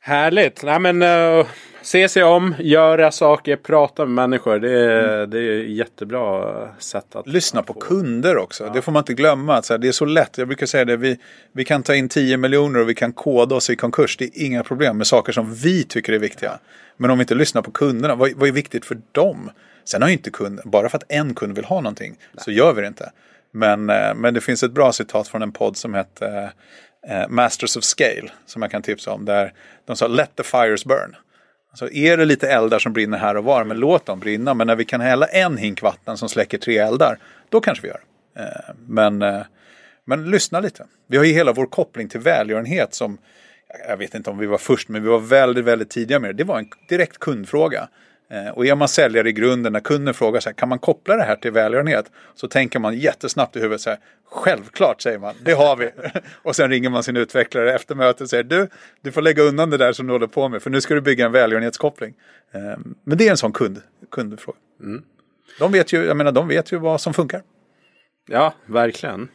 Härligt! 0.00 0.62
Nej, 0.62 0.78
men, 0.80 1.02
uh, 1.02 1.46
se 1.82 2.08
sig 2.08 2.22
om, 2.24 2.54
göra 2.58 3.10
saker, 3.10 3.56
prata 3.56 4.04
med 4.04 4.14
människor. 4.14 4.58
Det 4.58 4.70
är, 4.70 5.14
mm. 5.14 5.30
det 5.30 5.38
är 5.38 5.62
jättebra 5.62 6.68
sätt 6.78 7.16
att... 7.16 7.26
Lyssna 7.26 7.62
på 7.62 7.72
få. 7.72 7.80
kunder 7.80 8.36
också. 8.36 8.64
Ja. 8.64 8.72
Det 8.72 8.82
får 8.82 8.92
man 8.92 9.00
inte 9.00 9.14
glömma. 9.14 9.54
Att, 9.54 9.64
så 9.64 9.72
här, 9.72 9.78
det 9.78 9.88
är 9.88 9.92
så 9.92 10.04
lätt. 10.04 10.38
Jag 10.38 10.48
brukar 10.48 10.66
säga 10.66 10.84
det. 10.84 10.96
Vi, 10.96 11.18
vi 11.52 11.64
kan 11.64 11.82
ta 11.82 11.94
in 11.94 12.08
10 12.08 12.36
miljoner 12.36 12.80
och 12.80 12.88
vi 12.88 12.94
kan 12.94 13.12
koda 13.12 13.54
oss 13.54 13.70
i 13.70 13.76
konkurs. 13.76 14.16
Det 14.16 14.24
är 14.24 14.46
inga 14.46 14.62
problem 14.62 14.98
med 14.98 15.06
saker 15.06 15.32
som 15.32 15.54
vi 15.54 15.84
tycker 15.84 16.12
är 16.12 16.18
viktiga. 16.18 16.58
Men 16.96 17.10
om 17.10 17.18
vi 17.18 17.22
inte 17.22 17.34
lyssnar 17.34 17.62
på 17.62 17.70
kunderna, 17.70 18.14
vad, 18.14 18.32
vad 18.36 18.48
är 18.48 18.52
viktigt 18.52 18.84
för 18.84 18.98
dem? 19.12 19.50
Sen 19.88 20.02
har 20.02 20.08
ju 20.08 20.12
inte 20.12 20.30
kund, 20.30 20.60
bara 20.64 20.88
för 20.88 20.96
att 20.96 21.04
en 21.08 21.34
kund 21.34 21.54
vill 21.56 21.64
ha 21.64 21.80
någonting 21.80 22.16
Nej. 22.32 22.44
så 22.44 22.50
gör 22.50 22.72
vi 22.72 22.80
det 22.80 22.88
inte. 22.88 23.12
Men, 23.50 23.90
eh, 23.90 24.14
men 24.14 24.34
det 24.34 24.40
finns 24.40 24.62
ett 24.62 24.72
bra 24.72 24.92
citat 24.92 25.28
från 25.28 25.42
en 25.42 25.52
podd 25.52 25.76
som 25.76 25.94
heter 25.94 26.52
eh, 27.08 27.28
Masters 27.28 27.76
of 27.76 27.84
Scale 27.84 28.30
som 28.46 28.62
jag 28.62 28.70
kan 28.70 28.82
tipsa 28.82 29.10
om. 29.12 29.24
Där 29.24 29.52
de 29.86 29.96
sa 29.96 30.06
Let 30.06 30.36
the 30.36 30.42
fires 30.42 30.84
burn. 30.84 31.16
Alltså 31.70 31.90
är 31.90 32.16
det 32.16 32.24
lite 32.24 32.48
eldar 32.48 32.78
som 32.78 32.92
brinner 32.92 33.18
här 33.18 33.36
och 33.36 33.44
var, 33.44 33.64
men 33.64 33.78
låt 33.78 34.06
dem 34.06 34.20
brinna. 34.20 34.54
Men 34.54 34.66
när 34.66 34.76
vi 34.76 34.84
kan 34.84 35.00
hälla 35.00 35.26
en 35.26 35.56
hink 35.56 35.82
vatten 35.82 36.16
som 36.16 36.28
släcker 36.28 36.58
tre 36.58 36.78
eldar, 36.78 37.18
då 37.48 37.60
kanske 37.60 37.82
vi 37.82 37.88
gör 37.88 38.00
eh, 38.38 38.74
men, 38.86 39.44
men 40.04 40.30
lyssna 40.30 40.60
lite. 40.60 40.86
Vi 41.06 41.16
har 41.16 41.24
ju 41.24 41.32
hela 41.32 41.52
vår 41.52 41.66
koppling 41.66 42.08
till 42.08 42.20
välgörenhet 42.20 42.94
som, 42.94 43.18
jag 43.88 43.96
vet 43.96 44.14
inte 44.14 44.30
om 44.30 44.38
vi 44.38 44.46
var 44.46 44.58
först, 44.58 44.88
men 44.88 45.02
vi 45.02 45.08
var 45.08 45.18
väldigt, 45.18 45.64
väldigt 45.64 45.90
tidiga 45.90 46.18
med 46.18 46.30
det. 46.30 46.34
Det 46.34 46.44
var 46.44 46.58
en 46.58 46.68
direkt 46.88 47.18
kundfråga. 47.18 47.88
Eh, 48.30 48.48
och 48.48 48.66
är 48.66 48.74
man 48.74 48.88
säljare 48.88 49.28
i 49.28 49.32
grunden, 49.32 49.72
när 49.72 49.80
kunden 49.80 50.14
frågar 50.14 50.40
så 50.40 50.48
här, 50.48 50.54
kan 50.54 50.68
man 50.68 50.78
koppla 50.78 51.16
det 51.16 51.22
här 51.22 51.36
till 51.36 51.50
välgörenhet? 51.50 52.10
Så 52.34 52.48
tänker 52.48 52.78
man 52.78 52.98
jättesnabbt 52.98 53.56
i 53.56 53.60
huvudet 53.60 53.80
så 53.80 53.90
här, 53.90 53.98
självklart 54.24 55.02
säger 55.02 55.18
man, 55.18 55.34
det 55.42 55.52
har 55.52 55.76
vi. 55.76 55.90
och 56.42 56.56
sen 56.56 56.70
ringer 56.70 56.90
man 56.90 57.02
sin 57.02 57.16
utvecklare 57.16 57.74
efter 57.74 57.94
mötet 57.94 58.20
och 58.20 58.30
säger, 58.30 58.44
du, 58.44 58.68
du 59.02 59.12
får 59.12 59.22
lägga 59.22 59.42
undan 59.42 59.70
det 59.70 59.76
där 59.76 59.92
som 59.92 60.06
du 60.06 60.12
håller 60.12 60.26
på 60.26 60.48
med, 60.48 60.62
för 60.62 60.70
nu 60.70 60.80
ska 60.80 60.94
du 60.94 61.00
bygga 61.00 61.26
en 61.26 61.32
välgörenhetskoppling. 61.32 62.14
Ehm, 62.52 62.94
men 63.04 63.18
det 63.18 63.26
är 63.26 63.30
en 63.30 63.36
sån 63.36 63.52
kund, 63.52 63.80
kundfråga. 64.10 64.58
Mm. 64.80 65.02
De 65.58 65.72
vet 65.72 65.92
ju, 65.92 66.04
jag 66.04 66.16
menar, 66.16 66.32
de 66.32 66.48
vet 66.48 66.72
ju 66.72 66.78
vad 66.78 67.00
som 67.00 67.14
funkar. 67.14 67.42
Ja, 68.30 68.54
verkligen. 68.66 69.28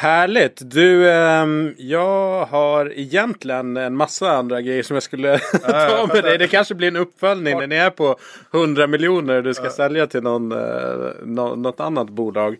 Härligt! 0.00 0.70
Du, 0.70 1.10
eh, 1.10 1.46
jag 1.76 2.44
har 2.46 2.92
egentligen 2.98 3.76
en 3.76 3.96
massa 3.96 4.30
andra 4.30 4.60
grejer 4.60 4.82
som 4.82 4.94
jag 4.94 5.02
skulle 5.02 5.38
ta 5.62 6.08
med 6.14 6.24
dig. 6.24 6.38
Det 6.38 6.48
kanske 6.48 6.74
blir 6.74 6.88
en 6.88 6.96
uppföljning 6.96 7.58
när 7.58 7.66
ni 7.66 7.76
är 7.76 7.90
på 7.90 8.16
100 8.54 8.86
miljoner 8.86 9.42
du 9.42 9.54
ska 9.54 9.70
sälja 9.70 10.06
till 10.06 10.22
någon, 10.22 10.52
eh, 10.52 11.56
något 11.56 11.80
annat 11.80 12.10
bolag. 12.10 12.56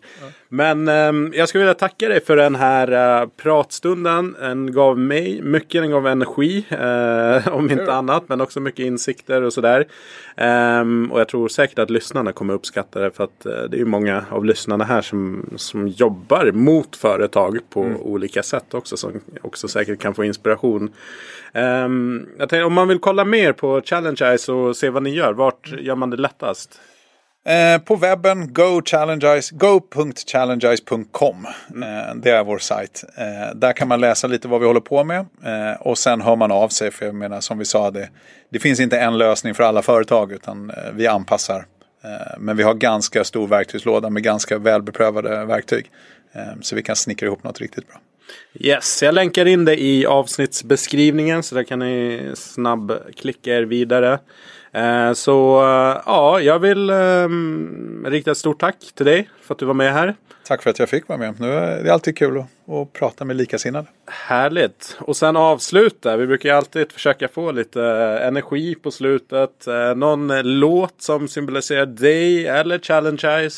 Men 0.53 0.87
eh, 0.87 1.37
jag 1.37 1.49
skulle 1.49 1.63
vilja 1.63 1.73
tacka 1.73 2.09
dig 2.09 2.21
för 2.25 2.35
den 2.35 2.55
här 2.55 3.21
uh, 3.21 3.29
pratstunden. 3.37 4.35
Den 4.39 4.71
gav 4.71 4.99
mig 4.99 5.41
mycket, 5.41 5.81
den 5.81 5.91
gav 5.91 6.07
energi. 6.07 6.65
Uh, 6.71 7.47
om 7.55 7.71
inte 7.71 7.93
annat, 7.93 8.23
men 8.29 8.41
också 8.41 8.59
mycket 8.59 8.85
insikter 8.85 9.41
och 9.41 9.53
sådär. 9.53 9.87
Um, 10.81 11.11
och 11.11 11.19
jag 11.19 11.27
tror 11.27 11.47
säkert 11.47 11.79
att 11.79 11.89
lyssnarna 11.89 12.31
kommer 12.31 12.53
uppskatta 12.53 12.99
det. 12.99 13.11
För 13.11 13.23
att 13.23 13.45
uh, 13.45 13.51
det 13.51 13.77
är 13.77 13.79
ju 13.79 13.85
många 13.85 14.25
av 14.29 14.45
lyssnarna 14.45 14.83
här 14.83 15.01
som, 15.01 15.49
som 15.55 15.87
jobbar 15.87 16.51
mot 16.51 16.95
företag 16.95 17.59
på 17.69 17.83
mm. 17.83 18.01
olika 18.01 18.43
sätt 18.43 18.73
också. 18.73 18.97
Som 18.97 19.11
också 19.41 19.67
säkert 19.67 19.99
kan 19.99 20.13
få 20.13 20.23
inspiration. 20.23 20.93
Jag 21.53 22.49
tänkte, 22.49 22.63
om 22.63 22.73
man 22.73 22.87
vill 22.87 22.99
kolla 22.99 23.25
mer 23.25 23.53
på 23.53 23.81
Challenge 23.85 24.17
Eyes 24.21 24.49
och 24.49 24.75
se 24.75 24.89
vad 24.89 25.03
ni 25.03 25.09
gör. 25.09 25.33
Vart 25.33 25.71
gör 25.79 25.95
man 25.95 26.09
det 26.09 26.17
lättast? 26.17 26.79
Eh, 27.45 27.77
på 27.77 27.95
webben 27.95 28.53
go.challengize, 28.53 29.55
go.challengize.com. 29.55 31.45
Eh, 31.45 32.15
det 32.15 32.29
är 32.29 32.43
vår 32.43 32.57
sajt. 32.57 33.03
Eh, 33.17 33.55
där 33.55 33.73
kan 33.73 33.87
man 33.87 34.01
läsa 34.01 34.27
lite 34.27 34.47
vad 34.47 34.59
vi 34.59 34.67
håller 34.67 34.79
på 34.79 35.03
med. 35.03 35.19
Eh, 35.19 35.81
och 35.81 35.97
sen 35.97 36.21
hör 36.21 36.35
man 36.35 36.51
av 36.51 36.69
sig. 36.69 36.91
För 36.91 37.05
jag 37.05 37.15
menar 37.15 37.41
som 37.41 37.57
vi 37.57 37.65
sa, 37.65 37.91
det, 37.91 38.09
det 38.49 38.59
finns 38.59 38.79
inte 38.79 38.99
en 38.99 39.17
lösning 39.17 39.53
för 39.53 39.63
alla 39.63 39.81
företag. 39.81 40.31
Utan 40.31 40.69
eh, 40.69 40.75
vi 40.93 41.07
anpassar. 41.07 41.65
Eh, 42.03 42.09
men 42.39 42.57
vi 42.57 42.63
har 42.63 42.73
ganska 42.73 43.23
stor 43.23 43.47
verktygslåda 43.47 44.09
med 44.09 44.23
ganska 44.23 44.57
välbeprövade 44.57 45.45
verktyg. 45.45 45.91
Så 46.61 46.75
vi 46.75 46.83
kan 46.83 46.95
snickra 46.95 47.27
ihop 47.27 47.43
något 47.43 47.61
riktigt 47.61 47.87
bra. 47.87 47.97
Yes, 48.53 49.03
jag 49.03 49.13
länkar 49.13 49.45
in 49.45 49.65
det 49.65 49.81
i 49.81 50.05
avsnittsbeskrivningen 50.05 51.43
så 51.43 51.55
där 51.55 51.63
kan 51.63 51.79
ni 51.79 52.31
snabbklicka 52.35 53.55
er 53.55 53.63
vidare. 53.63 54.19
Eh, 54.73 55.13
så 55.13 55.61
eh, 55.61 56.01
ja, 56.05 56.39
jag 56.39 56.59
vill 56.59 56.89
um, 56.89 58.05
rikta 58.07 58.31
ett 58.31 58.37
stort 58.37 58.59
tack 58.59 58.77
till 58.95 59.05
dig 59.05 59.29
för 59.41 59.53
att 59.53 59.59
du 59.59 59.65
var 59.65 59.73
med 59.73 59.93
här. 59.93 60.15
Tack 60.47 60.63
för 60.63 60.69
att 60.69 60.79
jag 60.79 60.89
fick 60.89 61.07
vara 61.07 61.19
med. 61.19 61.39
Nu 61.39 61.51
är 61.51 61.83
det 61.83 61.93
alltid 61.93 62.17
kul 62.17 62.37
att, 62.37 62.73
att 62.73 62.93
prata 62.93 63.25
med 63.25 63.35
likasinnade. 63.35 63.87
Härligt. 64.07 64.97
Och 64.99 65.17
sen 65.17 65.37
avsluta. 65.37 66.17
Vi 66.17 66.27
brukar 66.27 66.49
ju 66.49 66.55
alltid 66.55 66.91
försöka 66.91 67.27
få 67.27 67.51
lite 67.51 67.83
energi 68.21 68.75
på 68.75 68.91
slutet. 68.91 69.67
Någon 69.95 70.41
låt 70.59 71.01
som 71.01 71.27
symboliserar 71.27 71.85
dig 71.85 72.47
eller 72.47 72.79
Challenge 72.79 73.49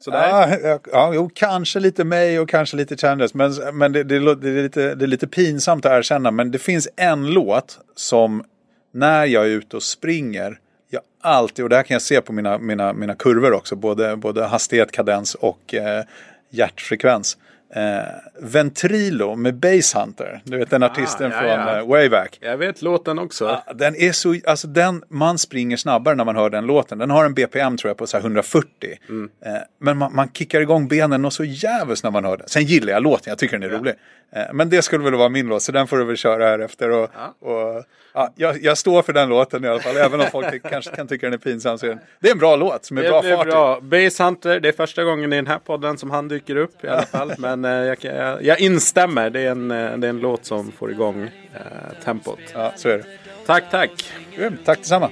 Sådär. 0.00 0.58
Ja, 0.62 0.78
ja, 0.92 1.12
jo, 1.14 1.30
kanske 1.34 1.80
lite 1.80 2.04
mig 2.04 2.40
och 2.40 2.48
kanske 2.48 2.76
lite 2.76 2.96
Challenges. 2.96 3.34
Men, 3.34 3.52
men 3.72 3.92
det, 3.92 4.04
det, 4.04 4.34
det, 4.34 4.48
är 4.48 4.62
lite, 4.62 4.94
det 4.94 5.04
är 5.04 5.06
lite 5.06 5.26
pinsamt 5.26 5.86
att 5.86 5.92
erkänna. 5.92 6.30
Men 6.30 6.50
det 6.50 6.58
finns 6.58 6.88
en 6.96 7.26
låt 7.26 7.78
som 7.96 8.44
när 8.92 9.26
jag 9.26 9.44
är 9.44 9.50
ute 9.50 9.76
och 9.76 9.82
springer. 9.82 10.58
Jag 10.90 11.02
alltid, 11.20 11.62
och 11.62 11.68
det 11.68 11.76
här 11.76 11.82
kan 11.82 11.94
jag 11.94 12.02
se 12.02 12.20
på 12.20 12.32
mina, 12.32 12.58
mina, 12.58 12.92
mina 12.92 13.14
kurvor 13.14 13.52
också. 13.52 13.76
Både, 13.76 14.16
både 14.16 14.44
hastighet, 14.44 14.92
kadens 14.92 15.34
och 15.34 15.74
eh, 15.74 16.04
hjärtfrekvens. 16.50 17.36
Eh, 17.74 18.04
Ventrilo 18.40 19.36
med 19.36 19.54
Basshunter. 19.54 20.40
Du 20.44 20.58
vet 20.58 20.70
den 20.70 20.82
ah, 20.82 20.86
artisten 20.86 21.32
ah, 21.32 21.34
ja, 21.34 21.40
från 21.40 21.74
ja. 21.74 21.80
Uh, 21.80 21.88
Wayback. 21.88 22.38
Jag 22.40 22.56
vet 22.56 22.82
låten 22.82 23.18
också. 23.18 23.46
Ah, 23.46 23.72
den 23.72 23.96
är 23.96 24.12
så, 24.12 24.36
alltså 24.46 24.68
den, 24.68 25.04
man 25.08 25.38
springer 25.38 25.76
snabbare 25.76 26.14
när 26.14 26.24
man 26.24 26.36
hör 26.36 26.50
den 26.50 26.66
låten. 26.66 26.98
Den 26.98 27.10
har 27.10 27.24
en 27.24 27.34
BPM 27.34 27.76
tror 27.76 27.90
jag 27.90 27.96
på 27.96 28.06
så 28.06 28.16
140. 28.16 28.68
Mm. 29.08 29.30
Eh, 29.44 29.52
men 29.78 29.98
man, 29.98 30.14
man 30.14 30.30
kickar 30.32 30.60
igång 30.60 30.88
benen 30.88 31.24
och 31.24 31.32
så 31.32 31.44
jävligt 31.44 32.02
när 32.02 32.10
man 32.10 32.24
hör 32.24 32.36
den. 32.36 32.48
Sen 32.48 32.64
gillar 32.64 32.92
jag 32.92 33.02
låten, 33.02 33.30
jag 33.30 33.38
tycker 33.38 33.58
den 33.58 33.70
är 33.70 33.74
ja. 33.74 33.80
rolig. 33.80 33.94
Eh, 34.32 34.42
men 34.52 34.70
det 34.70 34.82
skulle 34.82 35.04
väl 35.04 35.14
vara 35.14 35.28
min 35.28 35.46
låt, 35.46 35.62
så 35.62 35.72
den 35.72 35.86
får 35.86 35.98
du 35.98 36.04
väl 36.04 36.16
köra 36.16 36.44
här 36.44 36.58
efter. 36.58 36.90
Och, 36.90 37.10
och 37.40 37.84
ja, 38.18 38.32
jag, 38.34 38.62
jag, 38.62 38.78
står 38.78 39.02
för 39.02 39.12
den 39.12 39.28
låten 39.28 39.64
i 39.64 39.68
alla 39.68 39.80
fall, 39.80 39.96
även 39.96 40.20
om 40.20 40.26
folk 40.32 40.62
kanske 40.70 40.96
kan 40.96 41.08
tycka 41.08 41.26
den 41.26 41.32
är 41.32 41.38
pinsam. 41.38 41.78
Så 41.78 41.86
det 42.20 42.28
är 42.28 42.32
en 42.32 42.38
bra 42.38 42.56
låt 42.56 42.84
som 42.84 42.98
är 42.98 43.02
det, 43.02 43.08
bra 43.08 43.22
det 43.22 43.30
är 43.30 43.36
fart 43.36 43.46
bra. 43.46 43.80
Base 43.80 44.24
Hunter, 44.24 44.60
det 44.60 44.68
är 44.68 44.72
första 44.72 45.04
gången 45.04 45.32
i 45.32 45.36
den 45.36 45.46
här 45.46 45.58
podden 45.58 45.98
som 45.98 46.10
han 46.10 46.28
dyker 46.28 46.56
upp 46.56 46.84
i 46.84 46.88
alla 46.88 47.02
fall. 47.02 47.32
Men 47.38 47.64
eh, 47.64 47.70
jag, 47.70 47.96
jag, 48.00 48.44
jag, 48.44 48.60
instämmer, 48.60 49.30
det 49.30 49.40
är, 49.40 49.50
en, 49.50 49.70
eh, 49.70 49.96
det 49.96 50.06
är 50.06 50.10
en 50.10 50.20
låt 50.20 50.44
som 50.44 50.72
får 50.72 50.90
igång 50.90 51.22
eh, 51.22 52.04
tempot. 52.04 52.40
Ja, 52.54 52.72
så 52.76 52.88
är 52.88 52.98
det. 52.98 53.04
Tack, 53.46 53.64
tack. 53.70 53.90
tack 54.64 54.78
detsamma. 54.78 55.10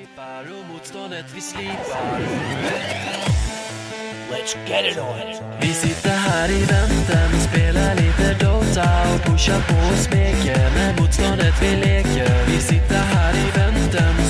Let's 4.31 4.57
get 4.67 4.85
it 4.85 4.99
on! 4.99 5.59
Vi 5.61 5.73
sitter 5.73 6.11
här 6.11 6.51
i 6.51 6.65
väntan 6.65 7.41
spelar 7.49 7.95
lite 7.95 8.45
Dota 8.45 8.89
och 9.15 9.21
pushar 9.25 9.61
på 9.61 9.93
och 9.93 9.99
smeker 9.99 10.71
med 10.75 11.01
motståndet 11.01 11.55
vi 11.63 11.77
leker. 11.77 12.47
Vi 12.47 12.59
sitter 12.59 13.03
här 13.15 13.35
i 13.35 13.51
väntan 13.59 14.26